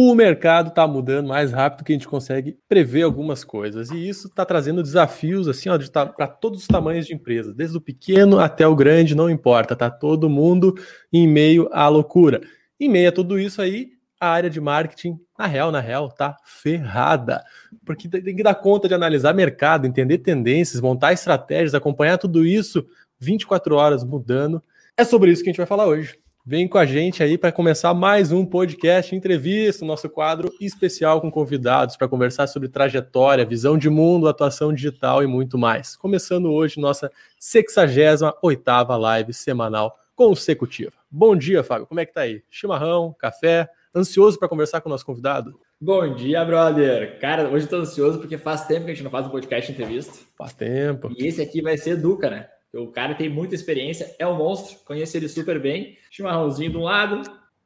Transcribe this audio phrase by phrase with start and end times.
[0.00, 3.90] O mercado está mudando mais rápido que a gente consegue prever algumas coisas.
[3.90, 5.68] E isso está trazendo desafios assim,
[6.16, 9.74] para todos os tamanhos de empresas, desde o pequeno até o grande, não importa.
[9.74, 10.76] Tá todo mundo
[11.12, 12.40] em meio à loucura.
[12.78, 13.88] Em meio a tudo isso aí,
[14.20, 17.42] a área de marketing, na real, na real, tá ferrada.
[17.84, 22.86] Porque tem que dar conta de analisar mercado, entender tendências, montar estratégias, acompanhar tudo isso
[23.18, 24.62] 24 horas mudando.
[24.96, 26.16] É sobre isso que a gente vai falar hoje.
[26.50, 31.30] Vem com a gente aí para começar mais um podcast entrevista, nosso quadro especial com
[31.30, 35.94] convidados para conversar sobre trajetória, visão de mundo, atuação digital e muito mais.
[35.94, 40.94] Começando hoje nossa 68ª live semanal consecutiva.
[41.10, 41.86] Bom dia, Fábio.
[41.86, 42.42] Como é que tá aí?
[42.48, 45.60] Chimarrão, café, ansioso para conversar com o nosso convidado?
[45.78, 47.20] Bom dia, brother.
[47.20, 49.70] Cara, hoje eu tô ansioso porque faz tempo que a gente não faz um podcast
[49.70, 50.14] entrevista.
[50.38, 51.12] Faz tempo.
[51.14, 52.48] E esse aqui vai ser Duca, né?
[52.74, 55.96] O cara tem muita experiência, é um monstro, conheço ele super bem.
[56.10, 57.22] Chimarrãozinho de um lado,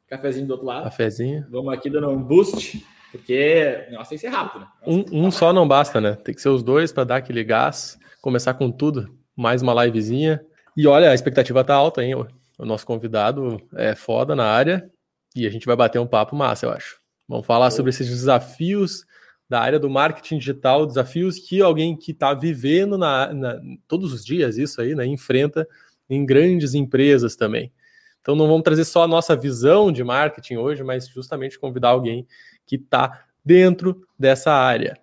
[0.08, 0.84] cafezinho do outro lado.
[0.84, 1.44] Cafezinho.
[1.50, 4.68] Vamos aqui dando um boost, porque negócio tem que ser rápido, né?
[4.86, 6.14] Um, um só não basta, né?
[6.14, 9.12] Tem que ser os dois para dar aquele gás, começar com tudo.
[9.34, 10.40] Mais uma livezinha.
[10.76, 12.14] E olha, a expectativa tá alta, hein?
[12.14, 14.88] O nosso convidado é foda na área
[15.34, 17.00] e a gente vai bater um papo massa, eu acho.
[17.28, 19.04] Vamos falar sobre esses desafios
[19.48, 24.24] da área do marketing digital, desafios que alguém que está vivendo na, na, todos os
[24.24, 25.68] dias isso aí, né, enfrenta
[26.08, 27.72] em grandes empresas também.
[28.20, 32.26] Então não vamos trazer só a nossa visão de marketing hoje, mas justamente convidar alguém
[32.64, 34.96] que está dentro dessa área.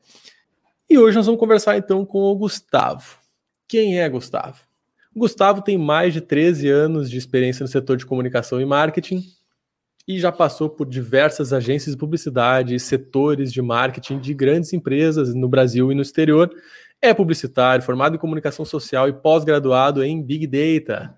[0.90, 3.20] E hoje nós vamos conversar então com o Gustavo.
[3.68, 4.58] Quem é Gustavo?
[5.16, 9.24] Gustavo tem mais de 13 anos de experiência no setor de comunicação e marketing,
[10.08, 15.36] e já passou por diversas agências de publicidade e setores de marketing de grandes empresas
[15.36, 16.50] no Brasil e no exterior.
[17.02, 21.16] É publicitário, formado em comunicação social e pós-graduado em Big Data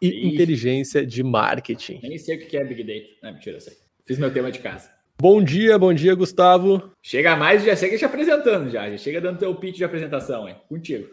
[0.00, 0.26] e Ixi.
[0.26, 2.00] inteligência de marketing.
[2.02, 3.06] nem sei o que é Big Data.
[3.22, 3.74] Não, mentira, eu sei.
[4.06, 4.90] Fiz meu tema de casa.
[5.18, 6.90] Bom dia, bom dia, Gustavo.
[7.02, 8.90] Chega mais, já chega te apresentando já.
[8.90, 10.56] Já chega dando teu pitch de apresentação, hein?
[10.68, 11.08] Contigo.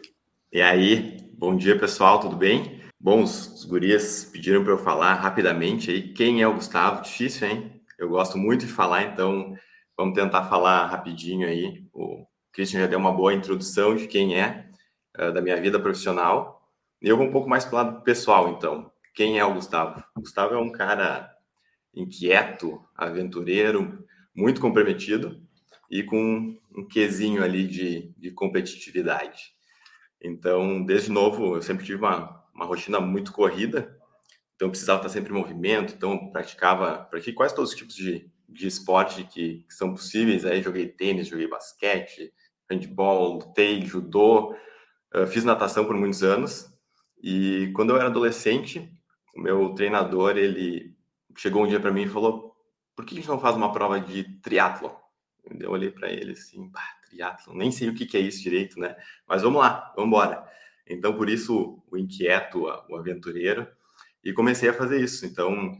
[0.52, 2.81] E aí, bom dia, pessoal, tudo bem?
[3.04, 7.02] Bom, os gurias pediram para eu falar rapidamente aí quem é o Gustavo.
[7.02, 7.82] Difícil, hein?
[7.98, 9.58] Eu gosto muito de falar, então
[9.96, 11.84] vamos tentar falar rapidinho aí.
[11.92, 14.68] O Christian já deu uma boa introdução de quem é,
[15.18, 16.70] uh, da minha vida profissional.
[17.00, 18.92] Eu vou um pouco mais para o lado pessoal, então.
[19.16, 20.00] Quem é o Gustavo?
[20.14, 21.28] O Gustavo é um cara
[21.92, 25.42] inquieto, aventureiro, muito comprometido
[25.90, 29.52] e com um quesinho ali de, de competitividade.
[30.22, 33.98] Então, desde novo, eu sempre tive uma uma rotina muito corrida,
[34.54, 38.66] então precisava estar sempre em movimento, então praticava, pratiquei quase todos os tipos de, de
[38.66, 42.32] esporte que, que são possíveis, aí joguei tênis, joguei basquete,
[42.70, 44.54] handball, lutei, judô,
[45.14, 46.72] uh, fiz natação por muitos anos,
[47.22, 48.92] e quando eu era adolescente,
[49.34, 50.94] o meu treinador, ele
[51.36, 52.54] chegou um dia para mim e falou,
[52.94, 54.94] por que a gente não faz uma prova de triatlo?
[55.58, 56.70] Eu olhei para ele assim,
[57.08, 58.96] triatlo, nem sei o que, que é isso direito, né?
[59.26, 60.46] Mas vamos lá, vamos embora.
[60.86, 63.66] Então, por isso, o inquieto, o aventureiro,
[64.24, 65.26] e comecei a fazer isso.
[65.26, 65.72] Então,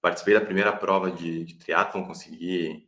[0.00, 2.86] participei da primeira prova de, de triatlon, consegui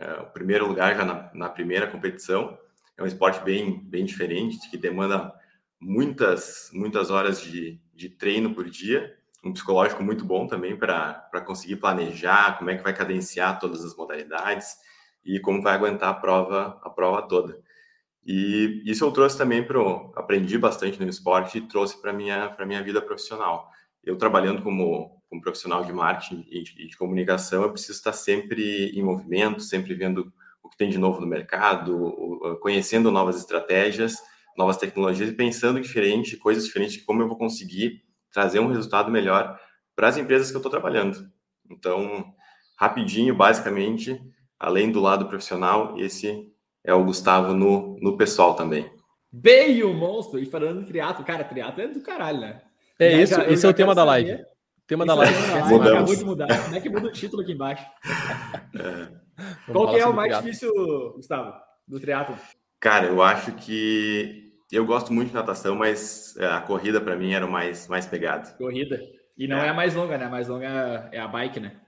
[0.00, 2.58] uh, o primeiro lugar já na, na, primeira competição.
[2.96, 5.32] É um esporte bem, bem diferente, que demanda
[5.80, 11.76] muitas, muitas horas de, de treino por dia, um psicológico muito bom também para conseguir
[11.76, 14.76] planejar como é que vai cadenciar todas as modalidades
[15.24, 17.62] e como vai aguentar a prova, a prova toda.
[18.26, 19.78] E isso eu trouxe também para
[20.16, 23.70] aprendi bastante no esporte e trouxe para minha para minha vida profissional.
[24.02, 28.90] Eu trabalhando como, como profissional de marketing e de, de, comunicação, eu preciso estar sempre
[28.94, 30.32] em movimento, sempre vendo
[30.62, 34.16] o que tem de novo no mercado, conhecendo novas estratégias,
[34.56, 38.02] novas tecnologias e pensando diferente, coisas diferentes como eu vou conseguir
[38.32, 39.58] trazer um resultado melhor
[39.94, 41.30] para as empresas que eu estou trabalhando.
[41.70, 42.32] Então,
[42.76, 44.20] rapidinho, basicamente,
[44.58, 46.53] além do lado profissional, esse
[46.84, 48.90] é o Gustavo no, no pessoal também.
[49.32, 50.38] Veio o monstro!
[50.38, 52.60] E falando de triatlo, cara, triatlo é do caralho, né?
[52.98, 54.30] É já, isso, já, esse é o tema da live.
[54.30, 54.46] Saber.
[54.86, 55.34] Tema da live.
[55.34, 55.88] É live.
[55.88, 56.64] Acabou de mudar.
[56.64, 57.84] Como é que muda o título aqui embaixo?
[58.76, 59.72] É.
[59.72, 60.50] Qual que é o mais triatlo.
[60.50, 61.54] difícil, Gustavo,
[61.88, 62.36] do triatlo?
[62.78, 67.32] Cara, eu acho que eu gosto muito de natação, mas é, a corrida para mim
[67.32, 68.56] era o mais, mais pegado.
[68.56, 69.00] Corrida.
[69.36, 69.66] E não é.
[69.66, 70.26] é a mais longa, né?
[70.26, 71.80] A mais longa é a bike, né?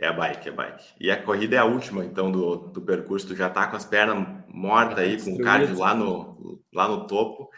[0.00, 0.84] É a bike, é a bike.
[0.98, 3.28] E a corrida é a última, então, do, do percurso.
[3.28, 7.06] Tu já tá com as pernas mortas aí, com o cardio lá no, lá no
[7.06, 7.50] topo.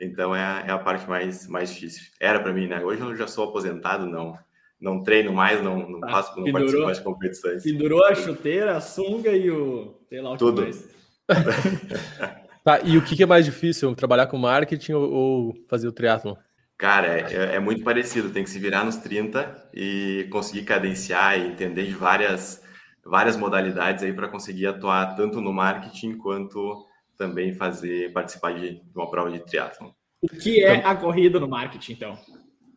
[0.00, 2.02] Então, é a, é a parte mais, mais difícil.
[2.18, 2.82] Era para mim, né?
[2.82, 4.36] Hoje eu já sou aposentado, não
[4.80, 6.08] não treino mais, não, não, tá.
[6.08, 7.62] faço, não pendurou, participo mais de competições.
[7.62, 9.94] Pendurou a chuteira, a sunga e o...
[10.10, 10.56] Sei lá o Tudo.
[10.56, 10.88] que mais.
[12.62, 13.94] tá, e o que é mais difícil?
[13.94, 16.34] Trabalhar com marketing ou, ou fazer o triatlon?
[16.76, 18.30] Cara, é, é, muito parecido.
[18.30, 22.62] Tem que se virar nos 30 e conseguir cadenciar e entender de várias,
[23.04, 26.84] várias modalidades aí para conseguir atuar tanto no marketing quanto
[27.16, 29.90] também fazer participar de uma prova de triatlon.
[30.20, 32.18] O que é a corrida no marketing, então?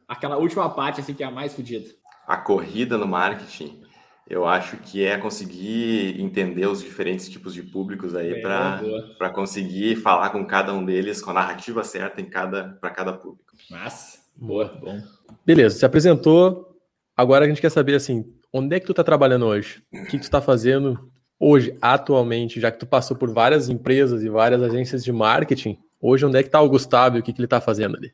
[0.07, 1.89] Aquela última parte assim que é a mais fodida.
[2.27, 3.81] A corrida no marketing,
[4.29, 10.29] eu acho que é conseguir entender os diferentes tipos de públicos aí para conseguir falar
[10.31, 13.53] com cada um deles com a narrativa certa em cada para cada público.
[13.69, 15.01] Massa, boa, bom.
[15.45, 16.75] Beleza, se apresentou.
[17.15, 19.81] Agora a gente quer saber assim, onde é que tu está trabalhando hoje?
[19.91, 21.09] O que, que tu está fazendo
[21.39, 25.77] hoje, atualmente, já que tu passou por várias empresas e várias agências de marketing?
[26.01, 28.11] Hoje, onde é que está o Gustavo e o que, que ele está fazendo ali?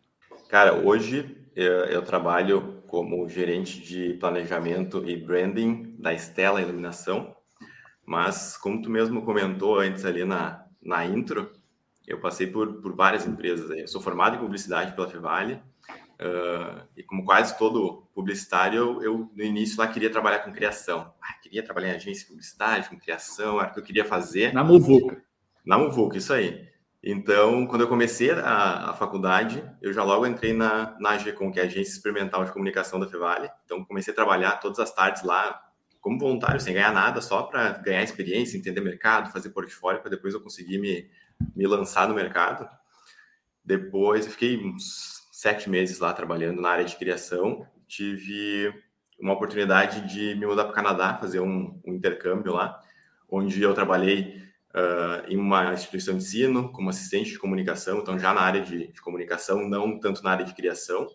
[0.47, 7.35] Cara, hoje eu, eu, trabalho como gerente de planejamento e branding da Estela Iluminação,
[8.05, 11.51] mas como tu mesmo comentou antes ali na, na intro,
[12.07, 13.67] eu passei por, por várias empresas.
[13.71, 19.31] Eu sou formado em publicidade pela Fevale, uh, e como quase todo publicitário, eu, eu,
[19.35, 21.11] no início lá queria trabalhar com criação.
[21.19, 24.53] Ah, queria trabalhar em agência de publicidade, com criação, era o que eu queria fazer.
[24.53, 25.19] Na Muvuca.
[25.65, 26.69] Na Muvuca, isso aí.
[27.05, 31.59] Então, quando eu comecei a, a, faculdade, eu já logo entrei na, na AGCOM, que
[31.59, 33.49] é a Agência Experimental de Comunicação da Fevale.
[33.65, 35.61] Então, comecei a trabalhar todas as tardes lá
[35.99, 40.33] como voluntário, sem ganhar nada, só para ganhar experiência, entender mercado, fazer portfólio, para depois
[40.33, 41.09] eu conseguir me,
[41.53, 42.69] me lançar no mercado.
[43.65, 47.67] Depois, eu fiquei uns sete meses lá trabalhando na área de criação.
[47.85, 48.73] Tive
[49.19, 52.79] uma oportunidade de me mudar para o Canadá, fazer um, um intercâmbio lá,
[53.29, 54.42] onde eu trabalhei
[54.75, 58.87] uh, em uma instituição de ensino, como assistente de comunicação, então já na área de,
[58.87, 61.07] de comunicação, não tanto na área de criação.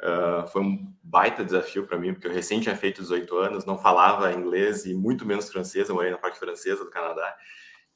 [0.00, 3.76] Uh, foi um baita desafio para mim, porque eu recém tinha feito 18 anos, não
[3.76, 7.36] falava inglês e muito menos francês, eu morei na parte francesa do Canadá,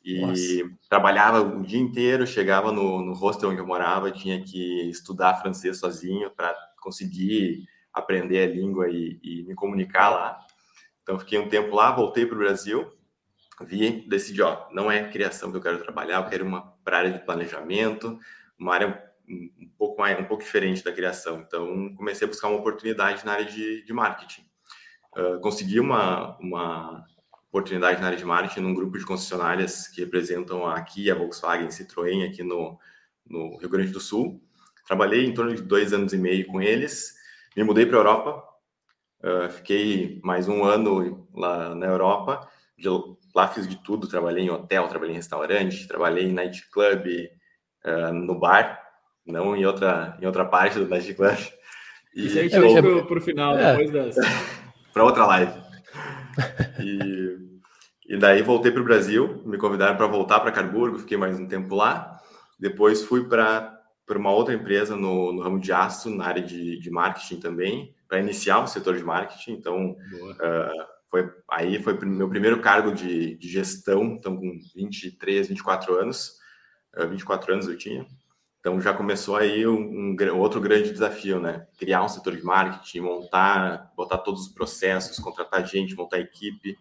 [0.05, 0.77] e Nossa.
[0.89, 5.79] trabalhava o dia inteiro, chegava no, no hostel onde eu morava, tinha que estudar francês
[5.79, 10.41] sozinho para conseguir aprender a língua e, e, me comunicar lá.
[11.03, 12.91] Então, fiquei um tempo lá, voltei para o Brasil,
[13.65, 17.13] vi, decidi, ó, não é criação que eu quero trabalhar, eu quero uma para área
[17.13, 18.19] de planejamento,
[18.59, 21.41] uma área um pouco mais, um pouco diferente da criação.
[21.47, 24.43] Então, comecei a buscar uma oportunidade na área de, de marketing.
[25.17, 27.05] Uh, consegui uma, uma
[27.49, 31.69] oportunidade na área de marketing num grupo de concessionárias que representam a Kia, a Volkswagen,
[31.69, 32.79] Citroën aqui no,
[33.27, 34.43] no Rio Grande do Sul.
[34.87, 37.15] Trabalhei em torno de dois anos e meio com eles.
[37.57, 38.43] Me mudei para a Europa.
[39.23, 42.49] Uh, fiquei mais um ano lá na Europa.
[42.77, 42.89] De,
[43.35, 47.31] Lá fiz de tudo, trabalhei em hotel, trabalhei em restaurante, trabalhei em nightclub,
[47.85, 48.81] uh, no bar,
[49.27, 51.37] não em outra, em outra parte do nightclub.
[52.15, 53.75] E Isso aí ficou é, pro, pro final, é.
[53.75, 54.17] depois das...
[54.93, 55.53] para outra live.
[56.79, 57.39] E,
[58.15, 61.47] e daí voltei para o Brasil, me convidaram para voltar para Carburgo, fiquei mais um
[61.47, 62.21] tempo lá.
[62.59, 63.81] Depois fui para
[64.11, 68.21] uma outra empresa no, no, ramo de aço, na área de, de marketing também, para
[68.21, 69.53] iniciar o setor de marketing.
[69.53, 75.95] Então, uh, foi, aí foi meu primeiro cargo de, de gestão, então com 23, 24
[75.95, 76.39] anos,
[77.11, 78.07] 24 anos eu tinha.
[78.59, 81.67] Então já começou aí um, um, outro grande desafio, né?
[81.77, 86.79] Criar um setor de marketing, montar, botar todos os processos, contratar gente, montar equipe.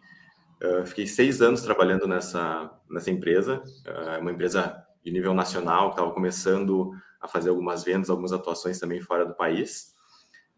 [0.63, 5.95] Uh, fiquei seis anos trabalhando nessa, nessa empresa, uh, uma empresa de nível nacional, que
[5.95, 9.93] estava começando a fazer algumas vendas, algumas atuações também fora do país.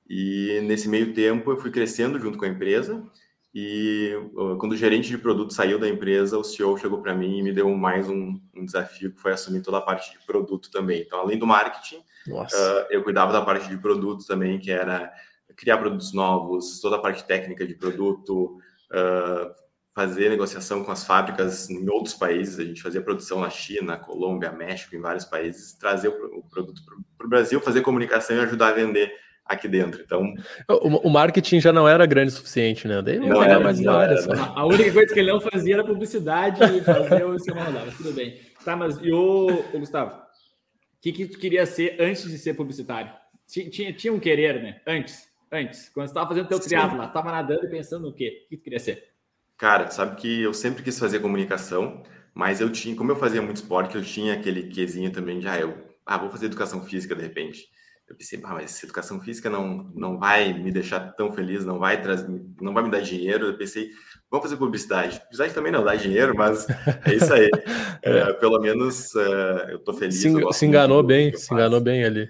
[0.08, 3.04] E nesse meio tempo eu fui crescendo junto com a empresa
[3.54, 7.38] e uh, quando o gerente de produto saiu da empresa, o CEO chegou para mim
[7.38, 10.72] e me deu mais um, um, desafio que foi assumir toda a parte de produto
[10.72, 11.02] também.
[11.02, 11.98] Então, além do marketing,
[12.30, 15.14] uh, eu cuidava da parte de produto também, que era
[15.56, 18.58] criar produtos novos, toda a parte técnica de produto,
[18.92, 19.54] uh,
[19.94, 22.60] fazer negociação com as fábricas em outros países.
[22.60, 26.82] A gente fazia produção na China, Colômbia, México, em vários países, trazer o, o produto
[27.16, 29.14] para o Brasil, fazer comunicação e ajudar a vender
[29.46, 30.02] aqui dentro.
[30.02, 30.34] Então,
[30.70, 33.02] o, o, marketing já não era grande o suficiente, né?
[33.02, 34.16] Daí não, era mais nada.
[34.56, 37.92] A única coisa que ele não fazia era publicidade e fazer o seu mandava.
[37.92, 38.40] Tudo bem.
[38.64, 40.16] Tá, mas e o, o Gustavo?
[40.16, 43.12] O que, que tu queria ser antes de ser publicitário?
[43.46, 44.82] Tinha, tinha um querer, né?
[44.88, 45.90] Antes, antes.
[45.90, 48.46] Quando você estava fazendo teu triatlo lá, estava nadando e pensando no quê?
[48.46, 49.12] O que tu queria ser?
[49.58, 52.02] Cara, sabe que eu sempre quis fazer comunicação,
[52.34, 55.60] mas eu tinha, como eu fazia muito esporte, eu tinha aquele quesinho também de, ah,
[55.60, 57.68] eu ah, vou fazer educação física de repente
[58.14, 62.00] eu pensei, ah, mas educação física não, não vai me deixar tão feliz, não vai
[62.02, 62.28] trazer,
[62.62, 63.48] não vai me dar dinheiro.
[63.48, 63.90] Eu pensei,
[64.30, 65.20] vamos fazer publicidade.
[65.22, 66.68] Publicidade também não dá dinheiro, mas
[67.06, 67.50] é isso aí.
[68.04, 70.16] é, pelo menos uh, eu tô feliz.
[70.16, 72.30] Se, se enganou bem, se enganou bem ali.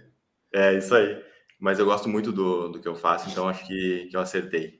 [0.54, 1.22] É isso aí.
[1.60, 4.80] Mas eu gosto muito do, do que eu faço, então acho que, que eu acertei.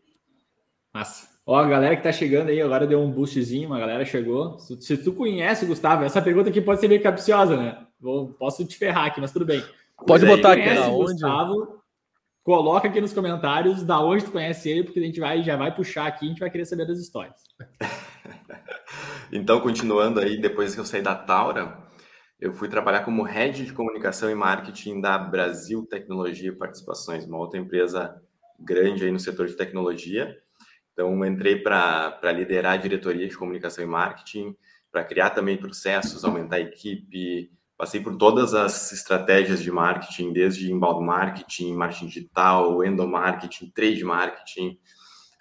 [0.94, 1.34] Massa.
[1.46, 4.58] Ó, a galera que tá chegando aí, agora deu um boostzinho, uma galera chegou.
[4.60, 7.86] Se, se tu conhece, Gustavo, essa pergunta aqui pode ser meio capciosa, né?
[8.00, 9.62] Vou, posso te ferrar aqui, mas tudo bem.
[10.06, 11.14] Pode botar aqui na onde.
[11.14, 11.82] Gustavo,
[12.44, 15.74] coloca aqui nos comentários da onde tu conhece ele, porque a gente vai, já vai
[15.74, 17.42] puxar aqui, a gente vai querer saber das histórias.
[19.32, 21.78] então, continuando aí, depois que eu saí da Taura,
[22.40, 27.38] eu fui trabalhar como head de comunicação e marketing da Brasil Tecnologia e Participações, uma
[27.38, 28.22] outra empresa
[28.60, 30.38] grande aí no setor de tecnologia.
[30.92, 34.56] Então, entrei para liderar a diretoria de comunicação e marketing,
[34.92, 37.52] para criar também processos, aumentar a equipe.
[37.84, 44.80] Passei por todas as estratégias de marketing, desde inbound marketing, marketing digital, endomarketing, trade marketing.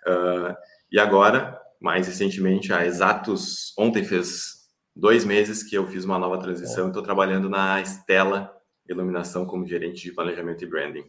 [0.04, 0.52] Uh,
[0.90, 6.36] e agora, mais recentemente, há exatos, ontem fez dois meses que eu fiz uma nova
[6.36, 8.52] transição e estou trabalhando na Estela
[8.88, 11.04] Iluminação como gerente de planejamento e branding.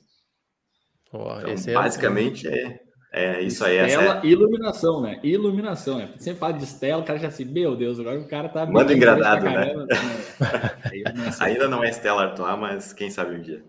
[1.11, 2.79] Oh, então, é basicamente é, é
[3.41, 3.77] isso aí.
[3.77, 4.27] Estela é...
[4.27, 5.19] iluminação, né?
[5.21, 6.09] Iluminação, né?
[6.17, 8.65] Sempre fala de Estela, o cara já assim, meu Deus, agora o cara tá.
[8.65, 9.73] Manda engradado, né?
[11.39, 13.63] Ainda não é Estela Artois, mas quem sabe um dia.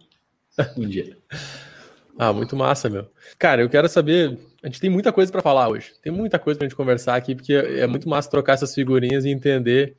[0.79, 1.19] um dia.
[2.19, 3.07] Ah, muito massa, meu.
[3.39, 4.39] Cara, eu quero saber.
[4.63, 5.93] A gente tem muita coisa para falar hoje.
[6.03, 9.25] Tem muita coisa para a gente conversar aqui, porque é muito massa trocar essas figurinhas
[9.25, 9.97] e entender.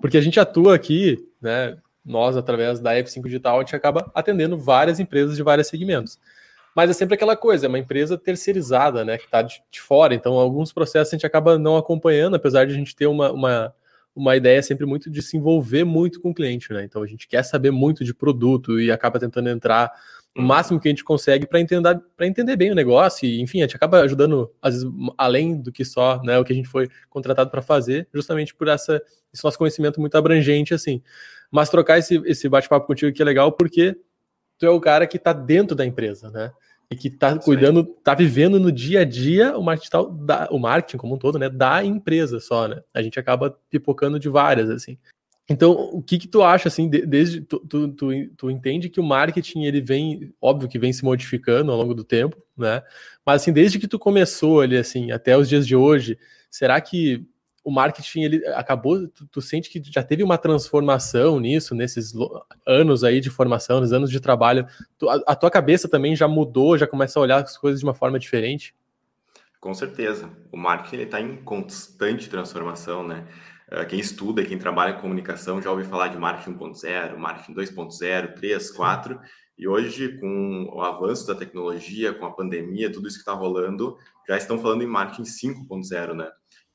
[0.00, 1.76] Porque a gente atua aqui, né?
[2.04, 6.18] Nós, através da F5 Digital, a gente acaba atendendo várias empresas de vários segmentos.
[6.74, 9.18] Mas é sempre aquela coisa, é uma empresa terceirizada, né?
[9.18, 10.14] Que está de, de, fora.
[10.14, 13.74] Então, alguns processos a gente acaba não acompanhando, apesar de a gente ter uma, uma,
[14.14, 16.84] uma ideia sempre muito de se envolver muito com o cliente, né?
[16.84, 19.92] Então a gente quer saber muito de produto e acaba tentando entrar
[20.36, 20.46] o uhum.
[20.46, 23.26] máximo que a gente consegue para entender, para entender bem o negócio.
[23.26, 26.52] E, enfim, a gente acaba ajudando, às vezes, além do que só né, o que
[26.52, 29.02] a gente foi contratado para fazer, justamente por essa,
[29.32, 31.02] esse nosso conhecimento muito abrangente, assim.
[31.50, 33.94] Mas trocar esse, esse bate-papo contigo aqui é legal porque
[34.62, 36.52] tu é o cara que está dentro da empresa, né?
[36.88, 39.90] E que está cuidando, está vivendo no dia a dia o marketing,
[40.24, 41.48] da, o marketing como um todo, né?
[41.48, 42.80] Da empresa só, né?
[42.94, 44.96] A gente acaba pipocando de várias, assim.
[45.50, 49.04] Então, o que que tu acha, assim, desde, tu, tu, tu, tu, entende que o
[49.04, 52.80] marketing, ele vem, óbvio que vem se modificando ao longo do tempo, né,
[53.26, 56.16] mas, assim, desde que tu começou ali, assim, até os dias de hoje,
[56.48, 57.26] será que
[57.64, 62.12] o marketing, ele acabou, tu, tu sente que já teve uma transformação nisso, nesses
[62.66, 64.66] anos aí de formação, nos anos de trabalho,
[64.98, 67.86] tu, a, a tua cabeça também já mudou, já começa a olhar as coisas de
[67.86, 68.74] uma forma diferente?
[69.60, 70.28] Com certeza.
[70.50, 73.26] O marketing está em constante transformação, né?
[73.70, 78.34] Ah, quem estuda, quem trabalha com comunicação já ouve falar de marketing 1.0, marketing 2.0,
[78.34, 79.20] 3, 4,
[79.56, 83.96] e hoje, com o avanço da tecnologia, com a pandemia, tudo isso que está rolando,
[84.28, 86.30] já estão falando em marketing 5.0, né?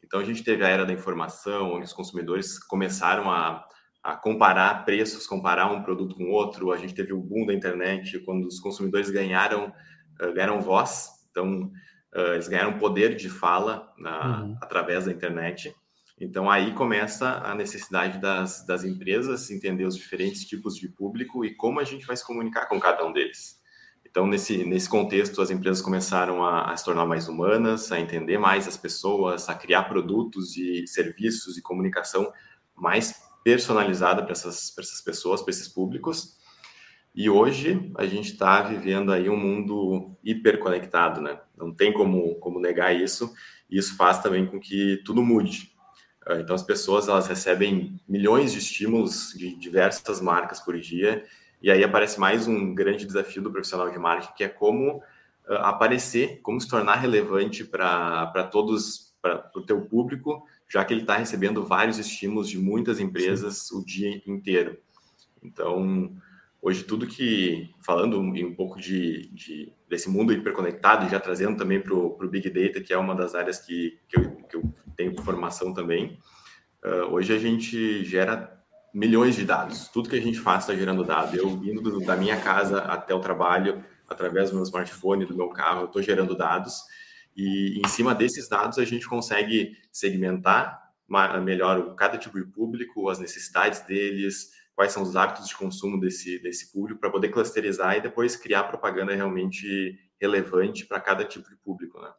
[0.08, 3.68] Então, a gente teve a era da informação, onde os consumidores começaram a,
[4.02, 6.72] a comparar preços, comparar um produto com outro.
[6.72, 9.74] A gente teve o boom da internet, quando os consumidores ganharam,
[10.22, 11.70] uh, ganharam voz, então,
[12.16, 14.58] uh, eles ganharam poder de fala na, uhum.
[14.62, 15.76] através da internet.
[16.20, 21.54] Então, aí começa a necessidade das, das empresas entender os diferentes tipos de público e
[21.54, 23.58] como a gente vai se comunicar com cada um deles.
[24.10, 28.38] Então, nesse, nesse contexto, as empresas começaram a, a, se tornar mais humanas, a entender
[28.38, 32.32] mais as pessoas, a criar produtos e serviços e comunicação
[32.76, 36.38] mais personalizada para essas, essas pessoas, para esses públicos.
[37.14, 41.40] E hoje a gente está vivendo aí um mundo hiperconectado, né?
[41.58, 43.34] Não tem como, como negar isso.
[43.70, 45.72] E isso faz também com que tudo mude.
[46.26, 51.24] Ah, então, as pessoas elas recebem milhões de estímulos de diversas marcas por dia,
[51.62, 55.54] e aí aparece mais um grande desafio do profissional de marketing, que é como uh,
[55.62, 61.18] aparecer, como se tornar relevante para todos, para o teu público, já que ele está
[61.18, 63.78] recebendo vários estímulos de muitas empresas Sim.
[63.78, 64.78] o dia inteiro.
[65.42, 66.16] Então,
[66.62, 71.82] hoje tudo que, falando um, pouco de, de, desse mundo hiperconectado e já trazendo também
[71.82, 75.20] para o Big Data, que é uma das áreas que, que, eu, que eu tenho
[75.24, 76.20] formação também,
[76.84, 78.57] uh, hoje a gente gera
[78.98, 79.88] milhões de dados.
[79.90, 81.36] Tudo que a gente faz está gerando dados.
[81.36, 85.82] Eu indo da minha casa até o trabalho, através do meu smartphone, do meu carro,
[85.82, 86.82] eu estou gerando dados.
[87.36, 90.82] E em cima desses dados a gente consegue segmentar
[91.44, 96.40] melhor cada tipo de público, as necessidades deles, quais são os hábitos de consumo desse,
[96.40, 101.56] desse público, para poder clusterizar e depois criar propaganda realmente relevante para cada tipo de
[101.58, 102.02] público.
[102.02, 102.10] Né?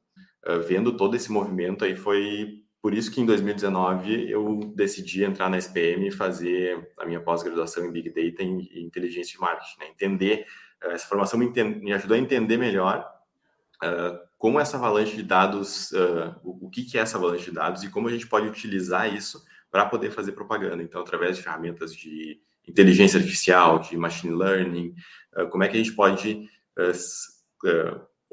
[0.47, 5.50] Uh, vendo todo esse movimento aí foi por isso que em 2019 eu decidi entrar
[5.50, 9.80] na SPM e fazer a minha pós-graduação em Big Data e Inteligência de Marketing.
[9.80, 9.88] Né?
[9.88, 10.47] Entender,
[10.85, 13.04] uh, essa formação me, me, ajudou a entender melhor
[13.82, 15.90] uh, como essa avalanche de dados,
[16.44, 19.12] o, o que, que é essa avalanche de dados e como a gente pode utilizar
[19.12, 20.80] isso para poder fazer propaganda.
[20.80, 24.94] Então, através de ferramentas de inteligência artificial, de machine learning,
[25.50, 26.49] como é que a gente pode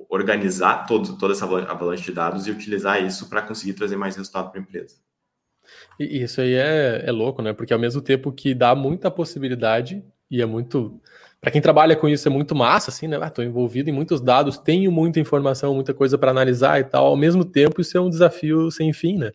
[0.09, 4.51] organizar todo, toda essa avalanche de dados e utilizar isso para conseguir trazer mais resultado
[4.51, 4.95] para a empresa.
[5.99, 7.53] E isso aí é, é louco, né?
[7.53, 10.99] Porque ao mesmo tempo que dá muita possibilidade e é muito
[11.45, 13.17] para quem trabalha com isso é muito massa, assim, né?
[13.23, 17.05] Estou ah, envolvido em muitos dados, tenho muita informação, muita coisa para analisar e tal.
[17.05, 19.31] Ao mesmo tempo, isso é um desafio sem fim, né?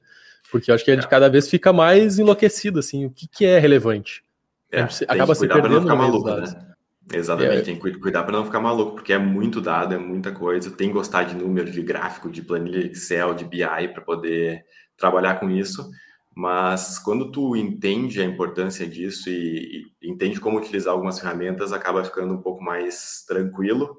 [0.51, 3.47] Porque eu acho que a gente cada vez fica mais enlouquecido, assim, o que, que
[3.47, 4.25] é relevante.
[4.73, 6.53] É, acaba se perdendo no maluco, dados.
[6.53, 6.70] Né?
[7.13, 7.63] Exatamente, é.
[7.63, 10.71] tem que cuidar para não ficar maluco, porque é muito dado, é muita coisa.
[10.71, 14.65] Tem que gostar de número, de gráfico, de planilha Excel, de BI para poder
[14.97, 15.91] trabalhar com isso.
[16.35, 22.05] Mas quando tu entende a importância disso e, e, entende como utilizar algumas ferramentas, acaba
[22.05, 23.97] ficando um pouco mais tranquilo,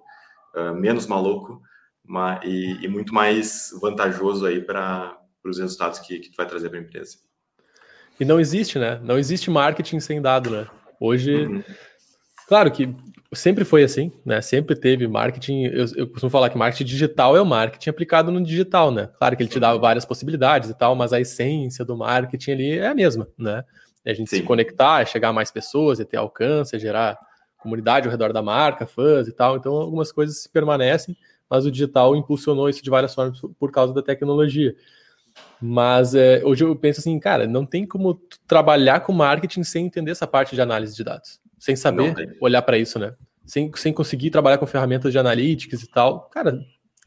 [0.55, 1.62] uh, menos maluco
[2.43, 6.79] e, e, muito mais vantajoso aí para os resultados que, que tu vai trazer para
[6.79, 7.17] a empresa.
[8.20, 9.00] E não existe, né?
[9.03, 10.67] Não existe marketing sem dado, né?
[11.00, 11.63] Hoje, uhum.
[12.51, 12.93] Claro que
[13.34, 14.41] sempre foi assim, né?
[14.41, 15.63] Sempre teve marketing.
[15.67, 19.10] Eu, eu, costumo falar que marketing digital é o marketing aplicado no digital, né?
[19.17, 22.77] Claro que ele te dá várias possibilidades e tal, mas a essência do marketing ali
[22.77, 23.63] é a mesma, né?
[24.03, 24.38] É a gente Sim.
[24.38, 27.17] se conectar, chegar a mais pessoas, e ter alcance, gerar
[27.58, 29.55] comunidade ao redor da marca, fãs e tal.
[29.55, 31.15] Então, algumas coisas se permanecem,
[31.50, 34.75] mas o digital impulsionou isso de várias formas por causa da tecnologia.
[35.62, 40.12] Mas é, hoje eu penso assim, cara, não tem como trabalhar com marketing sem entender
[40.12, 43.13] essa parte de análise de dados sem saber olhar para isso, né?
[43.46, 46.27] Sem, sem conseguir trabalhar com ferramentas de analytics e tal.
[46.30, 46.60] Cara,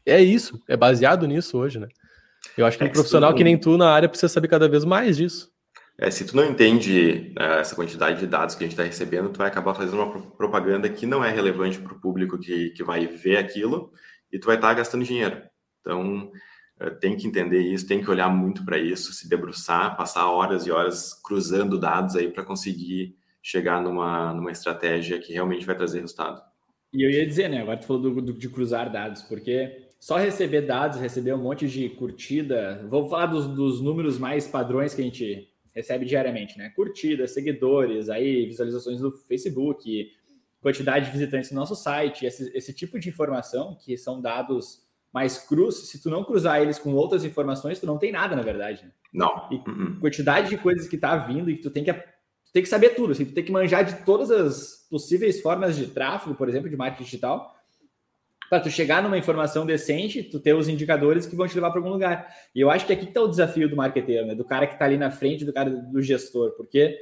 [0.05, 1.89] é isso, é baseado nisso hoje, né?
[2.57, 4.85] Eu acho que é um profissional que nem tu na área precisa saber cada vez
[4.85, 5.51] mais disso.
[5.97, 9.29] É, se tu não entende né, essa quantidade de dados que a gente está recebendo,
[9.29, 12.83] tu vai acabar fazendo uma propaganda que não é relevante para o público que, que
[12.83, 13.91] vai ver aquilo
[14.31, 15.41] e tu vai estar tá gastando dinheiro.
[15.81, 16.31] Então,
[16.79, 20.65] é, tem que entender isso, tem que olhar muito para isso, se debruçar, passar horas
[20.65, 25.99] e horas cruzando dados aí para conseguir chegar numa, numa estratégia que realmente vai trazer
[25.99, 26.41] resultado.
[26.91, 27.61] E eu ia dizer, né?
[27.61, 31.67] Agora tu falou do, do, de cruzar dados, porque só receber dados, receber um monte
[31.67, 32.83] de curtida.
[32.89, 36.71] Vou falar dos, dos números mais padrões que a gente recebe diariamente, né?
[36.75, 40.11] Curtidas, seguidores, aí visualizações do Facebook,
[40.59, 44.83] quantidade de visitantes no nosso site, esse, esse tipo de informação que são dados
[45.13, 48.41] mais cruz, se tu não cruzar eles com outras informações, tu não tem nada, na
[48.41, 48.85] verdade.
[48.85, 48.91] Né?
[49.13, 49.47] Não.
[49.51, 49.99] E uhum.
[49.99, 51.91] quantidade de coisas que tá vindo e que tu tem que
[52.55, 55.87] tem que saber tudo, assim, tu tem que manjar de todas as possíveis formas de
[55.87, 57.53] tráfego, por exemplo, de marketing digital,
[58.49, 61.81] para tu chegar numa informação decente, tu ter os indicadores que vão te levar para
[61.81, 62.33] algum lugar.
[62.55, 64.33] E eu acho que aqui está o desafio do marketeiro, né?
[64.33, 66.97] Do cara que está ali na frente, do cara do gestor, porque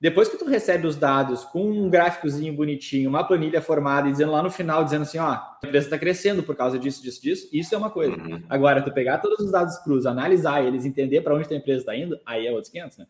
[0.00, 4.30] depois que tu recebe os dados com um gráficozinho bonitinho, uma planilha formada e dizendo
[4.30, 7.48] lá no final, dizendo assim, ó, a empresa está crescendo por causa disso, disso, disso,
[7.52, 8.14] isso é uma coisa.
[8.14, 8.40] Uhum.
[8.48, 11.96] Agora, tu pegar todos os dados crus, analisar eles, entender para onde a empresa está
[11.96, 13.06] indo, aí é outros 500, né?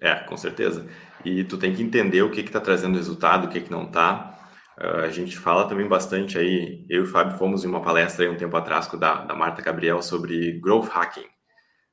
[0.00, 0.88] É, com certeza.
[1.24, 4.38] E tu tem que entender o que está trazendo resultado, o que, que não está.
[4.78, 7.82] Uh, ah, a gente fala também bastante aí, eu e o Fábio fomos em uma
[7.82, 11.26] palestra aí um tempo atrás com da, da Marta Gabriel sobre growth hacking.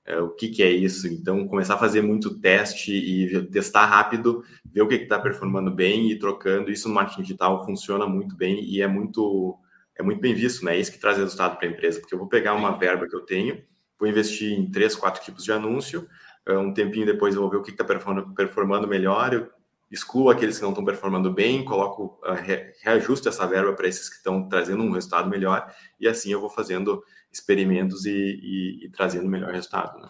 [0.07, 1.05] Uh, o que, que é isso?
[1.07, 6.09] Então, começar a fazer muito teste e testar rápido, ver o que está performando bem
[6.09, 6.71] e trocando.
[6.71, 9.59] Isso no marketing digital funciona muito bem e é muito,
[9.99, 10.77] é muito bem visto, né?
[10.77, 13.15] É isso que traz resultado para a empresa, porque eu vou pegar uma verba que
[13.15, 13.61] eu tenho,
[13.99, 16.07] vou investir em três, quatro tipos de anúncio,
[16.53, 19.49] um tempinho depois eu vou ver o que está performando melhor, eu
[19.91, 22.35] excluo aqueles que não estão performando bem, coloco, uh,
[22.83, 26.49] reajusto essa verba para esses que estão trazendo um resultado melhor, e assim eu vou
[26.49, 29.99] fazendo experimentos e, e, e trazendo melhor resultado.
[29.99, 30.09] Né?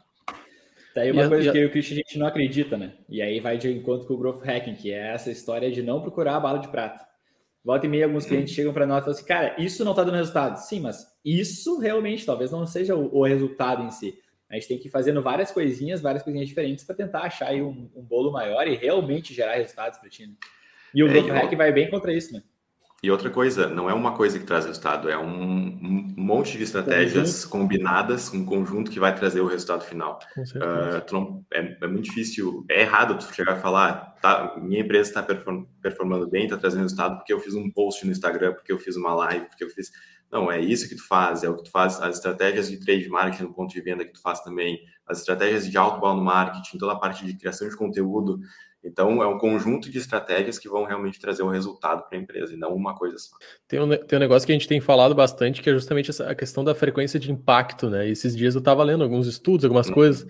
[0.95, 2.93] Daí uma e coisa a, que eu e o Christian a gente não acredita, né?
[3.07, 6.01] E aí vai de encontro com o Growth Hacking, que é essa história de não
[6.01, 7.05] procurar a bala de prata.
[7.63, 8.29] Volta e meia, alguns uhum.
[8.29, 10.57] clientes chegam para nós e falam assim, cara, isso não está dando resultado.
[10.57, 14.17] Sim, mas isso realmente talvez não seja o, o resultado em si.
[14.49, 17.61] A gente tem que ir fazendo várias coisinhas, várias coisinhas diferentes para tentar achar aí
[17.61, 20.25] um, um, bolo maior e realmente gerar resultados para ti.
[20.25, 20.33] Né?
[20.93, 22.41] E o é, Growth Hack vai bem contra isso, né?
[23.03, 27.45] E outra coisa, não é uma coisa que traz resultado, é um, monte de estratégias
[27.45, 27.51] conjunto.
[27.51, 30.19] combinadas, um conjunto que vai trazer o resultado final.
[30.35, 35.23] Uh, é, é, muito difícil, é errado tu chegar e falar, tá, minha empresa está
[35.79, 38.95] performando bem, está trazendo resultado porque eu fiz um post no Instagram, porque eu fiz
[38.95, 39.91] uma live, porque eu fiz.
[40.31, 43.07] Não, é isso que tu faz, é o que tu faz, as estratégias de trade
[43.07, 46.93] marketing no ponto de venda que tu faz também, as estratégias de outbound marketing, toda
[46.93, 48.39] a parte de criação de conteúdo.
[48.87, 52.53] Então, é um conjunto de estratégias que vão realmente trazer um resultado para a empresa
[52.53, 53.35] e não uma coisa só.
[53.67, 56.29] Tem um, tem um negócio que a gente tem falado bastante, que é justamente essa,
[56.29, 58.07] a questão da frequência de impacto, né?
[58.07, 59.93] esses dias eu estava lendo alguns estudos, algumas uhum.
[59.93, 60.27] coisas,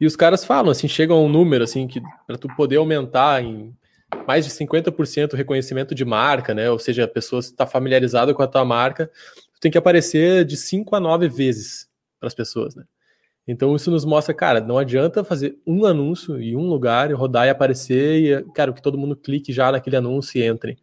[0.00, 3.42] e os caras falam, assim, chegam a um número, assim, que para tu poder aumentar
[3.42, 3.72] em
[4.26, 6.70] mais de 50% reconhecimento de marca, né?
[6.70, 9.10] Ou seja, a pessoa está familiarizada com a tua marca,
[9.54, 11.88] tu tem que aparecer de 5 a 9 vezes
[12.18, 12.84] para as pessoas, né?
[13.46, 17.50] Então isso nos mostra, cara, não adianta fazer um anúncio em um lugar, rodar e
[17.50, 20.78] aparecer e, cara, que todo mundo clique já naquele anúncio e entre.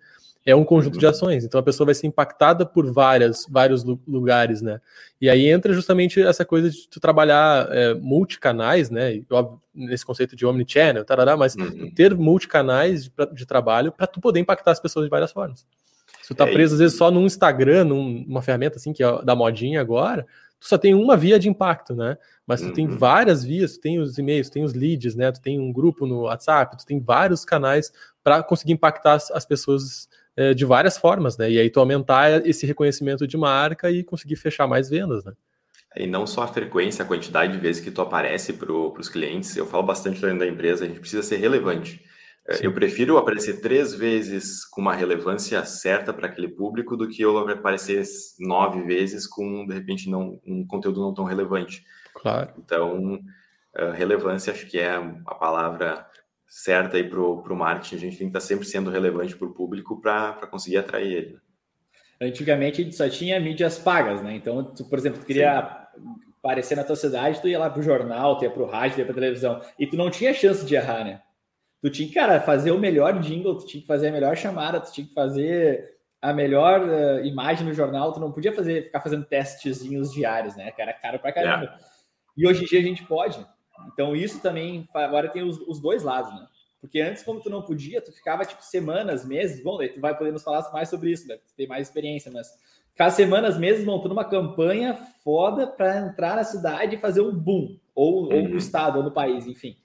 [0.46, 1.46] é um conjunto de ações.
[1.46, 4.82] Então a pessoa vai ser impactada por várias, vários lugares, né?
[5.22, 9.22] E aí entra justamente essa coisa de tu trabalhar é, multicanais, né?
[9.30, 11.92] Óbvio, nesse conceito de omnichannel, tarará, mas uhum.
[11.92, 15.66] ter multicanais de, de trabalho para tu poder impactar as pessoas de várias formas.
[16.22, 19.22] Se tu tá é preso, às vezes, só num Instagram, numa ferramenta assim, que é
[19.24, 20.28] da modinha agora,
[20.60, 22.18] tu só tem uma via de impacto, né?
[22.46, 22.74] Mas tu uhum.
[22.74, 25.32] tem várias vias, tu tem os e-mails, tu tem os leads, né?
[25.32, 27.92] Tu tem um grupo no WhatsApp, tu tem vários canais
[28.24, 31.50] para conseguir impactar as, as pessoas é, de várias formas, né?
[31.50, 35.34] E aí tu aumentar esse reconhecimento de marca e conseguir fechar mais vendas, né?
[35.96, 39.56] E não só a frequência, a quantidade de vezes que tu aparece para os clientes,
[39.58, 42.04] eu falo bastante dentro da empresa, a gente precisa ser relevante.
[42.50, 42.66] É, Sim.
[42.66, 47.38] Eu prefiro aparecer três vezes com uma relevância certa para aquele público do que eu
[47.38, 48.04] aparecer
[48.40, 51.86] nove vezes com, de repente, não, um conteúdo não tão relevante.
[52.16, 52.52] Claro.
[52.58, 53.20] Então,
[53.96, 56.08] relevância acho que é a palavra
[56.48, 57.96] certa aí para o marketing.
[57.96, 61.38] A gente tem que estar sempre sendo relevante para o público para conseguir atrair ele.
[62.20, 64.36] Antigamente a gente só tinha mídias pagas, né?
[64.36, 66.02] Então, tu, por exemplo, tu queria Sim.
[66.40, 68.96] aparecer na tua cidade, tu ia lá para o jornal, tu ia para o rádio,
[68.96, 71.22] tu ia para televisão, e tu não tinha chance de errar, né?
[71.82, 74.82] Tu tinha que, cara, fazer o melhor jingle, tu tinha que fazer a melhor chamada,
[74.82, 79.00] tu tinha que fazer a melhor uh, imagem no jornal, tu não podia fazer, ficar
[79.00, 80.72] fazendo testezinhos diários, né?
[80.72, 81.64] Que era caro pra caramba.
[81.64, 81.80] Yeah.
[82.38, 83.46] E hoje em dia a gente pode.
[83.94, 86.46] Então isso também, agora tem os, os, dois lados, né?
[86.82, 90.18] Porque antes, como tu não podia, tu ficava tipo semanas, meses, bom, daí tu vai
[90.18, 91.36] poder nos falar mais sobre isso, né?
[91.36, 92.50] Tu tem mais experiência, mas
[92.96, 97.78] cada semanas, meses montando uma campanha foda para entrar na cidade e fazer um boom,
[97.96, 98.44] ou, uhum.
[98.44, 99.78] ou no estado, ou no país, enfim.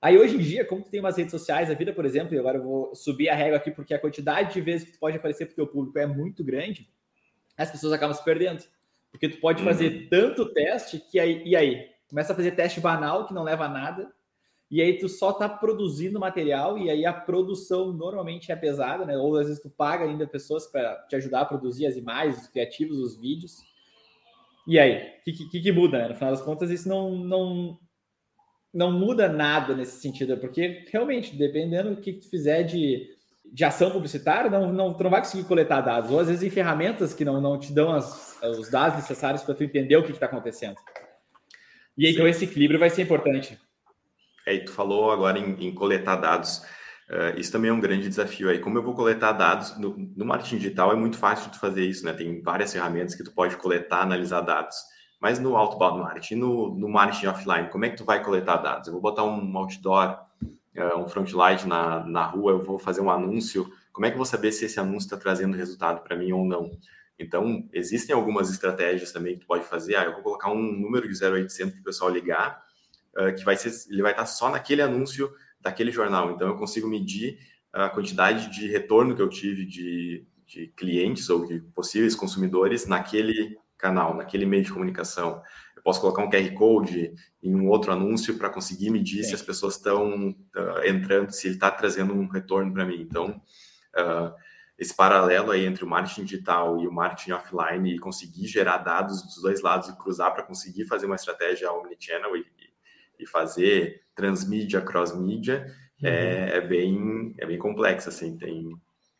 [0.00, 2.38] Aí hoje em dia, como tu tem umas redes sociais, a vida, por exemplo, e
[2.38, 5.16] agora eu vou subir a régua aqui porque a quantidade de vezes que tu pode
[5.16, 6.88] aparecer para o teu público é muito grande,
[7.56, 8.62] as pessoas acabam se perdendo.
[9.10, 10.08] Porque tu pode fazer uhum.
[10.08, 11.90] tanto teste que aí, e aí?
[12.08, 14.12] Começa a fazer teste banal que não leva a nada,
[14.70, 19.16] e aí tu só tá produzindo material, e aí a produção normalmente é pesada, né?
[19.16, 22.48] Ou às vezes tu paga ainda pessoas para te ajudar a produzir as imagens, os
[22.48, 23.56] criativos, os vídeos.
[24.66, 25.14] E aí?
[25.20, 26.08] O que, que, que, muda, né?
[26.08, 27.78] No final das contas, isso não, não,
[28.72, 33.08] não muda nada nesse sentido, porque realmente, dependendo do que tu fizer de,
[33.52, 36.50] de ação publicitária, não, não, tu não vai conseguir coletar dados, ou às vezes em
[36.50, 40.12] ferramentas que não, não te dão as, os dados necessários para tu entender o que
[40.12, 40.76] está acontecendo.
[41.96, 43.58] E aí, então esse equilíbrio vai ser importante.
[44.46, 46.62] É, e tu falou agora em, em coletar dados.
[47.10, 48.58] Uh, isso também é um grande desafio aí.
[48.58, 52.04] Como eu vou coletar dados no, no marketing digital é muito fácil de fazer isso,
[52.04, 52.12] né?
[52.12, 54.76] Tem várias ferramentas que tu pode coletar, analisar dados.
[55.20, 58.86] Mas no outbound marketing, no, no marketing offline, como é que tu vai coletar dados?
[58.86, 60.20] Eu vou botar um outdoor,
[60.76, 63.70] uh, um frontlight na, na rua, eu vou fazer um anúncio.
[63.92, 66.44] Como é que eu vou saber se esse anúncio está trazendo resultado para mim ou
[66.44, 66.70] não?
[67.18, 69.96] Então, existem algumas estratégias também que tu pode fazer.
[69.96, 72.62] Ah, eu vou colocar um número de 0800 para o pessoal ligar,
[73.16, 75.28] uh, que vai ser, ele vai estar só naquele anúncio
[75.60, 76.30] daquele jornal.
[76.30, 77.38] Então, eu consigo medir
[77.72, 83.58] a quantidade de retorno que eu tive de, de clientes ou de possíveis consumidores naquele
[83.78, 85.42] canal, naquele meio de comunicação.
[85.76, 89.30] Eu posso colocar um QR Code em um outro anúncio para conseguir medir Sim.
[89.30, 93.00] se as pessoas estão uh, entrando, se ele está trazendo um retorno para mim.
[93.00, 93.40] Então,
[93.96, 94.34] uh,
[94.78, 99.22] esse paralelo aí entre o marketing digital e o marketing offline e conseguir gerar dados
[99.22, 102.46] dos dois lados e cruzar para conseguir fazer uma estratégia omnichannel e,
[103.18, 105.66] e fazer transmídia, cross-mídia,
[106.00, 106.08] uhum.
[106.08, 108.70] é, é, bem, é bem complexo, assim, tem,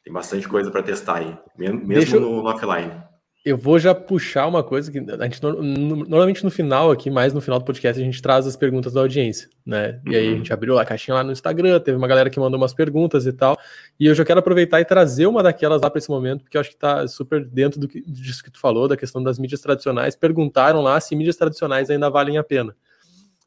[0.04, 2.20] tem bastante coisa para testar aí, mesmo eu...
[2.20, 3.07] no, no offline.
[3.44, 7.40] Eu vou já puxar uma coisa que a gente normalmente no final aqui, mais no
[7.40, 10.00] final do podcast, a gente traz as perguntas da audiência, né?
[10.06, 10.36] E aí a uhum.
[10.38, 13.32] gente abriu a caixinha lá no Instagram, teve uma galera que mandou umas perguntas e
[13.32, 13.56] tal.
[13.98, 16.60] E eu já quero aproveitar e trazer uma daquelas lá para esse momento, porque eu
[16.60, 19.60] acho que está super dentro do que, disso que tu falou, da questão das mídias
[19.60, 20.16] tradicionais.
[20.16, 22.76] Perguntaram lá se mídias tradicionais ainda valem a pena.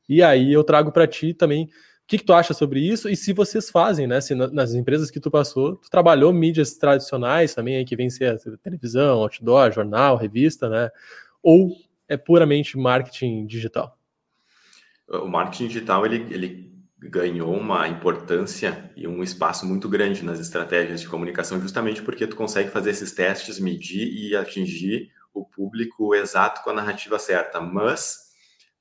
[0.07, 1.69] E aí eu trago para ti também
[2.07, 4.19] que, que tu acha sobre isso e se vocês fazem, né?
[4.19, 8.37] Se nas empresas que tu passou, tu trabalhou mídias tradicionais também, aí, que vem ser
[8.63, 10.89] televisão, outdoor, jornal, revista, né?
[11.41, 11.75] Ou
[12.07, 13.97] é puramente marketing digital?
[15.07, 21.01] O marketing digital ele, ele ganhou uma importância e um espaço muito grande nas estratégias
[21.01, 26.61] de comunicação, justamente porque tu consegue fazer esses testes, medir e atingir o público exato
[26.63, 27.59] com a narrativa certa.
[27.59, 28.30] Mas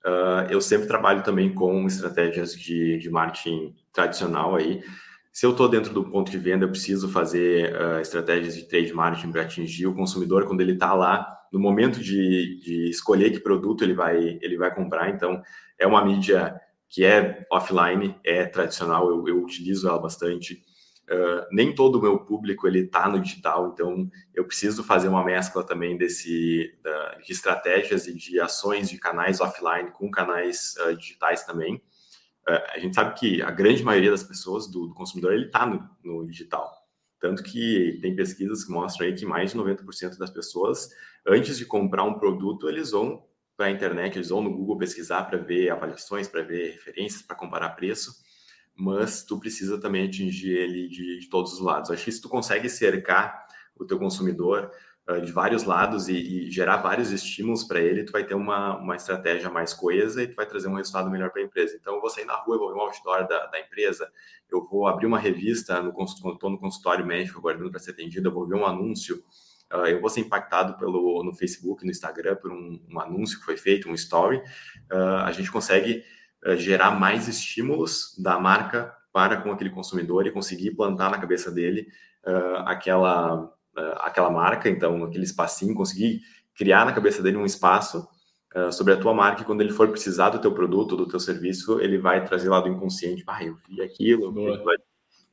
[0.04, 4.82] Uh, eu sempre trabalho também com estratégias de, de marketing tradicional aí.
[5.32, 8.92] Se eu estou dentro do ponto de venda, eu preciso fazer uh, estratégias de trade
[8.92, 13.40] marketing para atingir o consumidor quando ele está lá no momento de, de escolher que
[13.40, 15.10] produto ele vai, ele vai comprar.
[15.10, 15.42] Então,
[15.78, 16.58] é uma mídia
[16.88, 20.62] que é offline, é tradicional, eu, eu utilizo ela bastante.
[21.10, 25.24] Uh, nem todo o meu público ele está no digital, então eu preciso fazer uma
[25.24, 30.94] mescla também desse da, de estratégias e de ações de canais offline com canais uh,
[30.94, 31.82] digitais também.
[32.48, 35.66] Uh, a gente sabe que a grande maioria das pessoas do, do consumidor ele está
[35.66, 36.72] no, no, digital.
[37.18, 40.90] Tanto que tem pesquisas que mostram aí que mais de 90% das pessoas,
[41.26, 45.24] antes de comprar um produto, eles vão para a internet, eles vão no Google pesquisar
[45.24, 48.14] para ver avaliações, para ver referências, para comparar preço,
[48.80, 51.90] mas tu precisa também atingir ele de, de todos os lados.
[51.90, 54.70] Acho que se tu consegue cercar o teu consumidor
[55.06, 58.78] uh, de vários lados e, e gerar vários estímulos para ele, tu vai ter uma,
[58.78, 61.76] uma estratégia mais coesa e tu vai trazer um resultado melhor para a empresa.
[61.78, 64.10] Então, eu vou sair na rua, eu vou ver um outdoor da, da empresa,
[64.50, 68.32] eu vou abrir uma revista, no, estou no consultório médico aguardando para ser atendido, eu
[68.32, 69.22] vou ver um anúncio,
[69.72, 73.44] Uh, eu vou ser impactado pelo, no Facebook, no Instagram, por um, um anúncio que
[73.44, 74.38] foi feito, um story.
[74.90, 76.02] Uh, a gente consegue
[76.56, 81.88] gerar mais estímulos da marca para com aquele consumidor e conseguir plantar na cabeça dele
[82.64, 83.52] aquela,
[83.96, 86.20] aquela marca, então aquele espacinho, conseguir
[86.54, 88.08] criar na cabeça dele um espaço
[88.72, 91.80] sobre a tua marca e quando ele for precisar do teu produto, do teu serviço,
[91.80, 94.32] ele vai trazer lá do inconsciente, ah, eu vi aquilo,
[94.64, 94.76] vai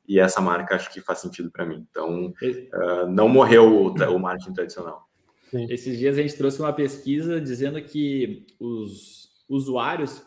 [0.07, 1.85] e essa marca acho que faz sentido para mim.
[1.91, 5.05] Então, uh, não morreu o, o marketing tradicional.
[5.51, 5.67] Sim.
[5.69, 10.21] Esses dias a gente trouxe uma pesquisa dizendo que os usuários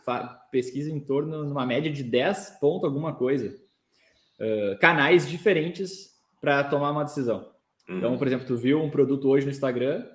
[0.51, 3.55] pesquisam em torno, numa média de 10 ponto alguma coisa,
[4.39, 7.51] uh, canais diferentes para tomar uma decisão.
[7.89, 7.99] Uhum.
[7.99, 10.07] Então, por exemplo, tu viu um produto hoje no Instagram,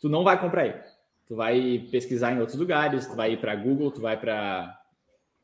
[0.00, 0.80] tu não vai comprar ele.
[1.26, 4.80] Tu vai pesquisar em outros lugares, tu vai ir para Google, tu vai para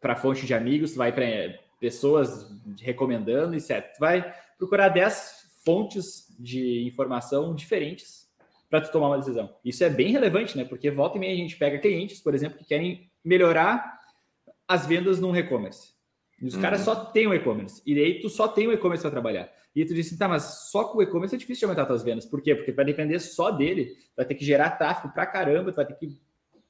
[0.00, 3.92] para fonte de amigos, tu vai para pessoas recomendando, etc.
[3.94, 8.19] Tu vai procurar 10 fontes de informação diferentes
[8.70, 9.52] para tu tomar uma decisão.
[9.64, 10.64] Isso é bem relevante, né?
[10.64, 13.98] Porque volta e meia a gente pega clientes, por exemplo, que querem melhorar
[14.66, 15.92] as vendas num e-commerce.
[16.40, 16.62] E os uhum.
[16.62, 17.83] caras só têm o e-commerce.
[17.85, 19.50] E aí tu só tem o e-commerce para trabalhar.
[19.74, 22.24] E tu disse, tá, mas só com o e-commerce é difícil de aumentar tuas vendas.
[22.24, 22.54] Por quê?
[22.54, 25.94] Porque vai depender só dele, vai ter que gerar tráfego para caramba, tu vai ter
[25.94, 26.20] que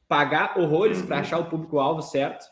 [0.09, 1.07] pagar horrores uhum.
[1.07, 2.47] para achar o público-alvo certo.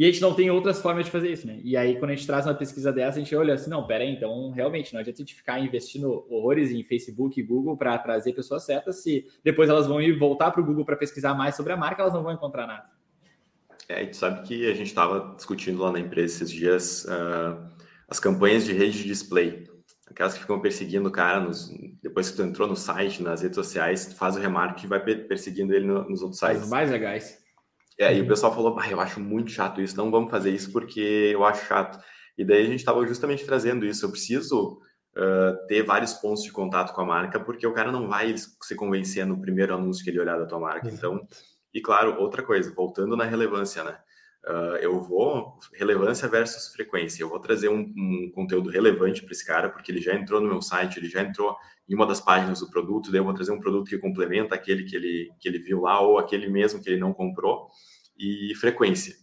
[0.00, 1.60] E a gente não tem outras formas de fazer isso, né?
[1.62, 4.02] E aí, quando a gente traz uma pesquisa dessa, a gente olha assim, não, pera
[4.02, 7.98] aí, então, realmente, não adianta a gente ficar investindo horrores em Facebook e Google para
[7.98, 11.54] trazer pessoas certas, se depois elas vão ir voltar para o Google para pesquisar mais
[11.54, 12.86] sobre a marca, elas não vão encontrar nada.
[13.90, 17.62] É, e tu sabe que a gente estava discutindo lá na empresa esses dias uh,
[18.08, 19.68] as campanhas de rede de display.
[20.06, 21.70] Aquelas que ficam perseguindo o cara nos,
[22.02, 25.00] depois que tu entrou no site, nas redes sociais, tu faz o remarketing e vai
[25.00, 26.62] perseguindo ele nos outros sites.
[26.62, 27.39] Os mais legais.
[28.00, 30.72] É, e o pessoal falou, ah, eu acho muito chato isso, não vamos fazer isso
[30.72, 32.02] porque eu acho chato.
[32.38, 34.06] E daí a gente estava justamente trazendo isso.
[34.06, 34.80] Eu preciso
[35.14, 38.74] uh, ter vários pontos de contato com a marca, porque o cara não vai se
[38.74, 40.88] convencer no primeiro anúncio que ele olhar da tua marca.
[40.88, 41.20] Então,
[41.74, 43.98] e claro, outra coisa, voltando na relevância, né?
[44.46, 47.22] Uh, eu vou relevância versus frequência.
[47.22, 50.48] Eu vou trazer um, um conteúdo relevante para esse cara, porque ele já entrou no
[50.48, 51.54] meu site, ele já entrou
[51.86, 54.84] em uma das páginas do produto, daí eu vou trazer um produto que complementa aquele
[54.84, 57.68] que ele, que ele viu lá ou aquele mesmo que ele não comprou
[58.20, 59.14] e frequência.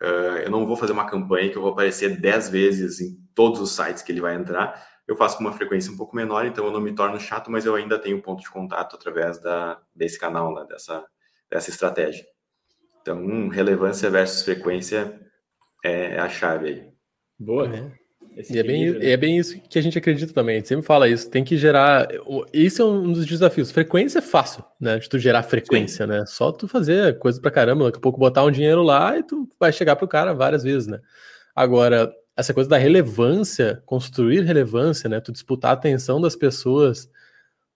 [0.00, 3.60] Uh, eu não vou fazer uma campanha que eu vou aparecer 10 vezes em todos
[3.60, 4.86] os sites que ele vai entrar.
[5.06, 7.66] Eu faço com uma frequência um pouco menor, então eu não me torno chato, mas
[7.66, 11.04] eu ainda tenho ponto de contato através da, desse canal, né, dessa,
[11.50, 12.24] dessa estratégia.
[13.00, 15.20] Então, relevância versus frequência
[15.84, 16.88] é a chave aí.
[17.38, 17.92] Boa, né?
[18.50, 19.10] E é bem, né?
[19.10, 20.56] é bem isso que a gente acredita também.
[20.56, 21.30] A gente sempre fala isso.
[21.30, 22.08] Tem que gerar.
[22.52, 23.70] Isso é um dos desafios.
[23.70, 24.98] Frequência é fácil, né?
[24.98, 26.10] De tu gerar frequência, Sim.
[26.10, 26.24] né?
[26.26, 29.48] Só tu fazer coisa pra caramba, daqui a pouco botar um dinheiro lá e tu
[29.58, 31.00] vai chegar pro cara várias vezes, né?
[31.54, 35.20] Agora, essa coisa da relevância, construir relevância, né?
[35.20, 37.08] Tu disputar a atenção das pessoas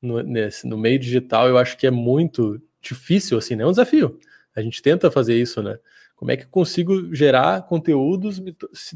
[0.02, 3.62] no, nesse, no meio digital, eu acho que é muito difícil, assim, né?
[3.62, 4.18] É um desafio.
[4.56, 5.78] A gente tenta fazer isso, né?
[6.18, 8.42] Como é que eu consigo gerar conteúdos,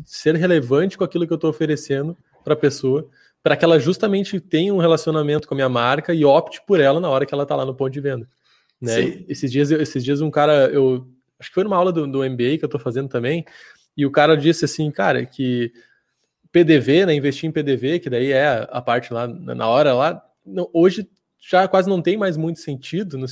[0.05, 3.09] ser relevante com aquilo que eu estou oferecendo para a pessoa,
[3.41, 6.99] para que ela justamente tenha um relacionamento com a minha marca e opte por ela
[6.99, 8.29] na hora que ela está lá no ponto de venda.
[8.81, 9.25] Né?
[9.29, 11.07] Esses dias, esses dias um cara, eu
[11.39, 13.45] acho que foi numa aula do, do MBA que eu estou fazendo também,
[13.97, 15.73] e o cara disse assim, cara, que
[16.51, 20.69] PDV, né, investir em PDV, que daí é a parte lá na hora lá, não,
[20.73, 21.09] hoje
[21.39, 23.27] já quase não tem mais muito sentido, no,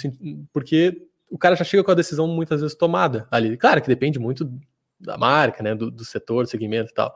[0.53, 3.57] porque o cara já chega com a decisão muitas vezes tomada ali.
[3.57, 4.51] Claro que depende muito
[4.99, 7.15] da marca, né, do, do setor, do segmento e tal.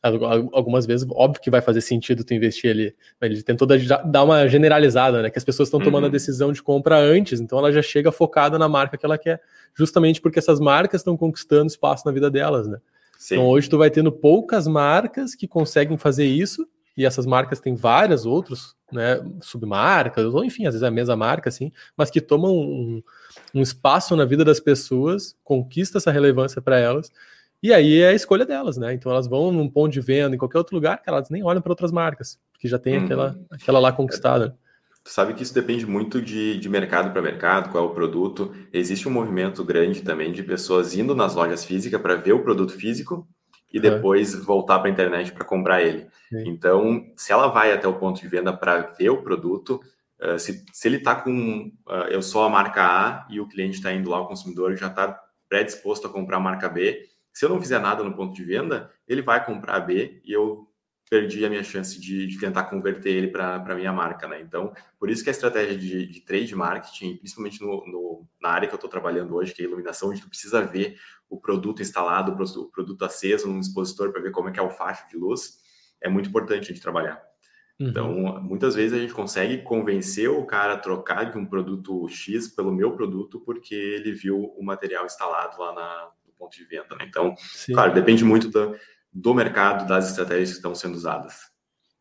[0.00, 2.94] Algumas vezes, óbvio que vai fazer sentido tu investir ali.
[3.20, 5.28] Ele tentou dar uma generalizada, né?
[5.28, 6.08] Que as pessoas estão tomando uhum.
[6.08, 9.42] a decisão de compra antes, então ela já chega focada na marca que ela quer,
[9.74, 12.78] justamente porque essas marcas estão conquistando espaço na vida delas, né?
[13.18, 13.34] Sim.
[13.34, 16.64] Então hoje tu vai tendo poucas marcas que conseguem fazer isso,
[16.98, 21.14] e essas marcas têm várias outros, né, submarcas, ou enfim, às vezes é a mesma
[21.14, 23.00] marca, assim, mas que tomam um,
[23.54, 27.10] um espaço na vida das pessoas, conquista essa relevância para elas,
[27.62, 28.94] e aí é a escolha delas, né?
[28.94, 31.60] Então elas vão num ponto de venda, em qualquer outro lugar, que elas nem olham
[31.60, 33.04] para outras marcas, porque já tem uhum.
[33.04, 34.56] aquela, aquela lá conquistada.
[35.02, 38.54] Tu sabe que isso depende muito de, de mercado para mercado, qual é o produto.
[38.72, 42.72] Existe um movimento grande também de pessoas indo nas lojas físicas para ver o produto
[42.72, 43.26] físico
[43.72, 44.44] e depois uhum.
[44.44, 46.06] voltar para a internet para comprar ele.
[46.28, 46.48] Sim.
[46.48, 49.80] Então, se ela vai até o ponto de venda para ver o produto,
[50.22, 53.76] uh, se, se ele está com uh, eu sou a marca A e o cliente
[53.76, 57.48] está indo lá, o consumidor já está predisposto a comprar a marca B, se eu
[57.48, 60.68] não fizer nada no ponto de venda, ele vai comprar a B e eu
[61.08, 64.40] perdi a minha chance de, de tentar converter ele para a minha marca, né?
[64.40, 68.68] Então, por isso que a estratégia de, de trade marketing, principalmente no, no, na área
[68.68, 71.82] que eu estou trabalhando hoje, que é a iluminação, onde tu precisa ver o produto
[71.82, 75.16] instalado, o produto aceso num expositor para ver como é que é o facho de
[75.16, 75.58] luz,
[76.00, 77.27] é muito importante a gente trabalhar.
[77.80, 77.88] Uhum.
[77.88, 82.48] Então, muitas vezes a gente consegue convencer o cara a trocar de um produto X
[82.48, 86.96] pelo meu produto porque ele viu o material instalado lá na, no ponto de venda,
[86.96, 87.04] né?
[87.08, 87.72] Então, Sim.
[87.72, 88.74] claro, depende muito da
[89.12, 91.50] do mercado, das estratégias que estão sendo usadas.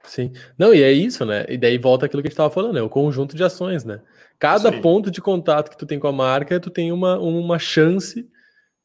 [0.04, 0.32] Sim.
[0.58, 1.46] Não, e é isso, né?
[1.50, 4.02] E daí volta aquilo que a gente estava falando, é o conjunto de ações, né?
[4.40, 4.82] Cada Sim.
[4.82, 8.30] ponto de contato que tu tem com a marca, tu tem uma, uma chance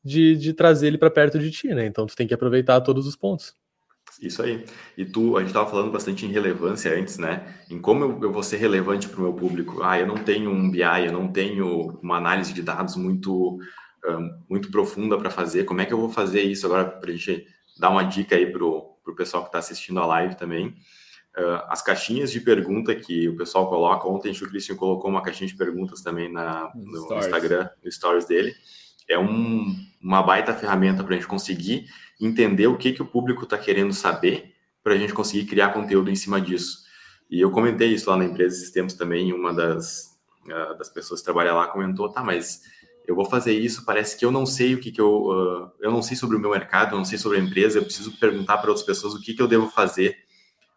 [0.03, 1.87] de, de trazer ele para perto de ti, né?
[1.87, 3.55] Então tu tem que aproveitar todos os pontos.
[4.21, 4.65] Isso aí.
[4.97, 7.57] E tu, a gente estava falando bastante em relevância antes, né?
[7.71, 9.83] Em como eu, eu vou ser relevante para o meu público.
[9.83, 13.59] Ah, eu não tenho um BI, eu não tenho uma análise de dados muito,
[14.05, 15.65] um, muito profunda para fazer.
[15.65, 17.47] Como é que eu vou fazer isso agora para a gente
[17.79, 20.69] dar uma dica aí para o pessoal que está assistindo a live também.
[21.37, 25.49] Uh, as caixinhas de pergunta que o pessoal coloca, ontem o Christian colocou uma caixinha
[25.49, 28.55] de perguntas também na, no, no Instagram, no stories dele.
[29.09, 31.87] É um, uma baita ferramenta para a gente conseguir
[32.21, 36.11] entender o que, que o público está querendo saber, para a gente conseguir criar conteúdo
[36.11, 36.83] em cima disso.
[37.31, 41.21] E eu comentei isso lá na empresa esses tempos também, uma das, uh, das pessoas
[41.21, 42.61] que trabalha lá comentou, tá, mas
[43.07, 45.25] eu vou fazer isso, parece que eu não sei o que, que eu.
[45.25, 47.85] Uh, eu não sei sobre o meu mercado, eu não sei sobre a empresa, eu
[47.85, 50.17] preciso perguntar para outras pessoas o que, que eu devo fazer.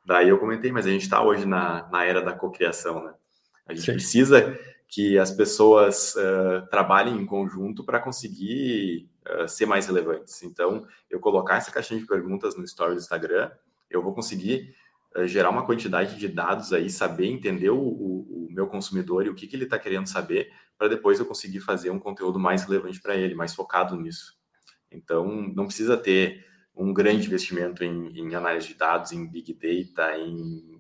[0.06, 3.14] Daí eu comentei, mas a gente está hoje na, na era da cocriação, né?
[3.68, 3.94] A gente Sim.
[3.94, 10.44] precisa que as pessoas uh, trabalhem em conjunto para conseguir uh, ser mais relevantes.
[10.44, 13.52] Então, eu colocar essa caixinha de perguntas no story do Instagram,
[13.90, 14.76] eu vou conseguir
[15.28, 19.34] gerar uma quantidade de dados aí, saber entender o, o, o meu consumidor e o
[19.34, 23.02] que, que ele está querendo saber para depois eu conseguir fazer um conteúdo mais relevante
[23.02, 24.38] para ele, mais focado nisso.
[24.92, 26.46] Então, não precisa ter
[26.76, 30.75] um grande investimento em, em, análise de dados, em Big Data, em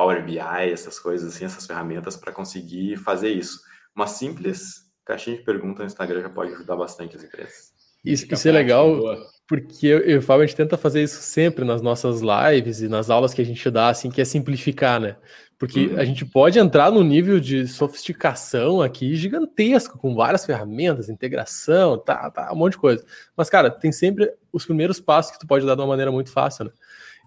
[0.00, 3.60] Power BI, essas coisas assim, essas ferramentas para conseguir fazer isso.
[3.94, 7.70] Uma simples caixinha de pergunta no Instagram já pode ajudar bastante as empresas.
[8.02, 8.98] Isso, isso é legal,
[9.46, 13.10] porque eu, eu falo, a gente tenta fazer isso sempre nas nossas lives e nas
[13.10, 15.16] aulas que a gente dá, assim, que é simplificar, né?
[15.58, 15.98] Porque uhum.
[15.98, 22.30] a gente pode entrar num nível de sofisticação aqui gigantesco, com várias ferramentas, integração, tá,
[22.30, 23.04] tá, um monte de coisa.
[23.36, 26.32] Mas, cara, tem sempre os primeiros passos que tu pode dar de uma maneira muito
[26.32, 26.70] fácil, né?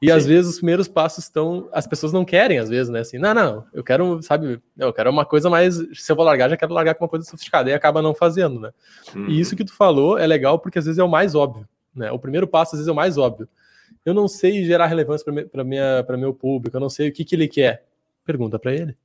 [0.01, 0.11] E Sim.
[0.11, 1.69] às vezes os primeiros passos estão.
[1.71, 2.99] As pessoas não querem, às vezes, né?
[2.99, 5.75] Assim, não, não, eu quero, sabe, eu quero uma coisa mais.
[5.93, 8.59] Se eu vou largar, já quero largar com uma coisa sofisticada, e acaba não fazendo,
[8.59, 8.71] né?
[9.15, 9.29] Uhum.
[9.29, 12.11] E isso que tu falou é legal porque às vezes é o mais óbvio, né?
[12.11, 13.47] O primeiro passo, às vezes, é o mais óbvio.
[14.05, 15.25] Eu não sei gerar relevância
[16.05, 17.85] para meu público, eu não sei o que, que ele quer
[18.25, 18.95] pergunta para ele.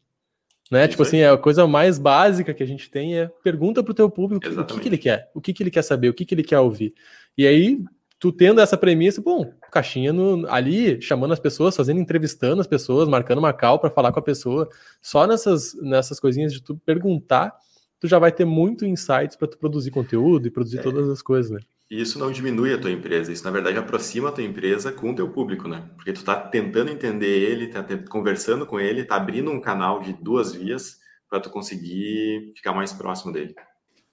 [0.71, 0.87] Né?
[0.87, 3.95] tipo assim, é a coisa mais básica que a gente tem é pergunta para o
[3.95, 4.73] teu público Exatamente.
[4.73, 6.43] o que, que, ele quer, o que, que ele quer saber, o que, que ele
[6.43, 6.93] quer ouvir.
[7.39, 7.83] E aí,
[8.19, 13.09] tu tendo essa premissa, bom, caixinha no, ali, chamando as pessoas, fazendo, entrevistando as pessoas,
[13.09, 14.69] marcando uma call para falar com a pessoa,
[15.01, 17.55] só nessas, nessas coisinhas de tu perguntar,
[18.01, 20.83] tu já vai ter muito insights para tu produzir conteúdo e produzir é.
[20.83, 21.61] todas as coisas, né?
[21.91, 25.11] E isso não diminui a tua empresa, isso na verdade aproxima a tua empresa com
[25.11, 25.89] o teu público, né?
[25.97, 30.13] Porque tu tá tentando entender ele, tá conversando com ele, tá abrindo um canal de
[30.13, 30.99] duas vias
[31.31, 33.55] para tu conseguir ficar mais próximo dele.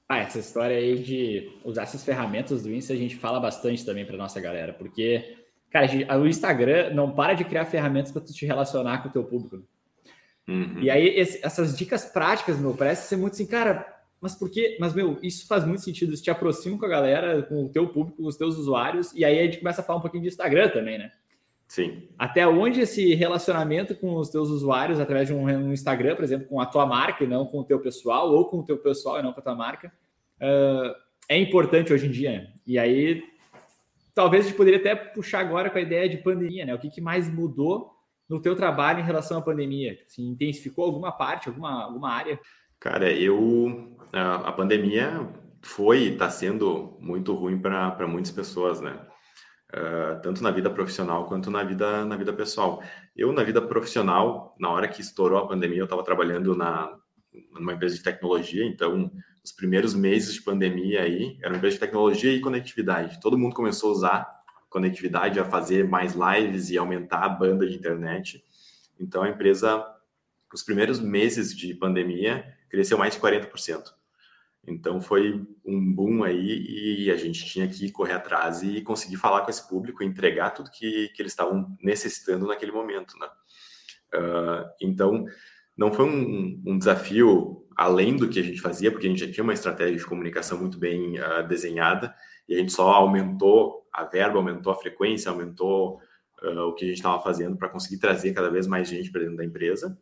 [0.07, 4.05] Ah, essa história aí de usar essas ferramentas do Insta a gente fala bastante também
[4.05, 5.35] para nossa galera, porque
[5.71, 9.23] cara, o Instagram não para de criar ferramentas para tu te relacionar com o teu
[9.23, 9.63] público.
[10.47, 10.79] Uhum.
[10.79, 14.93] E aí esse, essas dicas práticas, meu, parece ser muito assim, cara, mas porque, mas
[14.93, 18.21] meu, isso faz muito sentido, isso te aproxima com a galera, com o teu público,
[18.21, 20.69] com os teus usuários, e aí a gente começa a falar um pouquinho de Instagram
[20.69, 21.11] também, né?
[21.67, 22.07] Sim.
[22.17, 26.61] Até onde esse relacionamento com os teus usuários, através de um, Instagram, por exemplo, com
[26.61, 29.23] a tua marca e não com o teu pessoal, ou com o teu pessoal e
[29.23, 29.91] não com a tua marca,
[30.41, 30.95] uh,
[31.27, 32.47] é importante hoje em dia.
[32.65, 33.23] E aí,
[34.13, 36.73] talvez a gente poderia até puxar agora com a ideia de pandemia, né?
[36.73, 37.91] O que, que mais mudou
[38.29, 39.97] no teu trabalho em relação à pandemia?
[40.05, 42.39] Assim, intensificou alguma parte, alguma, alguma área?
[42.79, 45.27] Cara, eu a pandemia
[45.61, 48.97] foi e está sendo muito ruim para muitas pessoas, né?
[49.75, 52.81] Uh, tanto na vida profissional quanto na vida na vida pessoal.
[53.13, 56.97] Eu na vida profissional, na hora que estourou a pandemia, eu estava trabalhando na
[57.51, 59.11] numa empresa de tecnologia, então
[59.43, 63.19] os primeiros meses de pandemia aí era uma empresa de tecnologia e conectividade.
[63.19, 64.35] Todo mundo começou a usar
[64.69, 68.43] conectividade, a fazer mais lives e aumentar a banda de internet.
[68.99, 69.85] Então a empresa,
[70.53, 73.94] os primeiros meses de pandemia, cresceu mais de 40%.
[74.67, 79.41] Então foi um boom aí e a gente tinha que correr atrás e conseguir falar
[79.41, 83.27] com esse público, entregar tudo que, que eles estavam necessitando naquele momento, né?
[84.13, 85.25] Uh, então
[85.77, 89.31] não foi um, um, desafio além do que a gente fazia, porque a gente já
[89.31, 92.15] tinha uma estratégia de comunicação muito bem uh, desenhada
[92.47, 95.99] e a gente só aumentou a verba, aumentou a frequência, aumentou
[96.41, 99.21] uh, o que a gente estava fazendo para conseguir trazer cada vez mais gente para
[99.21, 99.97] dentro da empresa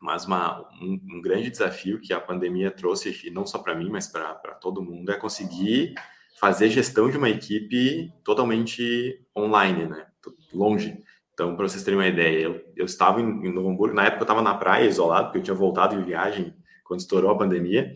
[0.00, 3.90] mas uma, um, um, grande desafio que a pandemia trouxe, e não só para mim,
[3.90, 5.94] mas para todo mundo, é conseguir
[6.38, 10.06] fazer gestão de uma equipe totalmente online, né?
[10.54, 10.98] Longe.
[11.34, 14.22] Então, para vocês terem uma ideia, eu, eu estava em, em, Novo Hamburgo, na época
[14.22, 17.94] eu estava na praia, isolado, porque eu tinha voltado de viagem quando estourou a pandemia,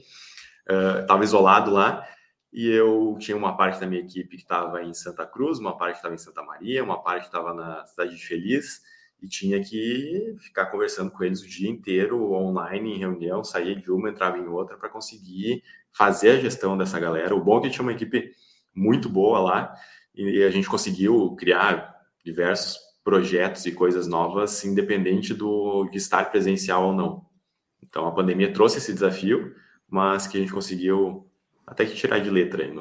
[1.01, 2.07] estava uh, isolado lá,
[2.53, 5.97] e eu tinha uma parte da minha equipe que estava em Santa Cruz, uma parte
[5.97, 8.83] estava em Santa Maria, uma parte estava na cidade de Feliz,
[9.25, 13.91] e tinha que ficar conversando com eles o dia inteiro, online, em reunião, saía de
[13.91, 17.35] uma, entrava em outra, para conseguir fazer a gestão dessa galera.
[17.35, 18.33] O bom é que tinha uma equipe
[18.75, 19.75] muito boa lá,
[20.15, 26.89] e a gente conseguiu criar diversos projetos e coisas novas, independente do de estar presencial
[26.89, 27.25] ou não.
[27.83, 29.55] Então a pandemia trouxe esse desafio,
[29.89, 31.27] mas que a gente conseguiu
[31.67, 32.75] até que tirar de letra aí.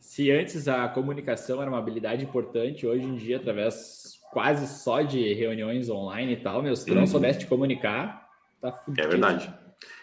[0.00, 5.32] Se antes a comunicação era uma habilidade importante, hoje em dia, através quase só de
[5.34, 7.06] reuniões online e tal, meu, se tu não uhum.
[7.06, 8.28] soubesse te comunicar,
[8.60, 9.06] tá fudido.
[9.06, 9.52] É verdade.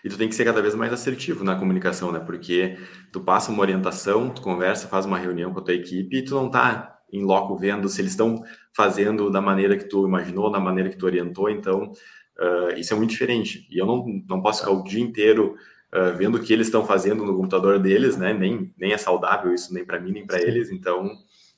[0.04, 2.20] E tu tem que ser cada vez mais assertivo na comunicação, né?
[2.20, 2.78] Porque
[3.12, 6.36] tu passa uma orientação, tu conversa, faz uma reunião com a tua equipe e tu
[6.36, 8.44] não tá em loco vendo se eles estão
[8.76, 11.50] fazendo da maneira que tu imaginou, da maneira que tu orientou.
[11.50, 11.92] Então,
[12.40, 13.68] uh, isso é muito diferente.
[13.70, 15.56] E eu não, não posso ficar o dia inteiro
[15.94, 18.34] uh, vendo o que eles estão fazendo no computador deles, né?
[18.34, 20.72] Nem, nem é saudável isso, nem para mim, nem para eles.
[20.72, 21.12] Então,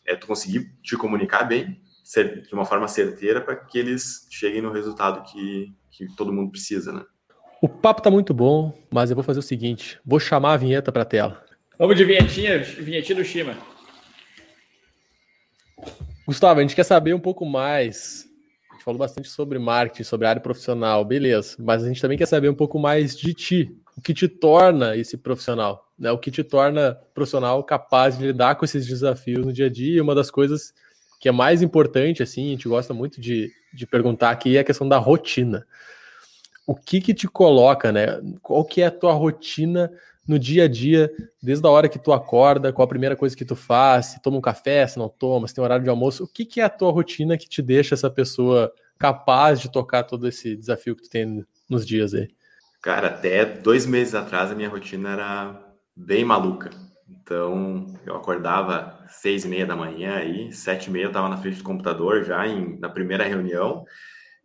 [0.06, 1.82] é tu conseguir te comunicar bem
[2.14, 6.92] de uma forma certeira para que eles cheguem no resultado que, que todo mundo precisa,
[6.92, 7.04] né?
[7.62, 10.92] O papo tá muito bom, mas eu vou fazer o seguinte: vou chamar a vinheta
[10.92, 11.44] para a tela.
[11.80, 13.58] Vamos de vinhetinha, vinhetinha do Shima.
[16.28, 18.30] Gustavo, a gente quer saber um pouco mais.
[18.70, 21.56] A gente falou bastante sobre marketing, sobre área profissional, beleza.
[21.60, 23.76] Mas a gente também quer saber um pouco mais de ti.
[23.98, 26.12] O que te torna esse profissional, né?
[26.12, 29.98] O que te torna profissional capaz de lidar com esses desafios no dia a dia.
[29.98, 30.74] E uma das coisas
[31.20, 34.64] que é mais importante, assim, a gente gosta muito de, de perguntar aqui, é a
[34.64, 35.66] questão da rotina.
[36.68, 38.20] O que que te coloca, né?
[38.42, 39.92] Qual que é a tua rotina
[40.28, 41.12] no dia a dia,
[41.42, 44.38] desde a hora que tu acorda, qual a primeira coisa que tu faz, se toma
[44.38, 46.70] um café, se não toma, se tem horário de almoço, o que que é a
[46.70, 51.10] tua rotina que te deixa essa pessoa capaz de tocar todo esse desafio que tu
[51.10, 52.28] tem nos dias aí?
[52.82, 56.70] Cara, até dois meses atrás a minha rotina era bem maluca.
[57.08, 61.38] Então, eu acordava seis e meia da manhã aí, sete e meia eu estava na
[61.38, 63.86] frente do computador já em, na primeira reunião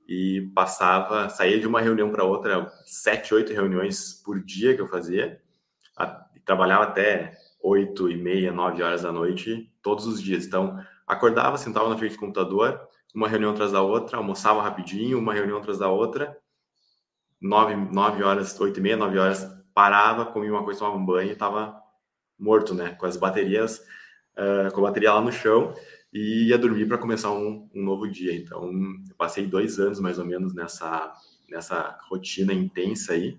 [0.07, 4.89] e passava, saía de uma reunião para outra, sete, oito reuniões por dia que eu
[4.89, 5.41] fazia,
[5.97, 6.07] a,
[6.45, 7.33] trabalhava até
[7.63, 10.45] oito e meia, nove horas da noite todos os dias.
[10.45, 12.81] Então, acordava, sentava na frente do computador,
[13.15, 16.37] uma reunião atrás da outra, almoçava rapidinho, uma reunião atrás da outra,
[17.41, 21.31] nove, nove horas, oito e meia, nove horas, parava, comia uma coisa, tomava um banho
[21.31, 21.81] e estava
[22.41, 22.91] morto, né?
[22.99, 23.85] Com as baterias,
[24.37, 25.75] uh, com a bateria lá no chão
[26.13, 28.35] e ia dormir para começar um, um, novo dia.
[28.35, 31.13] Então, eu passei dois anos mais ou menos nessa
[31.49, 33.37] nessa rotina intensa aí.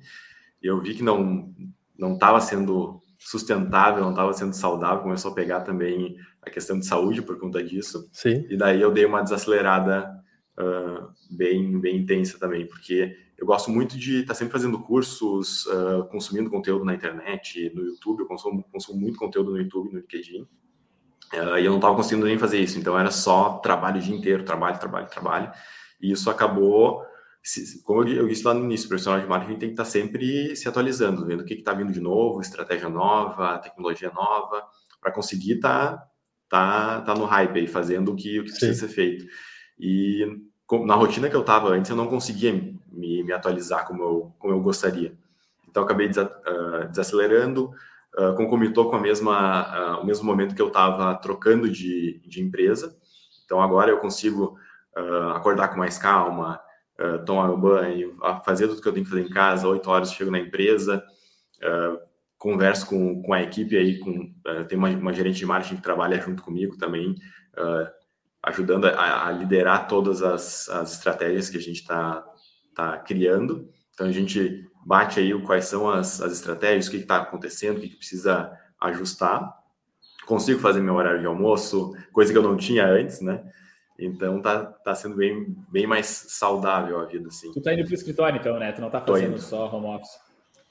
[0.61, 1.53] E eu vi que não
[1.97, 5.03] não estava sendo sustentável, não estava sendo saudável.
[5.03, 8.09] Começou a pegar também a questão de saúde por conta disso.
[8.11, 8.45] Sim.
[8.49, 10.09] E daí eu dei uma desacelerada
[10.59, 15.65] uh, bem bem intensa também, porque eu gosto muito de estar tá sempre fazendo cursos,
[15.65, 18.19] uh, consumindo conteúdo na internet, no YouTube.
[18.19, 20.43] Eu consumo, consumo muito conteúdo no YouTube, no LinkedIn.
[21.33, 22.77] Uh, e eu não estava conseguindo nem fazer isso.
[22.77, 25.51] Então era só trabalho o dia inteiro, trabalho, trabalho, trabalho.
[25.99, 27.03] E isso acabou,
[27.83, 30.55] como eu disse lá no início, o profissional de marketing tem que estar tá sempre
[30.55, 34.63] se atualizando, vendo o que está vindo de novo, estratégia nova, tecnologia nova,
[35.01, 35.97] para conseguir estar
[36.47, 39.25] tá, tá, tá no hype aí, fazendo o que, o que precisa ser feito.
[39.79, 40.27] E
[40.85, 44.53] na rotina que eu estava antes, eu não conseguia me, me, atualizar como eu, como
[44.53, 45.13] eu gostaria.
[45.69, 47.71] Então, acabei uh, desacelerando,
[48.17, 52.41] uh, concomitou com a mesma, uh, o mesmo momento que eu estava trocando de, de
[52.41, 52.95] empresa.
[53.45, 54.57] Então, agora eu consigo
[55.33, 56.59] acordar com mais calma,
[57.25, 60.29] tomar meu banho, fazer tudo que eu tenho que fazer em casa, oito horas chego
[60.29, 61.01] na empresa,
[62.37, 64.33] converso com, com a equipe aí, com,
[64.67, 67.15] tem uma, uma, gerente de marketing que trabalha junto comigo também,
[68.43, 72.23] ajudando a, a liderar todas as, as, estratégias que a gente está
[72.75, 73.69] tá criando.
[73.93, 77.81] Então a gente bate aí quais são as, as estratégias, o que está acontecendo, o
[77.81, 79.53] que, que, precisa ajustar.
[80.25, 83.43] Consigo fazer meu horário de almoço, coisa que eu não tinha antes, né?
[83.99, 87.51] Então tá, tá sendo bem, bem mais saudável a vida, assim.
[87.51, 88.71] Tu tá indo pro escritório, então, né?
[88.71, 90.19] Tu não tá fazendo só home office.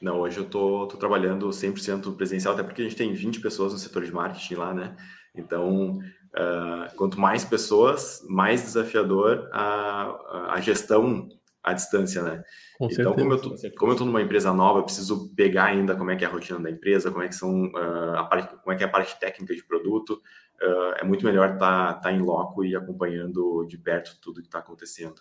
[0.01, 3.73] Não, hoje eu tô, tô trabalhando 100% presencial, até porque a gente tem 20 pessoas
[3.73, 4.97] no setor de marketing lá, né?
[5.35, 11.29] Então, uh, quanto mais pessoas, mais desafiador a, a gestão
[11.63, 12.43] à distância, né?
[12.79, 15.95] Com então, como eu, tô, como eu tô numa empresa nova, eu preciso pegar ainda
[15.95, 18.57] como é que é a rotina da empresa, como é que são uh, a parte,
[18.57, 20.23] como é que é a parte técnica de produto.
[20.63, 24.49] Uh, é muito melhor estar tá, tá em loco e acompanhando de perto tudo que
[24.49, 25.21] está acontecendo.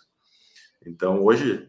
[0.86, 1.68] Então, hoje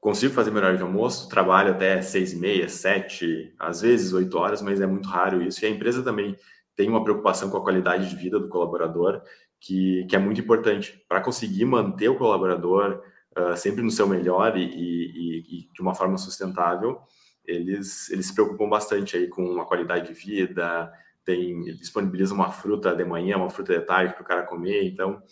[0.00, 4.38] consigo fazer meu horário de almoço, trabalho até seis e meia, sete, às vezes oito
[4.38, 5.64] horas, mas é muito raro isso.
[5.64, 6.36] E a empresa também
[6.74, 9.22] tem uma preocupação com a qualidade de vida do colaborador,
[9.60, 13.02] que, que é muito importante para conseguir manter o colaborador
[13.36, 17.00] uh, sempre no seu melhor e, e, e, de uma forma sustentável.
[17.44, 20.92] Eles, eles se preocupam bastante aí com a qualidade de vida,
[21.24, 25.22] tem disponibiliza uma fruta de manhã, uma fruta de tarde para o cara comer, então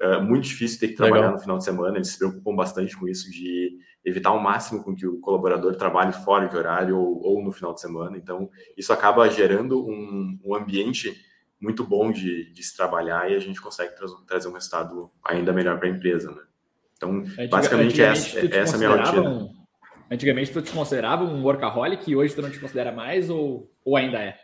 [0.00, 1.34] é muito difícil ter que trabalhar Legal.
[1.34, 4.94] no final de semana, eles se preocupam bastante com isso, de evitar ao máximo com
[4.94, 8.16] que o colaborador trabalhe fora de horário ou, ou no final de semana.
[8.16, 11.14] Então, isso acaba gerando um, um ambiente
[11.60, 15.52] muito bom de, de, se trabalhar e a gente consegue tra trazer um resultado ainda
[15.52, 16.30] melhor para a empresa.
[16.30, 16.42] Né?
[16.98, 19.30] Então, Antiga, basicamente, essa, essa é a minha rotina.
[19.30, 19.54] Um,
[20.10, 23.96] antigamente, tu te considerava um workaholic e hoje tu não te considera mais ou, ou
[23.96, 24.36] ainda é?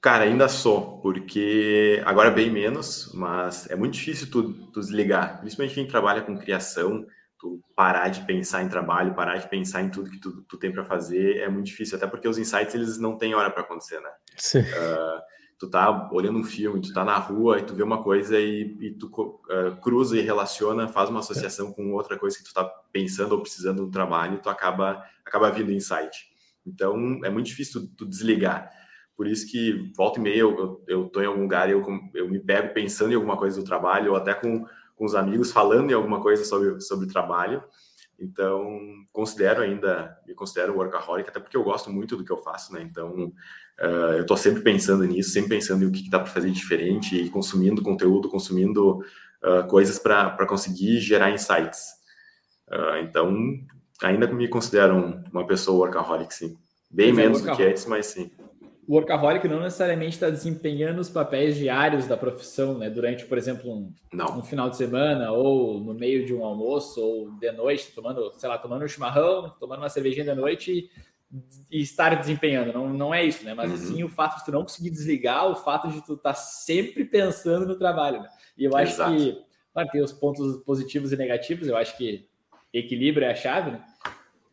[0.00, 5.74] Cara, ainda sou, porque agora bem menos, mas é muito difícil tu, tu desligar, principalmente
[5.74, 7.06] quem trabalha com criação,
[7.38, 10.70] tu parar de pensar em trabalho, parar de pensar em tudo que tu, tu tem
[10.70, 13.98] para fazer, é muito difícil, até porque os insights eles não têm hora para acontecer,
[14.00, 14.10] né?
[14.36, 14.60] Sim.
[14.60, 15.33] Uh,
[15.64, 18.76] tu tá olhando um filme, tu tá na rua e tu vê uma coisa e,
[18.80, 22.64] e tu uh, cruza e relaciona, faz uma associação com outra coisa que tu tá
[22.92, 26.28] pensando ou precisando no trabalho, tu acaba acaba vindo insight.
[26.66, 28.70] Então é muito difícil tu, tu desligar.
[29.16, 31.82] Por isso que volta e meia eu, eu, eu tô em algum lugar e eu,
[32.14, 35.52] eu me pego pensando em alguma coisa do trabalho, ou até com, com os amigos
[35.52, 37.62] falando em alguma coisa sobre, sobre trabalho.
[38.24, 38.80] Então,
[39.12, 42.82] considero ainda, me considero workaholic, até porque eu gosto muito do que eu faço, né?
[42.82, 43.32] Então,
[43.80, 46.50] uh, eu estou sempre pensando nisso, sempre pensando em o que, que dá para fazer
[46.50, 51.82] diferente, e consumindo conteúdo, consumindo uh, coisas para conseguir gerar insights.
[52.68, 53.36] Uh, então,
[54.02, 56.56] ainda me considero uma pessoa workaholic, sim.
[56.90, 58.30] Bem mas é menos é do que antes, mas sim
[58.86, 62.90] o workaholic não necessariamente está desempenhando os papéis diários da profissão, né?
[62.90, 67.30] Durante, por exemplo, um, um, final de semana, ou no meio de um almoço, ou
[67.32, 70.90] de noite, tomando, sei lá, tomando um chimarrão, tomando uma cervejinha da noite
[71.30, 72.72] e, e estar desempenhando.
[72.72, 73.54] Não, não é isso, né?
[73.54, 73.76] Mas uhum.
[73.76, 77.04] sim o fato de tu não conseguir desligar, o fato de tu estar tá sempre
[77.04, 78.22] pensando no trabalho.
[78.22, 78.28] Né?
[78.56, 79.16] E eu acho Exato.
[79.16, 79.38] que,
[79.72, 82.28] claro, tem os pontos positivos e negativos, eu acho que
[82.72, 83.84] equilíbrio é a chave, né?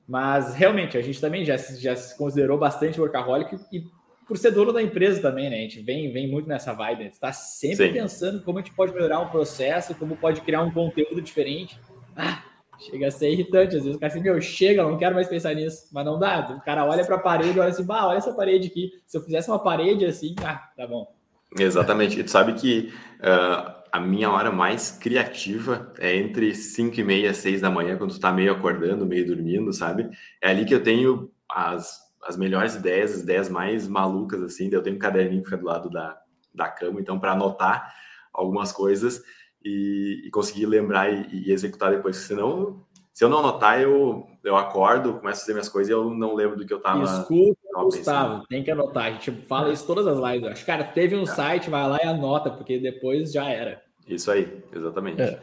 [0.08, 3.84] Mas realmente, a gente também já, já se considerou bastante workaholic e
[4.32, 5.58] por ser dono da empresa também, né?
[5.58, 7.92] A gente vem, vem muito nessa vibe, está sempre Sim.
[7.92, 11.78] pensando como a gente pode melhorar um processo, como pode criar um conteúdo diferente.
[12.16, 12.42] Ah,
[12.80, 15.54] chega a ser irritante, às vezes o cara assim, meu, chega, não quero mais pensar
[15.54, 16.50] nisso, mas não dá.
[16.58, 18.94] O cara olha para a parede e olha assim, bah, olha essa parede aqui.
[19.06, 21.14] Se eu fizesse uma parede assim, ah, tá bom.
[21.60, 22.18] Exatamente.
[22.18, 27.34] E tu sabe que uh, a minha hora mais criativa é entre 5 e meia,
[27.34, 30.10] 6 da manhã, quando tu tá meio acordando, meio dormindo, sabe?
[30.42, 34.70] É ali que eu tenho as as melhores ideias, as ideias mais malucas, assim.
[34.72, 36.20] Eu tenho um caderninho que fica do lado da,
[36.54, 37.94] da cama, então, para anotar
[38.34, 39.24] algumas coisas
[39.64, 42.18] e, e conseguir lembrar e, e, executar depois.
[42.18, 46.10] Senão, se eu não anotar, eu, eu acordo, começo a fazer minhas coisas e eu
[46.14, 47.04] não lembro do que eu estava.
[47.04, 49.06] Escuta, Gustavo, tem que anotar.
[49.06, 50.52] A gente fala isso todas as lives.
[50.52, 51.28] Acho, cara, teve um é.
[51.28, 53.82] site, vai lá e anota, porque depois já era.
[54.08, 55.22] Isso aí, exatamente.
[55.22, 55.42] É.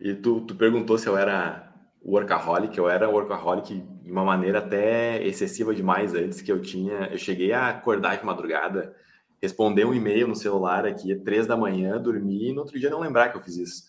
[0.00, 1.69] E tu, tu perguntou se eu era
[2.04, 7.18] workaholic, eu era workaholic de uma maneira até excessiva demais antes que eu tinha, eu
[7.18, 8.94] cheguei a acordar de madrugada,
[9.40, 13.00] responder um e-mail no celular aqui três da manhã, dormir e no outro dia não
[13.00, 13.84] lembrar que eu fiz isso.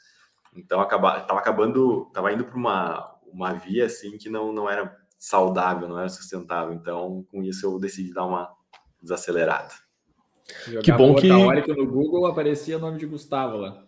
[0.55, 4.93] Então acaba, tava acabando, tava indo para uma uma via assim que não não era
[5.17, 6.73] saudável, não era sustentável.
[6.73, 8.51] Então com isso eu decidi dar uma
[9.01, 9.73] desacelerada.
[10.83, 13.85] que bom que no Google aparecia o nome de Gustavo lá.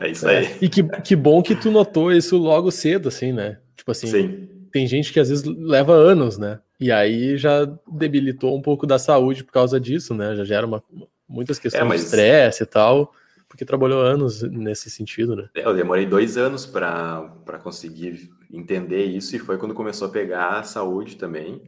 [0.00, 0.46] É isso aí.
[0.46, 0.58] É.
[0.60, 3.58] E que, que bom que tu notou isso logo cedo, assim, né?
[3.76, 4.48] Tipo assim, Sim.
[4.72, 6.60] tem gente que às vezes leva anos, né?
[6.80, 10.34] E aí já debilitou um pouco da saúde por causa disso, né?
[10.34, 10.82] Já gera uma,
[11.28, 12.00] muitas questões é, mas...
[12.00, 13.12] de estresse e tal,
[13.48, 15.48] porque trabalhou anos nesse sentido, né?
[15.54, 20.58] É, eu demorei dois anos para conseguir entender isso e foi quando começou a pegar
[20.58, 21.62] a saúde também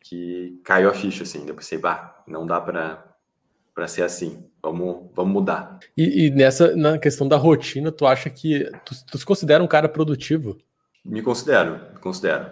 [0.00, 1.44] que caiu a ficha, assim.
[1.46, 4.44] Eu pensei, bah, não dá para ser assim.
[4.70, 5.78] Vamos, vamos mudar.
[5.96, 9.66] E, e, nessa na questão da rotina, tu acha que tu, tu se considera um
[9.66, 10.58] cara produtivo?
[11.04, 12.50] Me considero, me considero.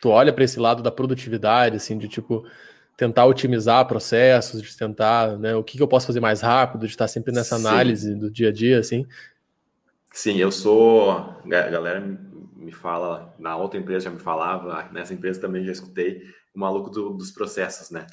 [0.00, 2.44] Tu olha para esse lado da produtividade, assim, de tipo
[2.96, 6.92] tentar otimizar processos, de tentar, né, o que, que eu posso fazer mais rápido, de
[6.92, 7.66] estar sempre nessa Sim.
[7.66, 9.06] análise do dia a dia, assim.
[10.12, 11.12] Sim, eu sou.
[11.12, 12.00] A galera
[12.56, 16.22] me fala, na outra empresa já me falava, nessa empresa também já escutei.
[16.54, 18.06] o maluco do, dos processos, né?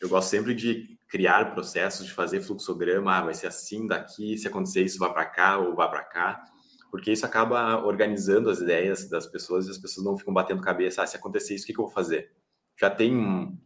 [0.00, 4.48] Eu gosto sempre de criar processos, de fazer fluxograma, ah, vai ser assim daqui, se
[4.48, 6.42] acontecer isso, vá para cá ou vá para cá,
[6.90, 11.02] porque isso acaba organizando as ideias das pessoas e as pessoas não ficam batendo cabeça,
[11.02, 12.32] ah, se acontecer isso, o que, que eu vou fazer?
[12.80, 13.14] Já tem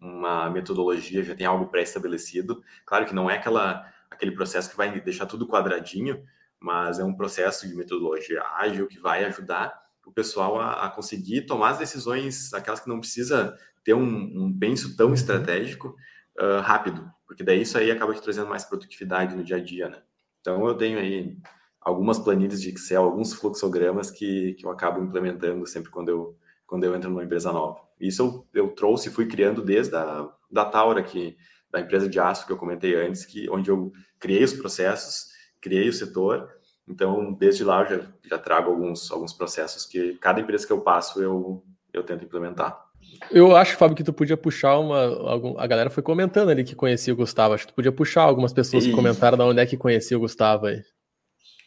[0.00, 2.64] uma metodologia, já tem algo pré-estabelecido.
[2.84, 6.24] Claro que não é aquela, aquele processo que vai deixar tudo quadradinho,
[6.58, 9.72] mas é um processo de metodologia ágil que vai ajudar
[10.04, 14.58] o pessoal a, a conseguir tomar as decisões, aquelas que não precisa ter um, um
[14.58, 15.14] penso tão uhum.
[15.14, 15.94] estratégico,
[16.40, 19.88] uh, rápido, porque daí isso aí acaba te trazendo mais produtividade no dia a dia,
[19.88, 20.02] né?
[20.40, 21.36] Então eu tenho aí
[21.80, 26.84] algumas planilhas de Excel, alguns fluxogramas que, que eu acabo implementando sempre quando eu, quando
[26.84, 27.80] eu entro numa empresa nova.
[28.00, 31.36] Isso eu, eu trouxe fui criando desde a da Taura, que,
[31.70, 35.26] da empresa de aço que eu comentei antes, que, onde eu criei os processos,
[35.60, 36.48] criei o setor.
[36.88, 40.80] Então, desde lá eu já, já trago alguns, alguns processos que cada empresa que eu
[40.80, 42.85] passo eu, eu tento implementar.
[43.30, 45.04] Eu acho, Fábio, que tu podia puxar uma.
[45.28, 47.54] Algum, a galera foi comentando ali que conhecia o Gustavo.
[47.54, 48.90] Acho que tu podia puxar algumas pessoas Isso.
[48.90, 50.82] que comentaram de onde é que conhecia o Gustavo aí.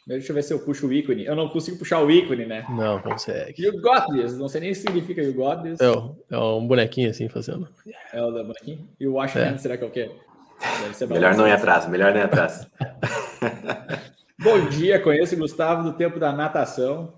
[0.08, 1.26] Deixa eu ver se eu puxo o ícone.
[1.26, 2.66] Eu não consigo puxar o ícone, né?
[2.70, 3.64] Não, consegue.
[3.64, 4.36] You got this.
[4.38, 5.80] Não sei nem o que significa you got this.
[5.80, 7.70] É, é um bonequinho assim fazendo.
[8.12, 8.90] É o da bonequinho?
[9.00, 9.58] E o Washington, é.
[9.58, 10.10] será que é o quê?
[11.10, 12.68] melhor não ir atrás, melhor não ir atrás.
[14.42, 17.14] Bom dia, conheço o Gustavo do tempo da natação.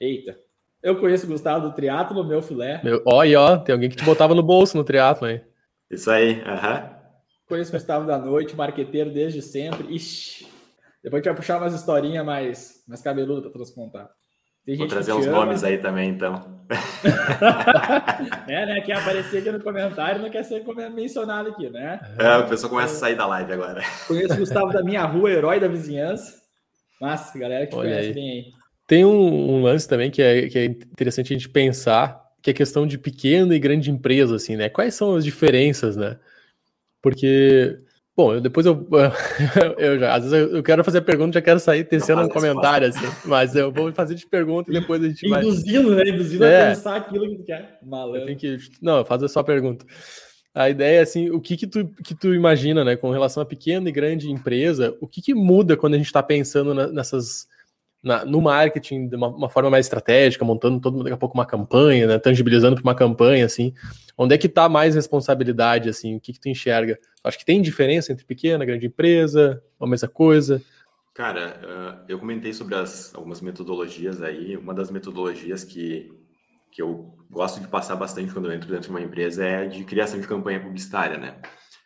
[0.00, 0.38] Eita.
[0.82, 2.80] Eu conheço o Gustavo do triatlo, meu filé.
[2.82, 5.42] Meu, ó, e ó, tem alguém que te botava no bolso no triatlo, hein?
[5.90, 6.74] Isso aí, aham.
[6.74, 7.00] Uhum.
[7.46, 9.92] Conheço o Gustavo da noite, marqueteiro desde sempre.
[9.94, 10.46] Ixi,
[11.02, 14.08] depois a gente vai puxar umas historinhas mais, mais cabeludas para transcontar.
[14.76, 16.60] Vou trazer os nomes aí também, então.
[18.46, 18.80] é, né?
[18.82, 21.98] Quer aparecer aqui no comentário, não quer ser mencionado aqui, né?
[22.18, 23.82] É, o pessoal começa a sair da live agora.
[24.06, 26.40] Conheço o Gustavo da minha rua, herói da vizinhança.
[27.00, 28.14] Mas, galera que Olha conhece aí.
[28.14, 28.59] bem aí.
[28.90, 32.52] Tem um, um, lance também que é, que é interessante a gente pensar, que é
[32.52, 34.68] a questão de pequena e grande empresa, assim, né?
[34.68, 36.18] Quais são as diferenças, né?
[37.00, 37.78] Porque,
[38.16, 38.84] bom, eu, depois eu,
[39.78, 42.88] eu já, às vezes eu quero fazer a pergunta, já quero sair tecendo um comentário,
[42.88, 45.40] assim, mas eu vou fazer de pergunta e depois a gente vai...
[45.40, 46.08] Induzindo, né?
[46.08, 46.62] Induzindo é.
[46.64, 47.78] a pensar aquilo que tu quer.
[47.84, 48.34] Malandro.
[48.34, 48.58] Que...
[48.82, 49.86] Não, fazer só a pergunta.
[50.52, 53.46] A ideia é assim, o que que tu, que tu imagina, né, com relação a
[53.46, 57.46] pequena e grande empresa, o que que muda quando a gente está pensando na, nessas
[58.02, 61.46] na, no marketing de uma, uma, forma mais estratégica, montando todo daqui a pouco uma
[61.46, 63.74] campanha, né, tangibilizando para uma campanha, assim,
[64.16, 66.98] onde é que está mais responsabilidade, assim, o que, que tu enxerga?
[67.22, 70.62] Acho que tem diferença entre pequena, grande empresa, a mesma coisa?
[71.14, 76.10] Cara, uh, eu comentei sobre as, algumas metodologias aí, uma das metodologias que,
[76.72, 79.84] que eu gosto de passar bastante quando eu entro dentro de uma empresa é de
[79.84, 81.34] criação de campanha publicitária, né?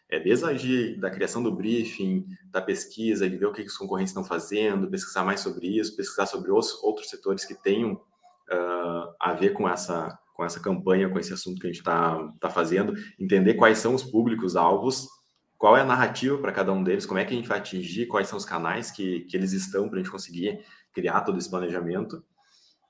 [0.09, 4.11] É desde a da criação do briefing, da pesquisa, de ver o que os concorrentes
[4.11, 9.32] estão fazendo, pesquisar mais sobre isso, pesquisar sobre os, outros setores que tenham uh, a
[9.32, 12.94] ver com essa, com essa campanha, com esse assunto que a gente está tá fazendo,
[13.18, 15.09] entender quais são os públicos-alvos,
[15.57, 18.07] qual é a narrativa para cada um deles, como é que a gente vai atingir,
[18.07, 20.61] quais são os canais que, que eles estão para a gente conseguir
[20.92, 22.22] criar todo esse planejamento.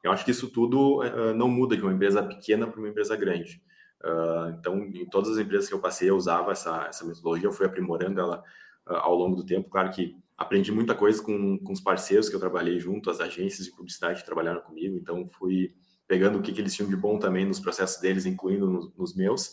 [0.02, 3.16] Eu acho que isso tudo uh, não muda de uma empresa pequena para uma empresa
[3.16, 3.62] grande.
[4.05, 7.52] Uh, então, em todas as empresas que eu passei, eu usava essa, essa metodologia, eu
[7.52, 8.44] fui aprimorando ela
[8.86, 9.70] uh, ao longo do tempo.
[9.70, 13.66] Claro que aprendi muita coisa com, com os parceiros que eu trabalhei junto, as agências
[13.66, 15.74] de publicidade que trabalharam comigo, então fui
[16.07, 19.16] pegando o que, que eles tinham de bom também nos processos deles, incluindo nos, nos
[19.16, 19.48] meus.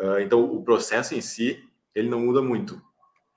[0.00, 1.62] Uh, então, o processo em si,
[1.94, 2.82] ele não muda muito.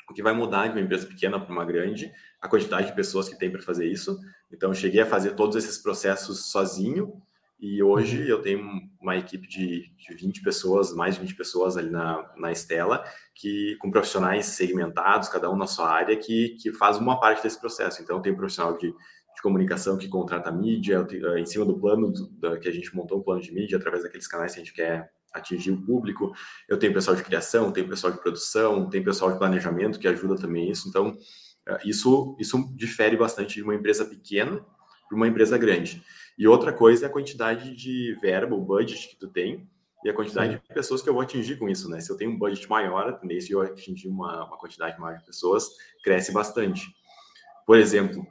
[0.10, 2.12] O que vai mudar de uma empresa pequena para uma grande,
[2.42, 4.20] a quantidade de pessoas que tem para fazer isso.
[4.52, 7.22] Então, eu cheguei a fazer todos esses processos sozinho,
[7.60, 8.28] e hoje uhum.
[8.28, 8.62] eu tenho
[9.02, 13.04] uma equipe de, de 20 pessoas, mais de 20 pessoas ali na, na Estela,
[13.34, 17.60] que com profissionais segmentados, cada um na sua área, que, que faz uma parte desse
[17.60, 18.02] processo.
[18.02, 22.12] Então, tenho um profissional de, de comunicação que contrata mídia, tenho, em cima do plano
[22.12, 24.64] do, da, que a gente montou um plano de mídia através daqueles canais que a
[24.64, 26.34] gente quer atingir o público.
[26.68, 30.36] Eu tenho pessoal de criação, tenho pessoal de produção, tenho pessoal de planejamento que ajuda
[30.36, 30.90] também isso.
[30.90, 31.18] Então,
[31.68, 34.66] eh, isso, isso difere bastante de uma empresa pequena
[35.08, 36.04] para uma empresa grande.
[36.38, 39.68] E outra coisa é a quantidade de verba, o budget que tu tem,
[40.04, 40.60] e a quantidade Sim.
[40.68, 42.00] de pessoas que eu vou atingir com isso, né?
[42.00, 45.18] Se eu tenho um budget maior, a tendência de eu atingir uma, uma quantidade maior
[45.18, 45.68] de pessoas
[46.04, 46.94] cresce bastante.
[47.66, 48.22] Por exemplo,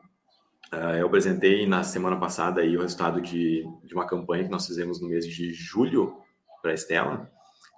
[0.72, 4.66] uh, eu apresentei na semana passada aí o resultado de, de uma campanha que nós
[4.66, 6.16] fizemos no mês de julho
[6.62, 7.28] para a Estela,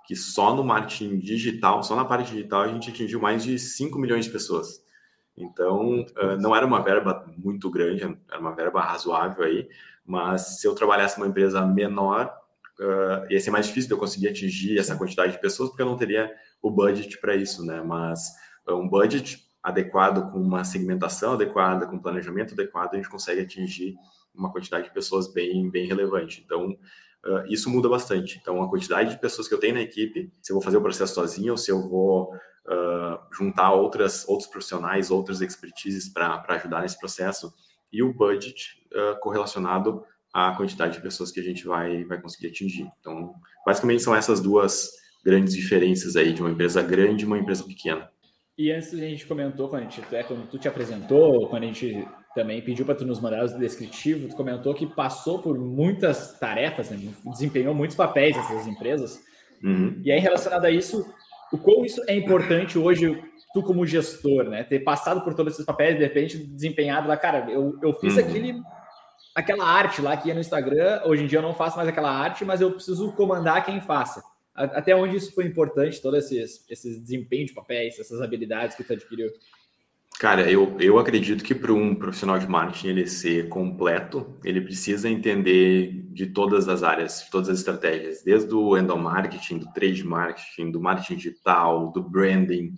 [0.07, 3.99] que só no marketing digital, só na parte digital, a gente atingiu mais de 5
[3.99, 4.85] milhões de pessoas.
[5.35, 9.69] Então, uh, não era uma verba muito grande, era uma verba razoável aí,
[10.07, 12.33] mas se eu trabalhasse numa empresa menor,
[12.81, 15.87] uh, ia ser mais difícil de eu conseguir atingir essa quantidade de pessoas, porque eu
[15.87, 16.33] não teria
[16.63, 17.83] o budget para isso, né?
[17.83, 18.29] Mas
[18.69, 23.97] uh, um budget adequado, com uma segmentação adequada, com planejamento adequado, a gente consegue atingir
[24.33, 26.43] uma quantidade de pessoas bem, bem relevante.
[26.45, 28.39] Então, uh, isso muda bastante.
[28.41, 30.83] Então, a quantidade de pessoas que eu tenho na equipe, se eu vou fazer o
[30.83, 36.83] processo sozinho ou se eu vou uh, juntar outras, outros profissionais, outras expertises para ajudar
[36.83, 37.53] nesse processo,
[37.93, 42.49] e o budget uh, correlacionado à quantidade de pessoas que a gente vai, vai conseguir
[42.49, 42.87] atingir.
[43.01, 43.35] Então,
[43.65, 44.91] basicamente são essas duas
[45.25, 48.11] grandes diferenças aí de uma empresa grande e uma empresa pequena.
[48.59, 51.67] E antes a gente comentou, quando, a gente, é, quando tu te apresentou, quando a
[51.67, 56.39] gente também pediu para tu nos mandar o descritivo, tu comentou que passou por muitas
[56.39, 56.99] tarefas, né?
[57.27, 59.21] desempenhou muitos papéis nessas empresas.
[59.63, 60.01] Uhum.
[60.03, 61.05] E aí, relacionado a isso,
[61.53, 63.23] o quão isso é importante hoje,
[63.57, 64.63] tu como gestor, né?
[64.65, 68.21] Ter passado por todos esses papéis, de repente desempenhado lá, cara, eu, eu fiz uhum.
[68.21, 68.63] aquele,
[69.35, 72.11] aquela arte lá que ia no Instagram, hoje em dia eu não faço mais aquela
[72.11, 74.23] arte, mas eu preciso comandar quem faça.
[74.55, 78.93] Até onde isso foi importante, todo esses, esses desempenho de papéis, essas habilidades que tu
[78.93, 79.31] adquiriu?
[80.19, 85.09] Cara, eu, eu acredito que para um profissional de marketing ele ser completo, ele precisa
[85.09, 90.71] entender de todas as áreas, de todas as estratégias, desde o endomarketing, do trade marketing,
[90.71, 92.73] do marketing digital, do branding,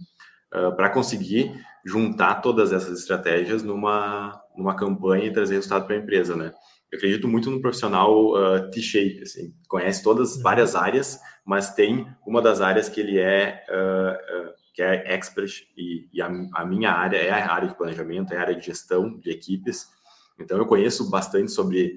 [0.54, 1.52] uh, para conseguir
[1.84, 6.52] juntar todas essas estratégias numa, numa campanha e trazer resultado para a empresa, né?
[6.90, 10.42] Eu acredito muito no profissional uh, T-shape, assim, conhece todas uhum.
[10.42, 15.66] várias áreas, mas tem uma das áreas que ele é uh, uh, que é expert
[15.76, 18.64] e, e a, a, minha área é a área de planejamento, é a área de
[18.64, 19.88] gestão de equipes.
[20.38, 21.96] Então eu conheço bastante sobre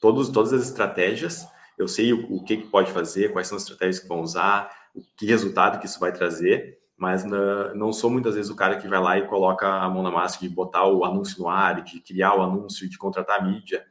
[0.00, 1.46] todos, todas as estratégias.
[1.76, 4.70] Eu sei o, o que, que pode fazer, quais são as estratégias que vão usar,
[4.94, 6.78] o que resultado que isso vai trazer.
[7.00, 10.02] Mas na, não sou muitas vezes o cara que vai lá e coloca a mão
[10.02, 13.42] na massa de botar o anúncio no ar, de criar o anúncio, de contratar a
[13.42, 13.82] mídia.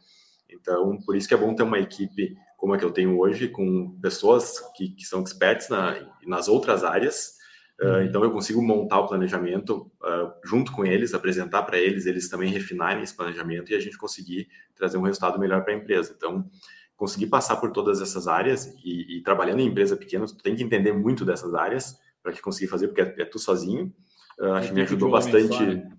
[0.47, 3.47] Então, por isso que é bom ter uma equipe como a que eu tenho hoje,
[3.47, 5.95] com pessoas que, que são experts na,
[6.27, 7.39] nas outras áreas.
[7.81, 12.29] Uh, então, eu consigo montar o planejamento uh, junto com eles, apresentar para eles, eles
[12.29, 16.13] também refinarem esse planejamento e a gente conseguir trazer um resultado melhor para a empresa.
[16.15, 16.47] Então,
[16.95, 20.63] conseguir passar por todas essas áreas e, e, trabalhando em empresa pequena, tu tem que
[20.63, 23.93] entender muito dessas áreas para que conseguir fazer, porque é, é tu sozinho.
[24.39, 25.55] Uh, acho que me ajudou bastante.
[25.55, 25.91] Só, né?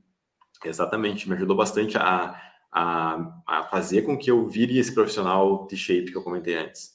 [0.64, 2.38] Exatamente, me ajudou bastante a
[2.72, 6.92] a, a fazer com que eu vire esse profissional de shape que eu comentei antes.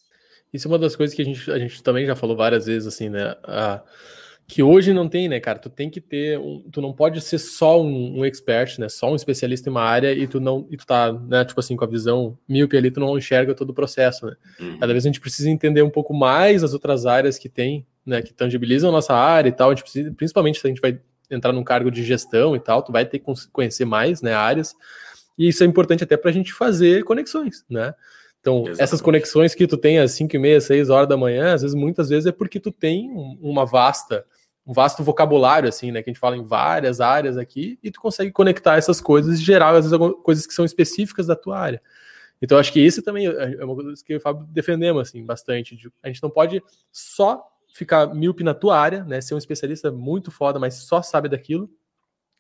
[0.54, 2.88] Isso é uma das coisas que a gente, a gente também já falou várias vezes,
[2.88, 3.36] assim, né?
[3.44, 3.84] A,
[4.48, 5.58] que hoje não tem, né, cara?
[5.58, 8.88] Tu tem que ter, um, tu não pode ser só um, um, expert, né?
[8.88, 11.76] Só um especialista em uma área e tu não, e tu tá, né, tipo assim,
[11.76, 14.36] com a visão míope ali, tu não enxerga todo o processo, né?
[14.60, 14.80] Uhum.
[14.80, 18.22] Cada vez a gente precisa entender um pouco mais as outras áreas que tem, né,
[18.22, 19.70] que tangibilizam a nossa área e tal.
[19.70, 21.00] A gente precisa, principalmente se a gente vai
[21.30, 24.76] entrar num cargo de gestão e tal, tu vai ter que conhecer mais, né, áreas.
[25.38, 27.94] E isso é importante até para a gente fazer conexões, né?
[28.40, 28.82] Então, Exatamente.
[28.82, 31.76] essas conexões que tu tem às 5 e meia, 6 horas da manhã, às vezes,
[31.76, 33.10] muitas vezes é porque tu tem
[33.42, 34.24] uma vasta,
[34.66, 36.04] um vasto vocabulário, assim, né?
[36.04, 39.44] Que a gente fala em várias áreas aqui, e tu consegue conectar essas coisas e
[39.44, 41.82] gerar, às vezes, coisas que são específicas da tua área.
[42.40, 45.10] Então, acho que isso também é, é uma coisa que eu e o Fábio defendemos,
[45.10, 45.92] assim, bastante.
[46.04, 47.44] A gente não pode só
[47.76, 49.20] ficar míope na tua área, né?
[49.20, 51.70] Ser um especialista muito foda, mas só sabe daquilo,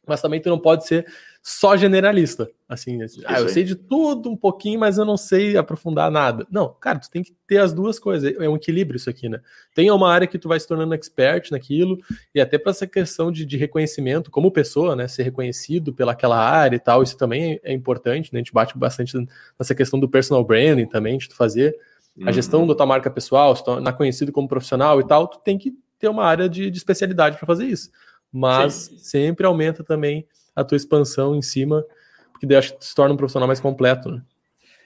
[0.07, 1.05] mas também tu não pode ser
[1.43, 2.49] só generalista.
[2.69, 6.47] Assim, assim ah, eu sei de tudo um pouquinho, mas eu não sei aprofundar nada.
[6.49, 8.33] Não, cara, tu tem que ter as duas coisas.
[8.39, 9.41] É um equilíbrio isso aqui, né?
[9.73, 11.99] Tem uma área que tu vai se tornando expert naquilo,
[12.33, 15.05] e até para essa questão de, de, reconhecimento como pessoa, né?
[15.05, 18.39] Ser reconhecido pelaquela área e tal, isso também é, importante, né?
[18.39, 19.11] A gente bate bastante
[19.59, 21.75] nessa questão do personal branding também, de tu fazer
[22.23, 22.67] a gestão uhum.
[22.67, 26.07] da tua marca pessoal, se tornar conhecido como profissional e tal, tu tem que ter
[26.07, 27.89] uma área de, de especialidade para fazer isso
[28.35, 28.97] mas Sim.
[28.97, 31.85] sempre aumenta também a tua expansão em cima,
[32.33, 34.21] porque daí acho que se torna um profissional mais completo, né?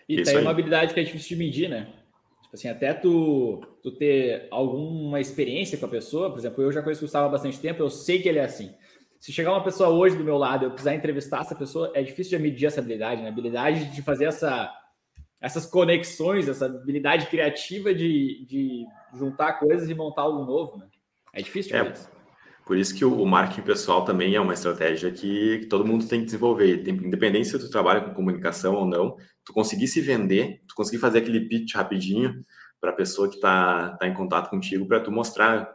[0.08, 0.42] E Isso tem aí.
[0.44, 1.88] uma habilidade que é difícil de medir, né?
[2.44, 6.84] Tipo assim, até tu, tu ter alguma experiência com a pessoa, por exemplo, eu já
[6.84, 8.72] conheço o Gustavo há bastante tempo, eu sei que ele é assim.
[9.20, 12.38] Se chegar uma pessoa hoje do meu lado, eu precisar entrevistar essa pessoa, é difícil
[12.38, 13.30] de medir essa habilidade, né?
[13.30, 14.72] A habilidade de fazer essa,
[15.42, 20.88] essas conexões, essa habilidade criativa de, de juntar coisas e montar algo novo, né?
[21.34, 22.10] É difícil é, isso.
[22.66, 26.20] Por isso que o, marketing pessoal também é uma estratégia que, que todo mundo tem
[26.20, 26.84] que desenvolver.
[26.84, 31.00] Tem, independente se tu trabalha com comunicação ou não, tu conseguir se vender, tu conseguir
[31.00, 32.44] fazer aquele pitch rapidinho
[32.80, 35.70] para a pessoa que está tá em contato contigo, para tu mostrar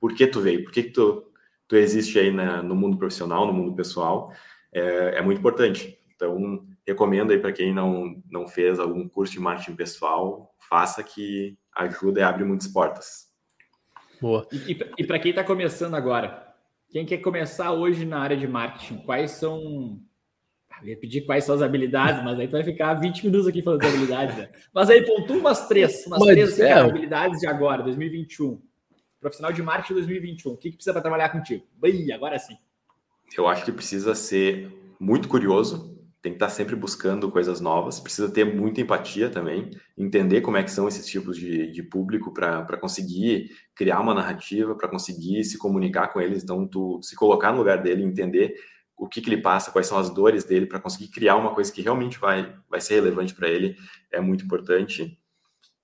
[0.00, 1.24] por que tu veio, por que, que tu,
[1.66, 4.32] tu existe aí na, no mundo profissional, no mundo pessoal,
[4.72, 5.98] é, é muito importante.
[6.14, 11.58] Então, recomendo aí para quem não, não fez algum curso de marketing pessoal, faça que
[11.74, 13.26] ajuda e abre muitas portas.
[14.20, 14.46] Boa.
[14.52, 16.46] E, e, e para quem está começando agora,
[16.90, 20.00] quem quer começar hoje na área de marketing, quais são.
[20.70, 23.46] Ah, eu ia pedir quais são as habilidades, mas aí tu vai ficar 20 minutos
[23.46, 24.36] aqui falando de habilidades.
[24.36, 24.50] Né?
[24.72, 26.72] Mas aí pontua umas três, umas mas, três assim, é.
[26.72, 28.62] habilidades de agora, 2021.
[29.20, 30.52] Profissional de marketing 2021.
[30.52, 31.66] O que, que precisa para trabalhar contigo?
[31.76, 32.56] Bem, agora sim.
[33.36, 34.70] Eu acho que precisa ser
[35.00, 35.95] muito curioso,
[36.26, 40.64] tem que estar sempre buscando coisas novas, precisa ter muita empatia também, entender como é
[40.64, 45.56] que são esses tipos de, de público para conseguir criar uma narrativa, para conseguir se
[45.56, 48.56] comunicar com eles, então tu se colocar no lugar dele, entender
[48.96, 51.72] o que, que ele passa, quais são as dores dele, para conseguir criar uma coisa
[51.72, 53.76] que realmente vai, vai ser relevante para ele,
[54.10, 55.16] é muito importante.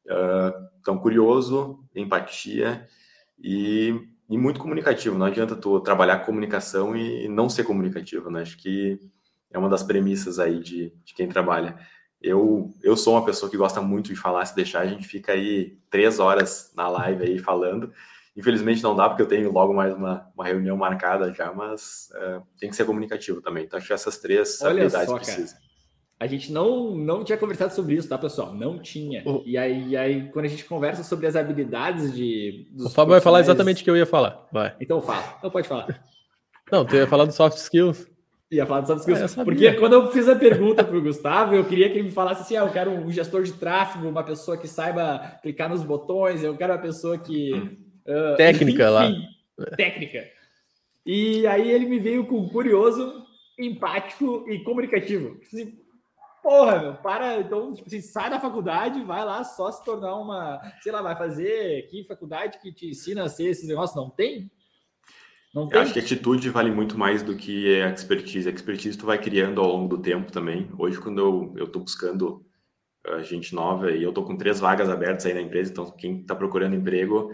[0.07, 2.85] Uh, então, curioso, empatia
[3.39, 3.95] e,
[4.29, 5.17] e, muito comunicativo.
[5.17, 8.43] Não adianta tu trabalhar comunicação e não ser comunicativo, né?
[8.43, 8.99] Acho que
[9.53, 11.77] é uma das premissas aí de, de quem trabalha.
[12.21, 15.33] Eu, eu sou uma pessoa que gosta muito de falar, se deixar, a gente fica
[15.33, 17.93] aí três horas na live aí falando.
[18.37, 22.43] Infelizmente não dá, porque eu tenho logo mais uma, uma reunião marcada já, mas uh,
[22.59, 23.65] tem que ser comunicativo também.
[23.65, 25.59] Então, acho que essas três Olha habilidades só, precisam.
[25.59, 25.73] Cara.
[26.19, 28.55] A gente não, não tinha conversado sobre isso, tá, pessoal?
[28.55, 29.25] Não tinha.
[29.27, 29.43] Oh.
[29.45, 32.69] E aí, aí, quando a gente conversa sobre as habilidades de.
[32.79, 34.47] o Fábio vai falar exatamente o que eu ia falar.
[34.53, 34.75] Vai.
[34.81, 35.35] Então fala.
[35.39, 36.01] Então pode falar.
[36.71, 38.07] Não, tu ia falar do soft skills.
[38.53, 39.39] Ia falar skills.
[39.39, 42.11] Ah, porque quando eu fiz a pergunta para o Gustavo, eu queria que ele me
[42.11, 45.83] falasse assim: ah, eu quero um gestor de tráfego, uma pessoa que saiba clicar nos
[45.83, 47.53] botões, eu quero uma pessoa que.
[48.07, 49.11] Uh, técnica enfim, lá.
[49.75, 50.29] Técnica.
[51.07, 53.25] E aí ele me veio com curioso,
[53.59, 55.41] empático e comunicativo.
[55.41, 55.73] Assim,
[56.43, 57.39] Porra, meu, para.
[57.39, 60.61] Então, tipo assim, sai da faculdade, vai lá só se tornar uma.
[60.83, 63.97] Sei lá, vai fazer que faculdade que te ensina a ser esses negócios?
[63.97, 64.51] Não tem?
[65.55, 65.79] Não tem?
[65.79, 68.49] Eu acho que atitude vale muito mais do que a expertise.
[68.49, 70.71] A expertise tu vai criando ao longo do tempo também.
[70.79, 72.45] Hoje, quando eu, eu tô buscando
[73.07, 76.25] uh, gente nova, e eu tô com três vagas abertas aí na empresa, então quem
[76.25, 77.31] tá procurando emprego,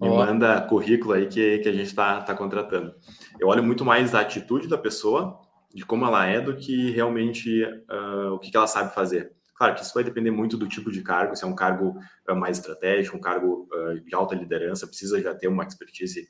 [0.00, 0.16] me oh.
[0.16, 2.94] manda currículo aí que, que a gente tá, tá contratando.
[3.38, 5.38] Eu olho muito mais a atitude da pessoa,
[5.74, 9.32] de como ela é, do que realmente uh, o que, que ela sabe fazer.
[9.54, 11.98] Claro que isso vai depender muito do tipo de cargo, se é um cargo
[12.28, 16.28] uh, mais estratégico, um cargo uh, de alta liderança, precisa já ter uma expertise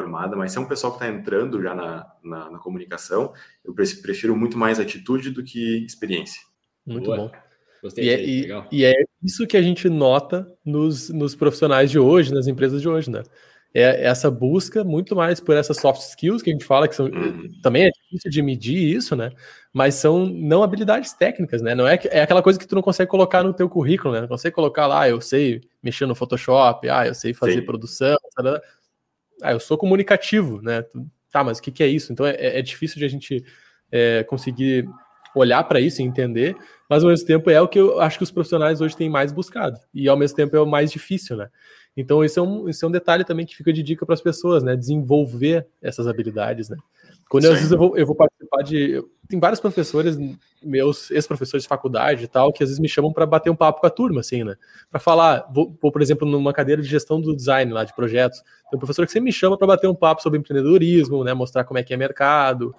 [0.00, 3.32] formada, mas se é um pessoal que está entrando já na, na, na, comunicação,
[3.64, 6.40] eu prefiro muito mais atitude do que experiência.
[6.86, 7.16] Muito Boa.
[7.16, 7.30] bom.
[7.82, 11.98] Gostei, e, é, e, e, é, isso que a gente nota nos, nos profissionais de
[11.98, 13.22] hoje, nas empresas de hoje, né?
[13.72, 17.06] É essa busca muito mais por essas soft skills que a gente fala, que são
[17.06, 17.48] uhum.
[17.62, 19.30] também é difícil de medir isso, né?
[19.72, 21.72] Mas são não habilidades técnicas, né?
[21.72, 24.22] Não é, é aquela coisa que tu não consegue colocar no teu currículo, né?
[24.22, 27.64] Não consegue colocar lá, ah, eu sei mexer no Photoshop, ah, eu sei fazer Sim.
[27.64, 28.60] produção, sabe?
[29.42, 30.84] Ah, eu sou comunicativo, né?
[31.30, 32.12] Tá, mas o que, que é isso?
[32.12, 33.44] Então é, é difícil de a gente
[33.90, 34.88] é, conseguir
[35.34, 36.56] olhar para isso e entender,
[36.88, 39.30] mas ao mesmo tempo é o que eu acho que os profissionais hoje têm mais
[39.30, 41.48] buscado, e ao mesmo tempo é o mais difícil, né?
[41.96, 44.20] Então, esse é um, esse é um detalhe também que fica de dica para as
[44.20, 44.76] pessoas, né?
[44.76, 46.76] Desenvolver essas habilidades, né?
[47.30, 49.00] Quando eu, às vezes eu vou, eu vou participar de.
[49.28, 50.18] Tem vários professores,
[50.60, 53.80] meus ex-professores de faculdade e tal, que às vezes me chamam para bater um papo
[53.80, 54.56] com a turma, assim, né?
[54.90, 58.40] Para falar, vou, vou, por exemplo, numa cadeira de gestão do design lá, de projetos.
[58.68, 61.32] Tem um professor que sempre me chama para bater um papo sobre empreendedorismo, né?
[61.32, 62.74] Mostrar como é que é mercado.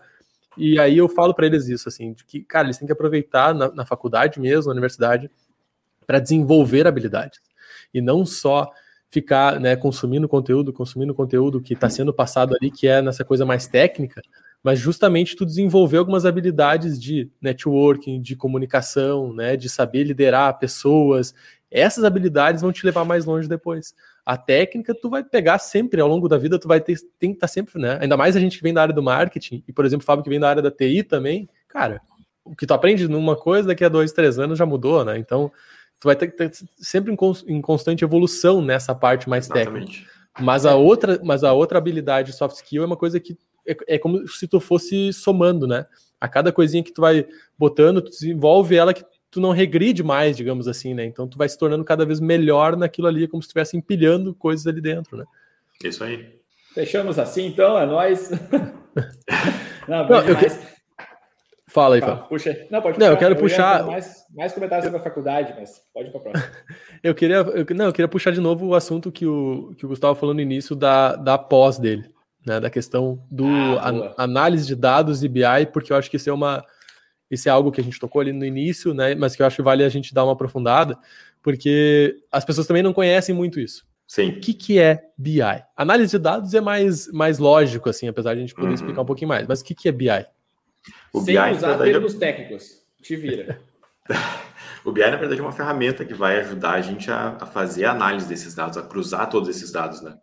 [0.57, 3.55] E aí eu falo para eles isso, assim, de que, cara, eles têm que aproveitar
[3.55, 5.31] na, na faculdade mesmo, na universidade,
[6.05, 7.39] para desenvolver habilidades.
[7.93, 8.69] E não só
[9.11, 13.45] ficar né, consumindo conteúdo, consumindo conteúdo que está sendo passado ali, que é nessa coisa
[13.45, 14.21] mais técnica,
[14.63, 21.35] mas justamente tu desenvolver algumas habilidades de networking, de comunicação, né, de saber liderar pessoas.
[21.69, 23.93] Essas habilidades vão te levar mais longe depois.
[24.25, 27.37] A técnica tu vai pegar sempre ao longo da vida, tu vai ter tem que
[27.37, 27.97] estar tá sempre, né?
[27.99, 30.23] Ainda mais a gente que vem da área do marketing e por exemplo, o Fábio
[30.23, 32.01] que vem da área da TI também, cara,
[32.45, 35.17] o que tu aprende numa coisa daqui a dois, três anos já mudou, né?
[35.17, 35.51] Então
[36.01, 37.15] tu vai ter que ter sempre
[37.47, 39.99] em constante evolução nessa parte mais Exatamente.
[39.99, 40.11] técnica.
[40.39, 43.37] Mas a outra, mas a outra habilidade soft skill é uma coisa que
[43.67, 45.85] é, é, como se tu fosse somando, né?
[46.19, 47.27] A cada coisinha que tu vai
[47.57, 51.05] botando, tu desenvolve ela que tu não regride mais, digamos assim, né?
[51.05, 54.65] Então tu vai se tornando cada vez melhor naquilo ali, como se estivesse empilhando coisas
[54.65, 55.25] ali dentro, né?
[55.83, 56.35] Isso aí.
[56.73, 58.31] Fechamos assim, então, é nóis.
[59.87, 60.47] não, não eu, que,
[61.71, 62.25] Fala aí, Fábio.
[62.25, 62.67] Puxa.
[62.69, 63.05] Não, pode puxar.
[63.07, 63.85] Não, eu quero eu puxar.
[63.85, 66.51] Mais, mais comentários sobre a faculdade, mas pode ir para a próxima.
[67.01, 69.89] eu queria, eu, não, eu queria puxar de novo o assunto que o, que o
[69.89, 72.09] Gustavo falou no início da, da pós dele,
[72.45, 72.59] né?
[72.59, 76.29] Da questão do ah, an, análise de dados e BI, porque eu acho que isso
[76.29, 76.61] é uma.
[77.29, 79.15] Isso é algo que a gente tocou ali no início, né?
[79.15, 80.97] Mas que eu acho que vale a gente dar uma aprofundada,
[81.41, 83.85] porque as pessoas também não conhecem muito isso.
[84.05, 84.31] Sim.
[84.31, 85.39] O que, que é BI?
[85.77, 88.73] Análise de dados é mais, mais lógico, assim, apesar de a gente poder uhum.
[88.73, 89.47] explicar um pouquinho mais.
[89.47, 90.25] Mas o que, que é BI?
[91.13, 92.81] O Sem BI, usar verdade, termos técnicos.
[93.01, 93.61] Te vira.
[94.85, 97.85] o BI, na verdade, é uma ferramenta que vai ajudar a gente a, a, fazer
[97.85, 100.17] a análise desses dados, a cruzar todos esses dados, né?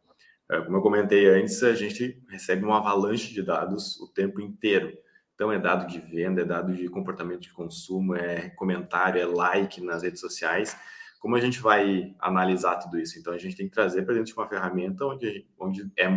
[0.50, 4.92] É, como eu comentei antes, a gente recebe uma avalanche de dados o tempo inteiro.
[5.34, 9.80] Então, é dado de venda, é dado de comportamento de consumo, é comentário, é like
[9.80, 10.76] nas redes sociais.
[11.20, 13.18] Como a gente vai analisar tudo isso?
[13.18, 16.08] Então, a gente tem que trazer para dentro de uma ferramenta onde, onde é,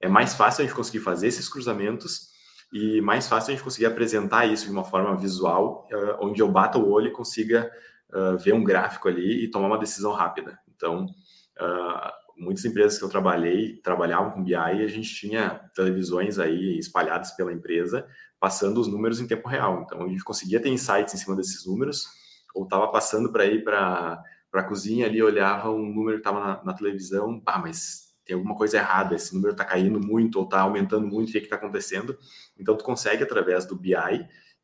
[0.00, 2.35] é mais fácil a gente conseguir fazer esses cruzamentos
[2.72, 6.48] e mais fácil a gente conseguir apresentar isso de uma forma visual, uh, onde eu
[6.48, 7.70] bato o olho e consiga
[8.12, 10.58] uh, ver um gráfico ali e tomar uma decisão rápida.
[10.74, 16.38] Então, uh, muitas empresas que eu trabalhei trabalhavam com BI e a gente tinha televisões
[16.38, 18.06] aí espalhadas pela empresa
[18.38, 19.82] passando os números em tempo real.
[19.84, 22.06] Então, a gente conseguia ter insights em cima desses números
[22.54, 26.64] ou estava passando para ir para a cozinha ali, olhava um número que estava na,
[26.64, 30.60] na televisão, ah, mas tem alguma coisa errada, esse número está caindo muito ou está
[30.60, 32.18] aumentando muito, o que está acontecendo?
[32.58, 33.94] Então, tu consegue, através do BI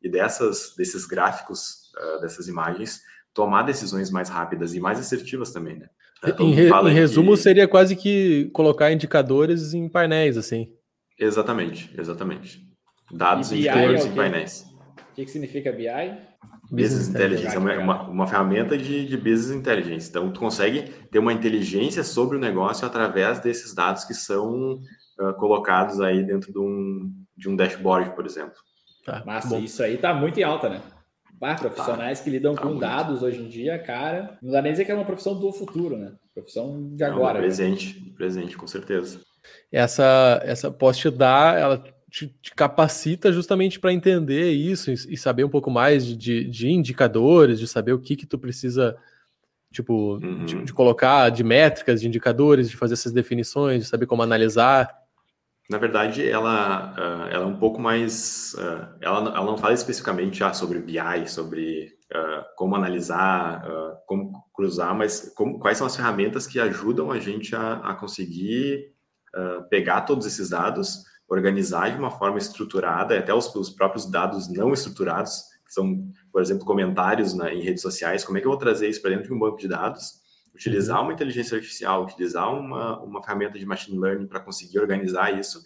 [0.01, 3.01] e dessas, desses gráficos, uh, dessas imagens,
[3.33, 5.89] tomar decisões mais rápidas e mais assertivas também, né?
[6.39, 7.37] Em, re, em resumo, que...
[7.37, 10.71] seria quase que colocar indicadores em painéis, assim.
[11.17, 12.61] Exatamente, exatamente.
[13.11, 14.65] Dados e indicadores é em painéis.
[15.11, 15.87] O que, que significa BI?
[16.71, 20.09] Business Intelligence é uma, uma, uma, ferramenta de, de Business Intelligence.
[20.09, 24.79] Então, tu consegue ter uma inteligência sobre o negócio através desses dados que são
[25.19, 28.55] uh, colocados aí dentro de um, de um dashboard, por exemplo.
[29.05, 30.81] Tá, Mas isso aí tá muito em alta, né?
[31.39, 32.81] Bah, profissionais tá, que lidam tá com muito.
[32.81, 35.97] dados hoje em dia, cara, não dá nem dizer que é uma profissão do futuro,
[35.97, 36.13] né?
[36.33, 37.33] Profissão de agora.
[37.33, 37.47] Não, né?
[37.47, 38.13] presente, né?
[38.15, 39.19] presente, com certeza.
[39.71, 41.83] Essa, essa posso te dar, ela
[42.13, 46.43] te, te capacita justamente para entender isso e, e, saber um pouco mais de, de,
[46.43, 48.95] de, indicadores, de saber o que que tu precisa,
[49.71, 50.45] tipo, uhum.
[50.45, 54.95] de, de, colocar, de métricas, de indicadores, de fazer essas definições, de saber como analisar.
[55.67, 60.43] Na verdade, ela, uh, ela é um pouco mais, uh, ela, ela não fala especificamente
[60.43, 63.65] ah, sobre BI, sobre uh, como analisar,
[64.05, 68.93] como cruzar, mas como, quais são as ferramentas que ajudam a gente a, a conseguir
[69.71, 74.73] pegar todos esses dados organizar de uma forma estruturada, até os, os próprios dados não
[74.73, 78.59] estruturados, que são, por exemplo, comentários na, em redes sociais, como é que eu vou
[78.59, 80.21] trazer isso para dentro de um banco de dados,
[80.53, 81.05] utilizar uhum.
[81.05, 85.63] uma inteligência artificial, utilizar uma, uma ferramenta de machine learning para conseguir organizar isso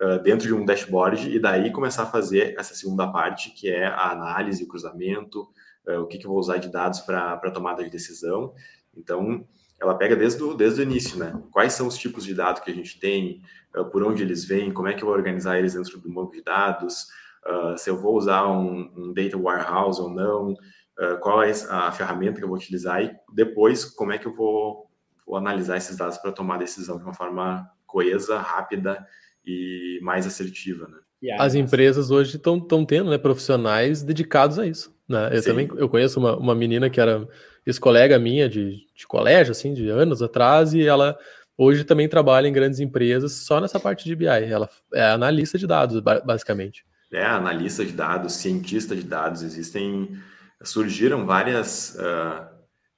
[0.00, 3.86] uh, dentro de um dashboard e daí começar a fazer essa segunda parte, que é
[3.86, 5.48] a análise, o cruzamento,
[5.88, 8.54] uh, o que, que eu vou usar de dados para tomada de decisão.
[8.96, 9.44] Então,
[9.80, 11.32] ela pega desde o, desde o início, né?
[11.50, 13.42] Quais são os tipos de dados que a gente tem,
[13.74, 16.32] uh, por onde eles vêm, como é que eu vou organizar eles dentro do banco
[16.32, 17.06] de dados,
[17.46, 21.90] uh, se eu vou usar um, um data warehouse ou não, uh, qual é a
[21.92, 24.90] ferramenta que eu vou utilizar e depois como é que eu vou,
[25.26, 29.04] vou analisar esses dados para tomar decisão de uma forma coesa, rápida
[29.44, 30.98] e mais assertiva, né?
[31.38, 34.94] As empresas hoje estão tendo né, profissionais dedicados a isso.
[35.06, 35.28] Né?
[35.32, 35.50] Eu Sim.
[35.50, 37.28] também eu conheço uma, uma menina que era
[37.70, 41.16] ex-colega minha de, de colégio, assim, de anos atrás, e ela
[41.56, 44.26] hoje também trabalha em grandes empresas só nessa parte de BI.
[44.26, 46.84] Ela é analista de dados, basicamente.
[47.12, 50.16] É, analista de dados, cientista de dados, existem,
[50.62, 52.46] surgiram várias, uh,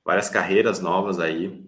[0.05, 1.67] várias carreiras novas aí,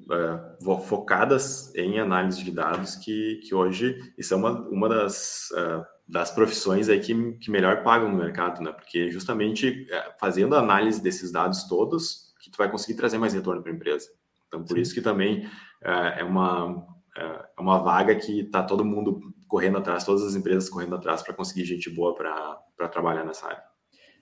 [0.60, 5.82] uh, focadas em análise de dados, que, que hoje, isso é uma, uma das, uh,
[6.06, 8.70] das profissões aí que, que melhor pagam no mercado, né?
[8.70, 9.86] Porque justamente
[10.20, 12.23] fazendo análise desses dados todos,
[12.54, 14.08] tu vai conseguir trazer mais retorno para a empresa.
[14.46, 14.80] Então, por Sim.
[14.80, 15.48] isso que também
[15.82, 16.86] é, é uma,
[17.16, 17.22] é,
[17.58, 21.34] é uma vaga que está todo mundo correndo atrás, todas as empresas correndo atrás para
[21.34, 23.62] conseguir gente boa para trabalhar nessa área.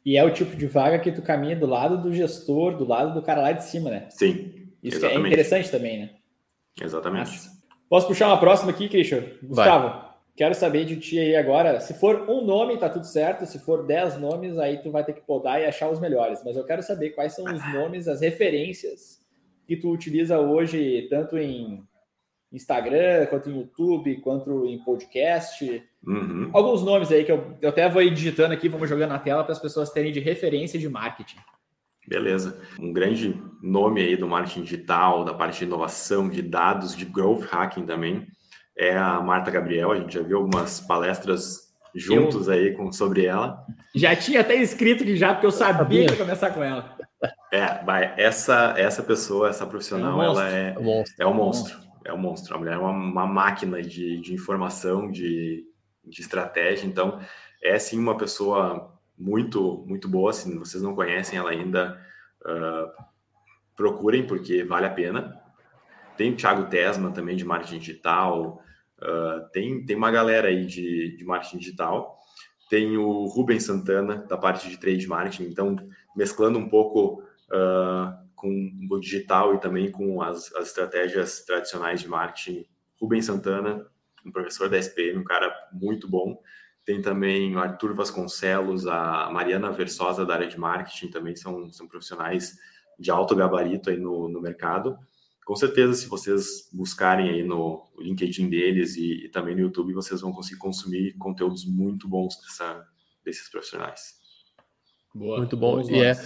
[0.05, 3.15] E é o tipo de vaga que tu caminha do lado do gestor, do lado
[3.15, 4.09] do cara lá de cima, né?
[4.11, 4.73] Sim.
[4.83, 5.25] Isso é exatamente.
[5.25, 6.11] é interessante também, né?
[6.81, 7.31] Exatamente.
[7.31, 9.25] Mas, posso puxar uma próxima aqui, Christian?
[9.43, 10.12] Gustavo, vai.
[10.37, 11.81] Quero saber de ti aí agora.
[11.81, 13.47] Se for um nome, tá tudo certo.
[13.47, 16.43] Se for dez nomes, aí tu vai ter que podar e achar os melhores.
[16.45, 19.21] Mas eu quero saber quais são os nomes, as referências
[19.67, 21.83] que tu utiliza hoje, tanto em
[22.53, 25.83] Instagram, quanto em YouTube, quanto em podcast.
[26.07, 26.51] Uhum.
[26.53, 29.45] Alguns nomes aí que eu, eu até vou ir digitando aqui, vamos jogando na tela
[29.45, 31.39] para as pessoas terem de referência de marketing.
[32.07, 32.61] Beleza.
[32.81, 37.45] Um grande nome aí do marketing digital, da parte de inovação, de dados, de growth
[37.45, 38.27] hacking também,
[38.83, 39.93] é a Marta Gabriel.
[39.93, 42.55] A gente já viu algumas palestras juntos eu...
[42.55, 43.65] aí com, sobre ela.
[43.95, 46.97] Já tinha até escrito que já, porque eu sabia que ia começar com ela.
[47.53, 51.15] É, vai, essa, essa pessoa, essa profissional, é um ela é, é, um monstro.
[51.19, 51.79] é um monstro.
[52.05, 52.55] É um monstro.
[52.55, 55.65] A mulher é uma, uma máquina de, de informação, de,
[56.05, 56.87] de estratégia.
[56.87, 57.21] Então,
[57.63, 60.33] é sim uma pessoa muito, muito boa.
[60.33, 62.01] Se vocês não conhecem ela ainda,
[62.41, 63.05] uh,
[63.77, 65.41] procurem, porque vale a pena.
[66.17, 68.63] Tem o Thiago Tesma também de marketing digital.
[69.03, 72.17] Uh, tem, tem uma galera aí de, de marketing digital.
[72.71, 75.51] Tem o Rubens Santana, da parte de trade marketing.
[75.51, 75.77] Então,
[76.17, 82.09] mesclando um pouco uh, com o digital e também com as, as, estratégias tradicionais de
[82.09, 82.65] marketing.
[83.01, 83.85] Rubens Santana,
[84.25, 86.41] um professor da SPM, um cara muito bom.
[86.85, 91.87] Tem também o Arthur Vasconcelos, a Mariana Versosa da área de marketing, também são, são
[91.87, 92.57] profissionais
[92.99, 94.97] de alto gabarito aí no, no mercado.
[95.45, 100.21] Com certeza, se vocês buscarem aí no LinkedIn deles e, e também no YouTube, vocês
[100.21, 102.87] vão conseguir consumir conteúdos muito bons dessa,
[103.25, 104.15] desses profissionais.
[105.15, 105.81] Boa, muito bom.
[105.91, 106.17] E, é,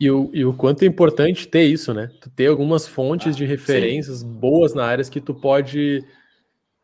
[0.00, 2.10] e, o, e o quanto é importante ter isso, né?
[2.20, 4.32] Tu ter algumas fontes ah, de referências sim.
[4.32, 6.04] boas na área que tu pode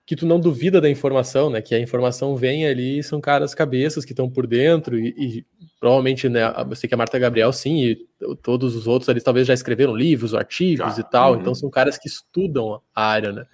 [0.06, 1.62] que tu não duvida da informação, né?
[1.62, 5.46] Que a informação vem ali são caras cabeças que estão por dentro e, e,
[5.80, 6.40] provavelmente, né?
[6.68, 7.98] Eu sei que a Marta Gabriel, sim, e
[8.42, 11.00] todos os outros ali talvez já escreveram livros, artigos já.
[11.00, 11.32] e tal.
[11.32, 11.40] Uhum.
[11.40, 13.46] Então são caras que estudam a área, né?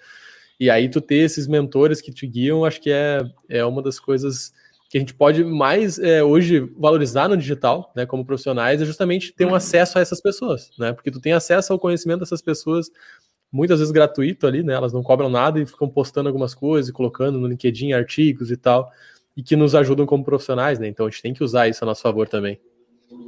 [0.59, 4.01] E aí tu ter esses mentores que te guiam, acho que é, é uma das
[4.01, 4.53] coisas
[4.91, 9.33] que a gente pode mais é, hoje valorizar no digital, né, como profissionais, é justamente
[9.33, 9.55] ter um uhum.
[9.57, 12.89] acesso a essas pessoas, né, porque tu tem acesso ao conhecimento dessas pessoas
[13.53, 14.75] muitas vezes gratuito ali, né?
[14.75, 18.91] Elas não cobram nada e ficam postando algumas coisas, colocando no LinkedIn artigos e tal,
[19.37, 20.89] e que nos ajudam como profissionais, né?
[20.89, 22.59] Então a gente tem que usar isso a nosso favor também.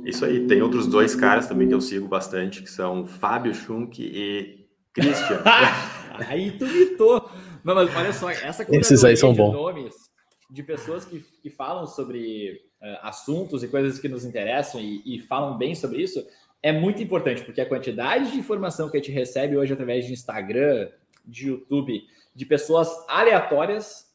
[0.05, 4.03] Isso aí, tem outros dois caras também que eu sigo bastante, que são Fábio Schunk
[4.03, 5.43] e Christian.
[6.27, 7.31] aí tu mitou.
[7.63, 9.53] Não, mas olha só, essa Esses aí são bons.
[9.53, 10.09] nomes
[10.51, 15.21] de pessoas que, que falam sobre uh, assuntos e coisas que nos interessam e, e
[15.21, 16.27] falam bem sobre isso,
[16.63, 20.13] é muito importante, porque a quantidade de informação que a gente recebe hoje através de
[20.13, 20.89] Instagram,
[21.25, 22.03] de YouTube,
[22.35, 24.07] de pessoas aleatórias,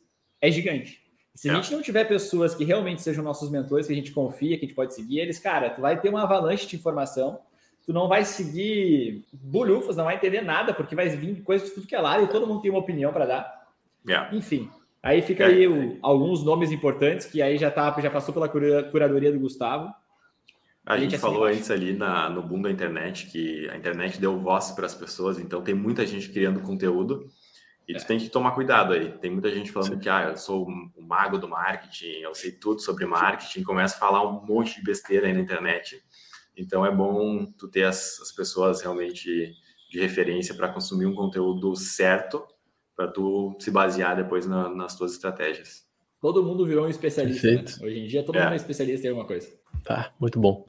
[0.42, 1.03] é gigante.
[1.36, 1.56] Se a é.
[1.56, 4.68] gente não tiver pessoas que realmente sejam nossos mentores, que a gente confia, que a
[4.68, 7.40] gente pode seguir eles, cara, tu vai ter uma avalanche de informação,
[7.86, 11.88] tu não vai seguir bolhufas, não vai entender nada, porque vai vir coisa de tudo
[11.88, 13.68] que é lado e todo mundo tem uma opinião para dar.
[14.08, 14.36] Yeah.
[14.36, 14.70] Enfim,
[15.02, 19.32] aí fica aí o, alguns nomes importantes que aí já tá, já passou pela curadoria
[19.32, 19.92] do Gustavo.
[20.86, 24.72] A, gente, falou antes ali na, no boom da internet que a internet deu voz
[24.72, 27.26] para as pessoas, então tem muita gente criando conteúdo
[27.88, 27.98] e é.
[27.98, 29.12] tu tem que tomar cuidado aí.
[29.18, 30.00] Tem muita gente falando Sim.
[30.00, 34.00] que ah, eu sou o mago do marketing, eu sei tudo sobre marketing, começa a
[34.00, 36.02] falar um monte de besteira aí na internet.
[36.56, 39.54] Então é bom tu ter as, as pessoas realmente
[39.90, 42.44] de referência para consumir um conteúdo certo
[42.96, 45.84] para tu se basear depois na, nas tuas estratégias.
[46.22, 47.52] Todo mundo virou um especialista.
[47.52, 47.64] Né?
[47.82, 48.44] Hoje em dia todo é.
[48.44, 49.48] mundo é especialista em alguma coisa.
[49.84, 50.66] Tá, muito bom.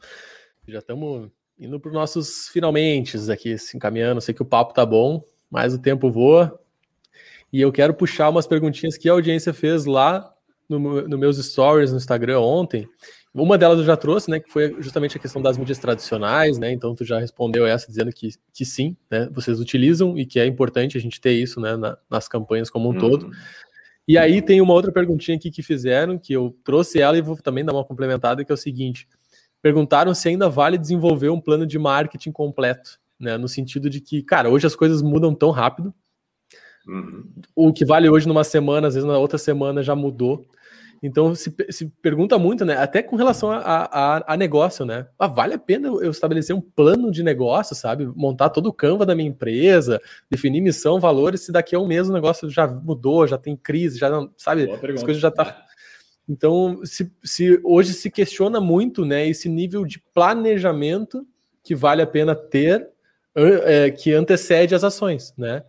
[0.66, 4.20] Já estamos indo para os nossos finalmente aqui, se encaminhando.
[4.20, 6.60] Sei que o papo tá bom, mas o tempo voa.
[7.54, 10.28] E eu quero puxar umas perguntinhas que a audiência fez lá
[10.68, 12.84] no, no meus stories no Instagram ontem.
[13.32, 16.72] Uma delas eu já trouxe, né, que foi justamente a questão das mídias tradicionais, né?
[16.72, 19.28] Então tu já respondeu essa dizendo que, que sim, né?
[19.30, 22.88] Vocês utilizam e que é importante a gente ter isso, né, na, nas campanhas como
[22.88, 22.98] um uhum.
[22.98, 23.30] todo.
[24.08, 27.36] E aí tem uma outra perguntinha aqui que fizeram, que eu trouxe ela e vou
[27.36, 29.06] também dar uma complementada, que é o seguinte:
[29.62, 33.38] perguntaram se ainda vale desenvolver um plano de marketing completo, né?
[33.38, 35.94] No sentido de que, cara, hoje as coisas mudam tão rápido.
[36.86, 37.24] Uhum.
[37.54, 40.44] O que vale hoje numa semana, às vezes na outra semana já mudou.
[41.02, 42.78] Então se, se pergunta muito, né?
[42.78, 45.06] Até com relação a, a, a, negócio, né?
[45.18, 48.06] Ah, vale a pena eu estabelecer um plano de negócio, sabe?
[48.16, 52.08] Montar todo o Canva da minha empresa, definir missão, valores, se daqui a um mês
[52.08, 54.70] o negócio já mudou, já tem crise, já não, sabe?
[54.94, 55.62] As coisas já tá.
[56.26, 59.28] Então, se, se hoje se questiona muito, né?
[59.28, 61.26] Esse nível de planejamento
[61.62, 62.88] que vale a pena ter,
[63.34, 65.62] é, que antecede as ações, né?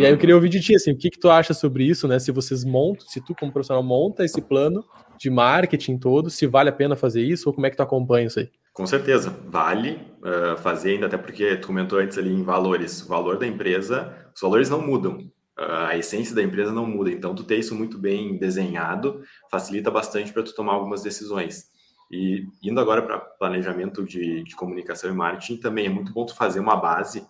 [0.00, 2.08] E aí eu queria ouvir de ti, assim, o que, que tu acha sobre isso,
[2.08, 2.18] né?
[2.18, 4.82] Se vocês montam, se tu como profissional monta esse plano
[5.18, 8.26] de marketing todo, se vale a pena fazer isso ou como é que tu acompanha
[8.26, 8.50] isso aí?
[8.72, 13.02] Com certeza, vale uh, fazer ainda, até porque tu comentou antes ali em valores.
[13.02, 15.18] O valor da empresa, os valores não mudam,
[15.58, 17.10] uh, a essência da empresa não muda.
[17.10, 19.20] Então, tu ter isso muito bem desenhado
[19.50, 21.66] facilita bastante para tu tomar algumas decisões.
[22.10, 26.34] E indo agora para planejamento de, de comunicação e marketing, também é muito bom tu
[26.34, 27.22] fazer uma base,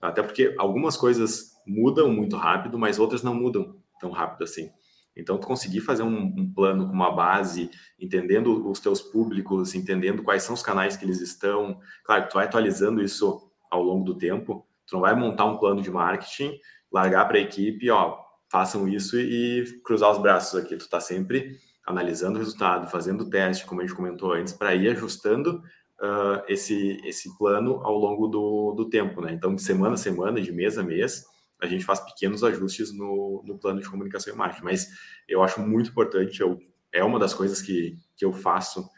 [0.00, 4.70] até porque algumas coisas mudam muito rápido, mas outras não mudam tão rápido assim.
[5.16, 10.22] Então, tu conseguir fazer um, um, plano com uma base, entendendo os teus públicos, entendendo
[10.24, 11.78] quais são os canais que eles estão.
[12.04, 13.40] Claro, tu vai atualizando isso
[13.70, 14.66] ao longo do tempo.
[14.86, 16.58] Tu não vai montar um plano de marketing,
[16.90, 18.18] largar para a equipe, ó,
[18.50, 20.76] façam isso e cruzar os braços aqui.
[20.76, 24.88] Tu está sempre analisando o resultado, fazendo teste, como a gente comentou antes, para ir
[24.88, 25.62] ajustando
[26.00, 29.32] uh, esse, esse plano ao longo do, do tempo, né?
[29.32, 31.24] Então, de semana a semana, de mês a mês,
[31.60, 34.64] a gente faz pequenos ajustes no, no plano de comunicação e marketing.
[34.64, 34.88] Mas
[35.28, 36.58] eu acho muito importante, eu,
[36.92, 38.88] é uma das coisas que, que eu faço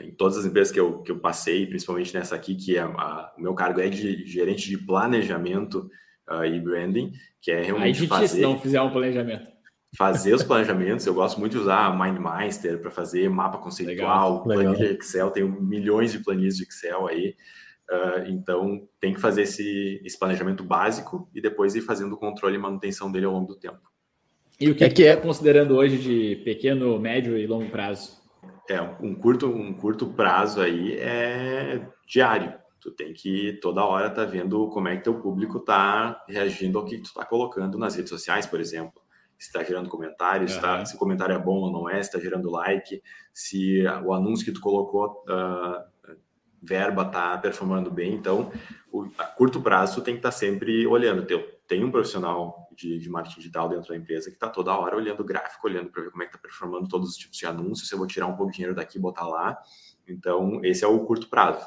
[0.00, 3.32] em todas as empresas que eu, que eu passei, principalmente nessa aqui, que é a,
[3.36, 5.90] o meu cargo é de gerente de planejamento
[6.30, 8.28] uh, e branding, que é realmente Aí, fazer...
[8.28, 9.50] se não fizer um planejamento.
[9.94, 14.70] Fazer os planejamentos, eu gosto muito de usar MindMeister para fazer mapa conceitual, legal, planilha
[14.70, 14.96] legal.
[14.96, 17.36] Excel, tenho milhões de planilhas de Excel aí,
[17.90, 22.56] Uh, então, tem que fazer esse, esse, planejamento básico e depois ir fazendo o controle
[22.56, 23.80] e manutenção dele ao longo do tempo.
[24.58, 28.22] E o que é que é considerando hoje de pequeno, médio e longo prazo?
[28.70, 32.54] É, um curto, um curto prazo aí é diário.
[32.80, 36.78] Tu tem que toda hora estar tá vendo como é que teu público está reagindo
[36.78, 39.02] ao que tu está colocando nas redes sociais, por exemplo.
[39.38, 40.60] Se está gerando comentários, uhum.
[40.60, 43.02] tá, se o comentário é bom ou não é, se está gerando like,
[43.34, 45.91] se o anúncio que tu colocou, uh,
[46.62, 48.14] verba, está performando bem.
[48.14, 48.52] Então,
[48.90, 51.26] o, a curto prazo, tem que estar tá sempre olhando.
[51.26, 54.96] Teu, tem um profissional de, de marketing digital dentro da empresa que está toda hora
[54.96, 57.46] olhando o gráfico, olhando para ver como é que está performando todos os tipos de
[57.46, 59.58] anúncios, se eu vou tirar um pouco de dinheiro daqui e botar lá.
[60.08, 61.66] Então, esse é o curto prazo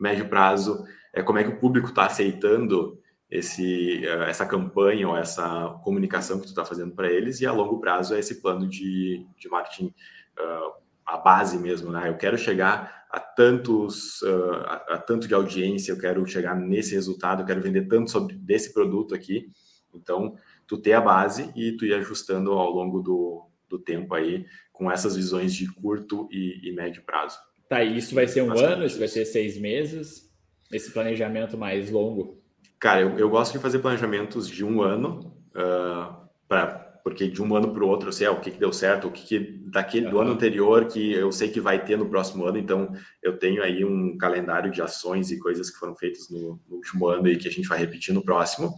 [0.00, 2.98] médio prazo é como é que o público está aceitando
[3.30, 7.52] esse, eh, essa campanha ou essa comunicação que tu está fazendo para eles, e a
[7.52, 9.94] longo prazo é esse plano de, de marketing,
[10.38, 10.72] uh,
[11.04, 12.08] a base mesmo, né?
[12.08, 16.94] Eu quero chegar a tantos, uh, a, a, tanto de audiência, eu quero chegar nesse
[16.94, 19.50] resultado, eu quero vender tanto sobre desse produto aqui.
[19.92, 24.46] Então, tu ter a base e tu ir ajustando ao longo do, do tempo aí,
[24.72, 27.36] com essas visões de curto e, e médio prazo.
[27.68, 30.30] Tá, isso vai ser um ano, isso vai ser seis meses,
[30.72, 32.40] esse planejamento mais longo?
[32.78, 37.54] Cara, eu, eu gosto de fazer planejamentos de um ano, uh, pra, porque de um
[37.54, 39.38] ano para o outro eu sei ah, o que, que deu certo, o que, que
[39.66, 40.10] daquele uhum.
[40.10, 43.62] do ano anterior que eu sei que vai ter no próximo ano, então eu tenho
[43.62, 47.36] aí um calendário de ações e coisas que foram feitas no, no último ano e
[47.36, 48.74] que a gente vai repetir no próximo.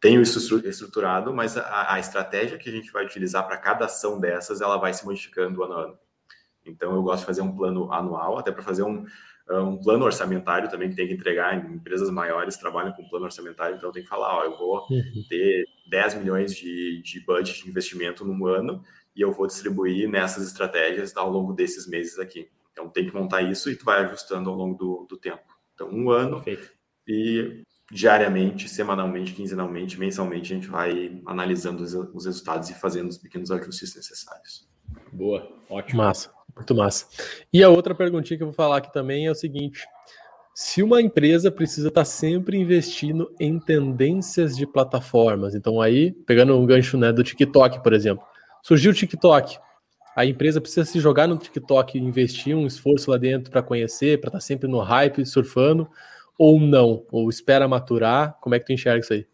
[0.00, 4.20] Tenho isso estruturado, mas a, a estratégia que a gente vai utilizar para cada ação
[4.20, 5.98] dessas, ela vai se modificando ano a ano.
[6.66, 9.04] Então, eu gosto de fazer um plano anual, até para fazer um,
[9.50, 11.54] um plano orçamentário também que tem que entregar.
[11.54, 15.24] Em empresas maiores trabalham com plano orçamentário, então tem que falar: ó, eu vou uhum.
[15.28, 18.82] ter 10 milhões de, de budget de investimento no ano
[19.14, 22.48] e eu vou distribuir nessas estratégias ao longo desses meses aqui.
[22.72, 25.42] Então, tem que montar isso e tu vai ajustando ao longo do, do tempo.
[25.74, 26.72] Então, um ano Perfeito.
[27.06, 27.62] e
[27.92, 33.50] diariamente, semanalmente, quinzenalmente, mensalmente, a gente vai analisando os, os resultados e fazendo os pequenos
[33.52, 34.68] ajustes necessários.
[35.12, 36.02] Boa, ótimo.
[36.02, 36.33] Massa.
[36.56, 37.06] Muito massa.
[37.52, 39.84] E a outra perguntinha que eu vou falar aqui também é o seguinte:
[40.54, 46.56] se uma empresa precisa estar tá sempre investindo em tendências de plataformas, então aí, pegando
[46.56, 48.24] um gancho né, do TikTok, por exemplo,
[48.62, 49.58] surgiu o TikTok,
[50.14, 54.20] a empresa precisa se jogar no TikTok e investir um esforço lá dentro para conhecer,
[54.20, 55.88] para estar tá sempre no hype, surfando,
[56.38, 57.04] ou não?
[57.10, 58.38] Ou espera maturar?
[58.40, 59.26] Como é que tu enxerga isso aí?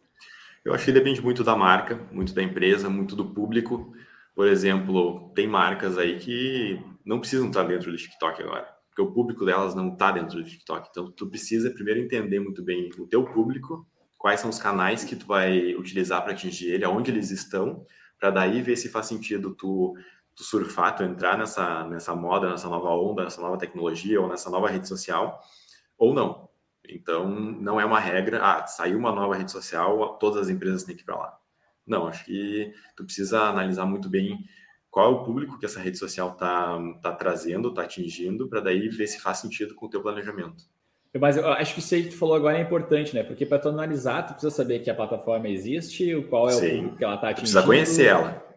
[0.64, 3.92] Eu acho que depende muito da marca, muito da empresa, muito do público.
[4.34, 9.12] Por exemplo, tem marcas aí que não precisam estar dentro do TikTok agora, porque o
[9.12, 10.88] público delas não está dentro do TikTok.
[10.90, 13.86] Então, tu precisa primeiro entender muito bem o teu público,
[14.18, 17.86] quais são os canais que tu vai utilizar para atingir ele, aonde eles estão,
[18.18, 19.94] para daí ver se faz sentido tu,
[20.36, 24.50] tu surfar, tu entrar nessa, nessa moda, nessa nova onda, nessa nova tecnologia ou nessa
[24.50, 25.40] nova rede social,
[25.96, 26.50] ou não.
[26.86, 30.96] Então, não é uma regra, ah, saiu uma nova rede social, todas as empresas têm
[30.96, 31.38] que ir para lá.
[31.86, 34.38] Não, acho que tu precisa analisar muito bem
[34.90, 38.88] qual é o público que essa rede social está tá trazendo, está atingindo, para daí
[38.88, 40.64] ver se faz sentido com o teu planejamento.
[41.18, 43.24] Mas eu acho que isso aí que tu falou agora é importante, né?
[43.24, 46.66] Porque para tu analisar, tu precisa saber que a plataforma existe, qual é Sim.
[46.66, 47.52] o público que ela está atingindo.
[47.52, 48.50] Precisa conhecer ela.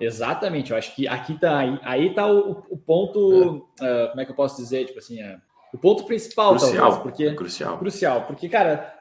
[0.00, 4.04] Exatamente, eu acho que aqui tá aí, aí tá o, o ponto, é.
[4.04, 5.40] uh, como é que eu posso dizer, tipo assim, uh,
[5.72, 7.78] o ponto principal, crucial, talvez, porque crucial.
[7.78, 8.92] crucial, porque cara,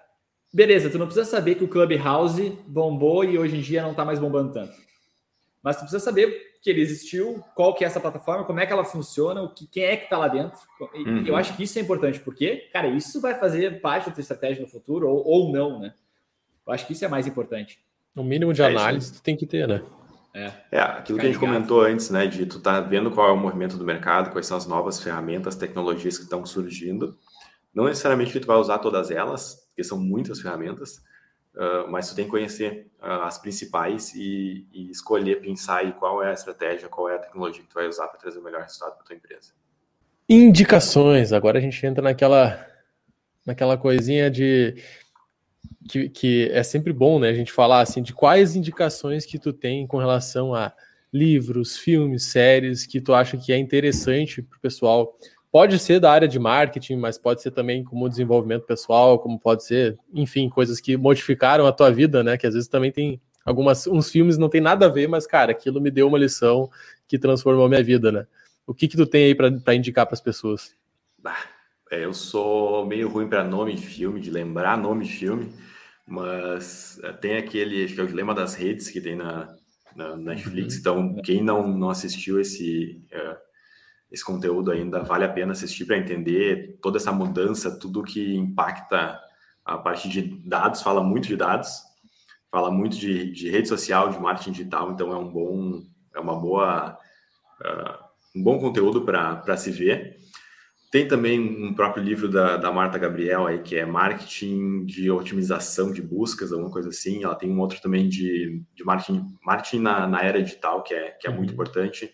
[0.53, 4.05] beleza, tu não precisa saber que o Clubhouse bombou e hoje em dia não tá
[4.05, 4.73] mais bombando tanto.
[5.63, 8.71] Mas tu precisa saber que ele existiu, qual que é essa plataforma, como é que
[8.71, 10.59] ela funciona, o que, quem é que está lá dentro.
[10.93, 11.25] E uhum.
[11.25, 14.61] Eu acho que isso é importante, porque, cara, isso vai fazer parte da tua estratégia
[14.61, 15.93] no futuro, ou, ou não, né?
[16.65, 17.79] Eu acho que isso é mais importante.
[18.15, 19.81] O mínimo de é análise tu tem que ter, né?
[20.33, 21.53] É, é aquilo que a gente ligado.
[21.53, 22.27] comentou antes, né?
[22.27, 25.55] De tu tá vendo qual é o movimento do mercado, quais são as novas ferramentas,
[25.55, 27.17] tecnologias que estão surgindo.
[27.73, 31.01] Não necessariamente que tu vai usar todas elas, porque são muitas ferramentas,
[31.53, 36.23] Uh, mas tu tem que conhecer uh, as principais e, e, escolher, pensar aí qual
[36.23, 38.61] é a estratégia, qual é a tecnologia que tu vai usar para trazer o melhor
[38.61, 39.51] resultado para tua empresa.
[40.29, 41.33] Indicações.
[41.33, 42.65] Agora a gente entra naquela,
[43.45, 44.81] naquela coisinha de
[45.89, 47.27] que, que é sempre bom, né?
[47.27, 50.73] A gente falar assim de quais indicações que tu tem com relação a
[51.11, 55.13] livros, filmes, séries que tu acha que é interessante para o pessoal
[55.51, 59.65] Pode ser da área de marketing, mas pode ser também como desenvolvimento pessoal, como pode
[59.65, 62.37] ser, enfim, coisas que modificaram a tua vida, né?
[62.37, 65.51] Que às vezes também tem algumas uns filmes não tem nada a ver, mas cara,
[65.51, 66.69] aquilo me deu uma lição
[67.07, 68.25] que transformou a minha vida, né?
[68.65, 70.73] O que que tu tem aí para indicar para as pessoas?
[71.91, 75.51] É, eu sou meio ruim para nome de filme, de lembrar nome de filme,
[76.07, 79.53] mas é, tem aquele, acho que é o Dilema das Redes que tem na,
[79.93, 80.75] na Netflix.
[80.75, 80.79] Uhum.
[80.79, 83.37] Então, quem não, não assistiu esse é,
[84.11, 89.19] esse conteúdo ainda vale a pena assistir para entender toda essa mudança, tudo que impacta
[89.63, 91.81] a parte de dados, fala muito de dados,
[92.51, 95.81] fala muito de, de rede social, de marketing digital, então é um bom,
[96.13, 96.97] é uma boa,
[97.61, 98.03] uh,
[98.35, 100.17] um bom conteúdo para se ver.
[100.91, 105.93] tem também um próprio livro da, da Marta Gabriel aí, que é Marketing de Otimização
[105.93, 107.23] de Buscas, alguma coisa assim.
[107.23, 111.11] Ela tem um outro também de, de marketing, marketing na, na era digital, que é,
[111.11, 111.53] que é muito uhum.
[111.53, 112.11] importante.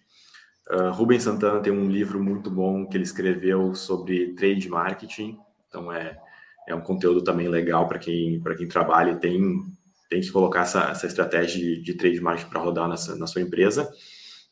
[0.70, 5.38] Uh, Rubens Santana tem um livro muito bom que ele escreveu sobre trade marketing.
[5.68, 6.18] Então, é,
[6.68, 9.42] é um conteúdo também legal para quem, quem trabalha e tem,
[10.10, 13.42] tem que colocar essa, essa estratégia de, de trade marketing para rodar nessa, na sua
[13.42, 13.90] empresa.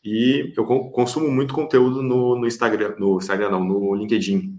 [0.04, 4.56] E eu consumo muito conteúdo no, no Instagram, no Instagram não, no LinkedIn.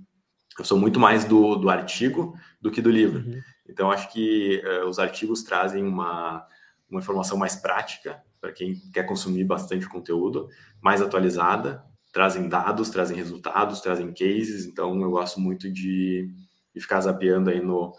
[0.58, 3.20] Eu sou muito mais do, do artigo do que do livro.
[3.20, 3.40] Uhum.
[3.68, 6.44] Então, acho que uh, os artigos trazem uma,
[6.90, 10.48] uma informação mais prática para quem quer consumir bastante conteúdo,
[10.80, 14.66] mais atualizada, trazem dados, trazem resultados, trazem cases.
[14.66, 16.30] Então, eu gosto muito de,
[16.72, 17.92] de ficar zapeando aí no,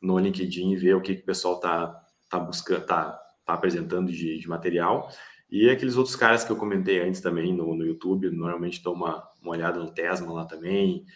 [0.00, 3.12] no LinkedIn e ver o que, que o pessoal está tá buscando, está
[3.46, 5.08] tá apresentando de, de material.
[5.50, 9.26] E aqueles outros caras que eu comentei antes também no, no YouTube, normalmente dou uma,
[9.40, 11.06] uma olhada no Tesla lá também,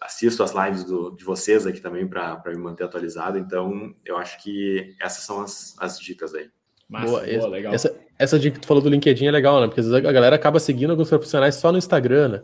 [0.00, 3.36] assisto as lives do, de vocês aqui também para me manter atualizado.
[3.36, 6.48] Então, eu acho que essas são as, as dicas aí.
[6.88, 7.72] Massa, boa, boa, legal.
[7.72, 9.66] Essa, essa dica que tu falou do LinkedIn é legal, né?
[9.66, 12.42] Porque às vezes a galera acaba seguindo alguns profissionais só no Instagram, né?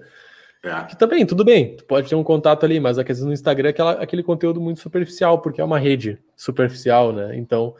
[0.64, 0.84] É.
[0.84, 3.68] Que também, tudo bem, tu pode ter um contato ali, mas às vezes no Instagram
[3.68, 7.36] é aquela, aquele conteúdo muito superficial, porque é uma rede superficial, né?
[7.36, 7.74] Então,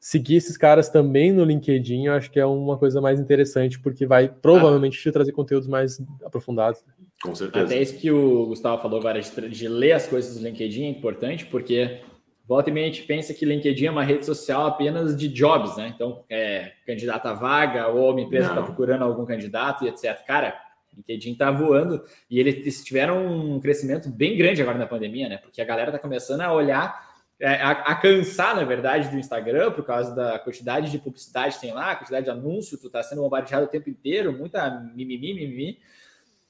[0.00, 4.06] seguir esses caras também no LinkedIn, eu acho que é uma coisa mais interessante, porque
[4.06, 6.82] vai provavelmente te trazer conteúdos mais aprofundados.
[7.22, 7.66] Com certeza.
[7.66, 10.88] Até isso que o Gustavo falou agora de, de ler as coisas do LinkedIn é
[10.88, 12.00] importante, porque
[12.46, 15.76] volta e meia a gente pensa que LinkedIn é uma rede social apenas de jobs,
[15.76, 15.92] né?
[15.94, 20.24] Então, é candidato a vaga, ou uma empresa está procurando algum candidato e etc.
[20.26, 20.54] Cara,
[20.96, 25.38] LinkedIn está voando e eles tiveram um crescimento bem grande agora na pandemia, né?
[25.38, 29.72] Porque a galera está começando a olhar é, a, a, cansar, na verdade, do Instagram,
[29.72, 33.22] por causa da quantidade de publicidade que tem lá, quantidade de anúncio, tu tá sendo
[33.22, 35.78] bombardeado o tempo inteiro, muita mimimi, mimimi.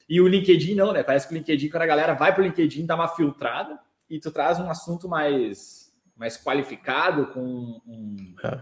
[0.06, 1.02] E o LinkedIn não, né?
[1.02, 3.78] Parece que o LinkedIn, quando a galera vai pro LinkedIn, dá uma filtrada
[4.10, 5.83] e tu traz um assunto mais,
[6.16, 8.60] mais qualificado, com um, é,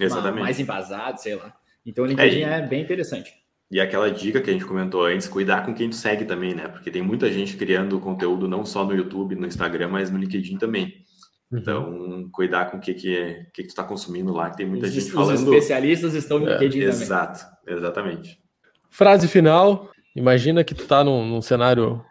[0.00, 0.36] exatamente.
[0.38, 1.54] Uma, mais embasado, sei lá.
[1.84, 3.32] Então o LinkedIn é, é bem interessante.
[3.70, 6.66] E aquela dica que a gente comentou antes, cuidar com quem tu segue também, né?
[6.66, 10.58] Porque tem muita gente criando conteúdo não só no YouTube, no Instagram, mas no LinkedIn
[10.58, 11.04] também.
[11.50, 11.58] Uhum.
[11.58, 14.86] Então, cuidar com o que, que, que, que tu está consumindo lá, que tem muita
[14.86, 15.36] os, gente falando.
[15.36, 18.40] Os especialistas estão no é, LinkedIn Exato, exatamente.
[18.88, 19.88] Frase final.
[20.16, 22.04] Imagina que tu está num, num cenário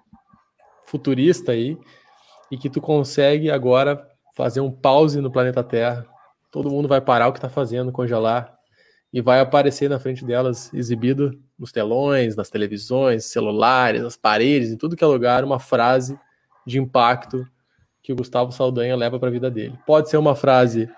[0.86, 1.78] futurista aí
[2.50, 4.02] e que tu consegue agora
[4.40, 6.08] fazer um pause no planeta Terra.
[6.50, 8.58] Todo mundo vai parar o que está fazendo, congelar,
[9.12, 14.78] e vai aparecer na frente delas, exibido nos telões, nas televisões, celulares, nas paredes, em
[14.78, 16.18] tudo que é lugar, uma frase
[16.66, 17.46] de impacto
[18.02, 19.78] que o Gustavo Saldanha leva para a vida dele.
[19.86, 20.90] Pode ser uma frase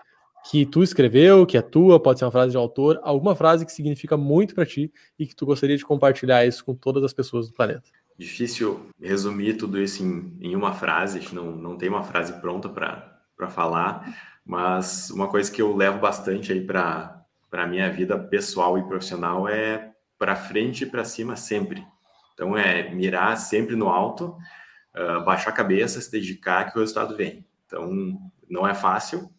[0.51, 3.71] que tu escreveu, que é tua, pode ser uma frase de autor, alguma frase que
[3.71, 7.47] significa muito para ti e que tu gostaria de compartilhar isso com todas as pessoas
[7.47, 7.89] do planeta.
[8.19, 13.10] Difícil resumir tudo isso em, em uma frase, não, não tem uma frase pronta para
[13.49, 18.83] falar, mas uma coisa que eu levo bastante aí para a minha vida pessoal e
[18.83, 21.85] profissional é para frente e para cima sempre.
[22.33, 24.35] Então é mirar sempre no alto
[24.95, 27.45] uh, baixar a cabeça, se dedicar, que o resultado vem.
[27.65, 27.91] Então,
[28.49, 29.29] não é fácil.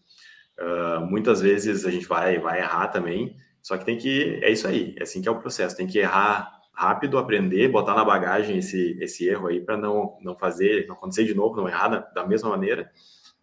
[0.59, 4.41] Uh, muitas vezes a gente vai, vai errar também, só que tem que.
[4.43, 5.77] É isso aí, é assim que é o processo.
[5.77, 10.37] Tem que errar rápido, aprender, botar na bagagem esse, esse erro aí para não, não
[10.37, 12.91] fazer, não acontecer de novo, não errar da, da mesma maneira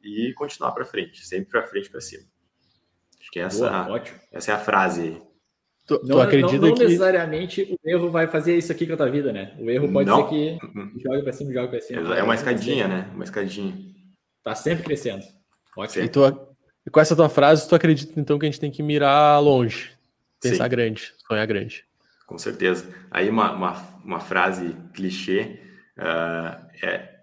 [0.03, 2.23] e continuar para frente, sempre para frente, para cima.
[3.19, 5.21] Acho que essa, Boa, essa é a frase aí.
[5.85, 6.83] Tu, não, tu acredita não, não que...
[6.83, 9.55] necessariamente o erro vai fazer isso aqui com a tua vida, né?
[9.59, 10.23] O erro pode não.
[10.23, 10.91] ser que uhum.
[11.03, 12.15] joga para cima, joga para cima.
[12.15, 13.09] É uma escadinha, né?
[13.13, 13.75] Uma escadinha.
[14.43, 15.23] Tá sempre crescendo.
[15.75, 16.05] Ótimo.
[16.05, 16.21] E, tu,
[16.85, 19.91] e com essa tua frase, tu acredita então que a gente tem que mirar longe,
[20.41, 20.69] pensar Sim.
[20.69, 21.85] grande, sonhar grande.
[22.27, 22.87] Com certeza.
[23.09, 23.73] Aí uma, uma,
[24.03, 25.59] uma frase clichê
[25.97, 27.18] uh, é,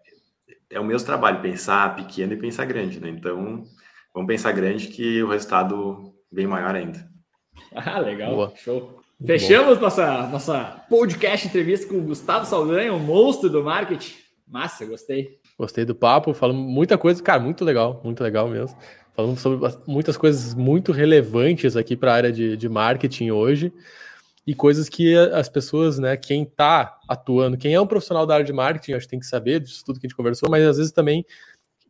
[0.70, 3.08] é o meu trabalho, pensar pequeno e pensar grande, né?
[3.08, 3.62] Então,
[4.14, 7.06] vamos pensar grande que o resultado vem maior ainda.
[7.74, 8.34] Ah, legal.
[8.34, 8.52] Boa.
[8.56, 9.00] Show.
[9.18, 14.12] Muito Fechamos nossa, nossa podcast entrevista com o Gustavo Saldanha, o monstro do marketing.
[14.46, 15.38] Massa, gostei.
[15.58, 18.76] Gostei do papo, falando muita coisa, cara, muito legal, muito legal mesmo.
[19.14, 23.72] Falando sobre muitas coisas muito relevantes aqui para a área de, de marketing hoje
[24.46, 28.46] e coisas que as pessoas, né, quem está atuando, quem é um profissional da área
[28.46, 30.76] de marketing, acho que tem que saber disso tudo que a gente conversou, mas às
[30.76, 31.26] vezes também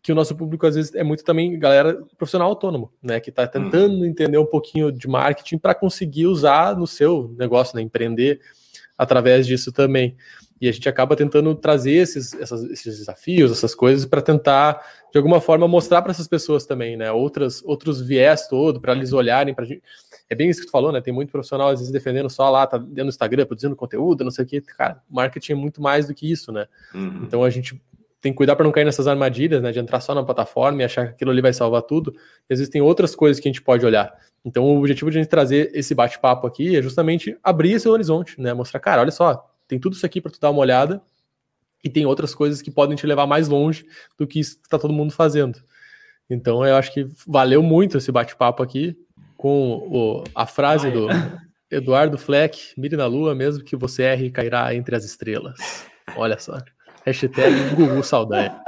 [0.03, 3.47] que o nosso público às vezes é muito também galera profissional autônomo, né, que está
[3.47, 4.05] tentando uhum.
[4.07, 8.41] entender um pouquinho de marketing para conseguir usar no seu negócio, né, empreender
[8.97, 10.17] através disso também.
[10.59, 14.81] E a gente acaba tentando trazer esses, essas, esses desafios, essas coisas para tentar
[15.13, 19.13] de alguma forma mostrar para essas pessoas também, né, outras outros viés todo para eles
[19.13, 19.67] olharem para
[20.29, 21.01] é bem isso que tu falou, né?
[21.01, 24.31] Tem muito profissional às vezes defendendo só lá, tá dentro do Instagram, produzindo conteúdo, não
[24.31, 24.61] sei o que.
[24.61, 26.67] Cara, marketing é muito mais do que isso, né?
[26.95, 27.23] Uhum.
[27.23, 27.81] Então a gente
[28.21, 29.71] tem que cuidar para não cair nessas armadilhas, né?
[29.71, 32.15] De entrar só na plataforma e achar que aquilo ali vai salvar tudo.
[32.51, 34.13] Existem outras coisas que a gente pode olhar.
[34.45, 38.41] Então, o objetivo de a gente trazer esse bate-papo aqui é justamente abrir esse horizonte,
[38.41, 38.53] né?
[38.53, 41.01] Mostrar, cara, olha só, tem tudo isso aqui para tu dar uma olhada
[41.85, 43.87] e tem outras coisas que podem te levar mais longe
[44.19, 45.61] do que isso que está todo mundo fazendo.
[46.29, 48.97] Então, eu acho que valeu muito esse bate-papo aqui
[49.37, 51.09] com o, a frase do
[51.71, 55.87] Eduardo Fleck, mire na lua, mesmo que você erre, cairá entre as estrelas.
[56.17, 56.59] Olha só.
[57.05, 58.61] Hashtag Gugu Saldanha.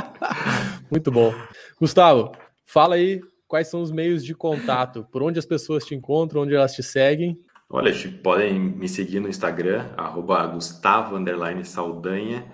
[0.90, 1.34] Muito bom.
[1.80, 2.32] Gustavo,
[2.64, 6.54] fala aí quais são os meios de contato, por onde as pessoas te encontram, onde
[6.54, 7.38] elas te seguem.
[7.68, 7.92] Olha,
[8.22, 11.16] podem me seguir no Instagram, arroba Gustavo
[11.64, 12.44] Saldanha,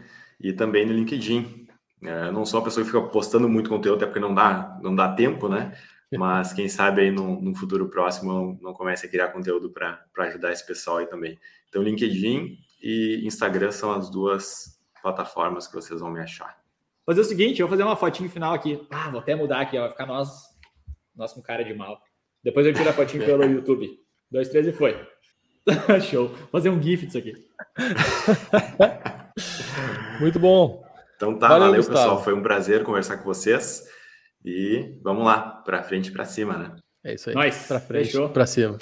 [0.41, 1.67] e também no LinkedIn.
[2.03, 4.79] É, eu não sou uma pessoa que fica postando muito conteúdo, até porque não dá,
[4.83, 5.73] não dá tempo, né?
[6.19, 10.53] Mas quem sabe aí no, no futuro próximo não comece a criar conteúdo para ajudar
[10.53, 11.39] esse pessoal aí também.
[11.69, 16.61] Então, LinkedIn e Instagram são as duas plataformas que vocês vão me achar.
[17.05, 18.87] Fazer o seguinte, eu vou fazer uma fotinho final aqui.
[18.91, 20.31] Ah, vou até mudar aqui, ó, vai ficar nós,
[21.17, 22.01] nós com cara de mal.
[22.45, 23.99] Depois eu tiro a fotinho pelo YouTube.
[24.31, 24.97] Dois, três e foi.
[26.11, 26.29] Show.
[26.29, 27.35] Vou fazer um GIF disso aqui.
[30.21, 30.85] Muito bom.
[31.17, 32.23] Então tá, valeu, valeu pessoal.
[32.23, 33.89] Foi um prazer conversar com vocês.
[34.45, 36.77] E vamos lá, para frente e para cima, né?
[37.05, 37.35] É isso aí.
[37.35, 38.79] Nós, para frente, para cima.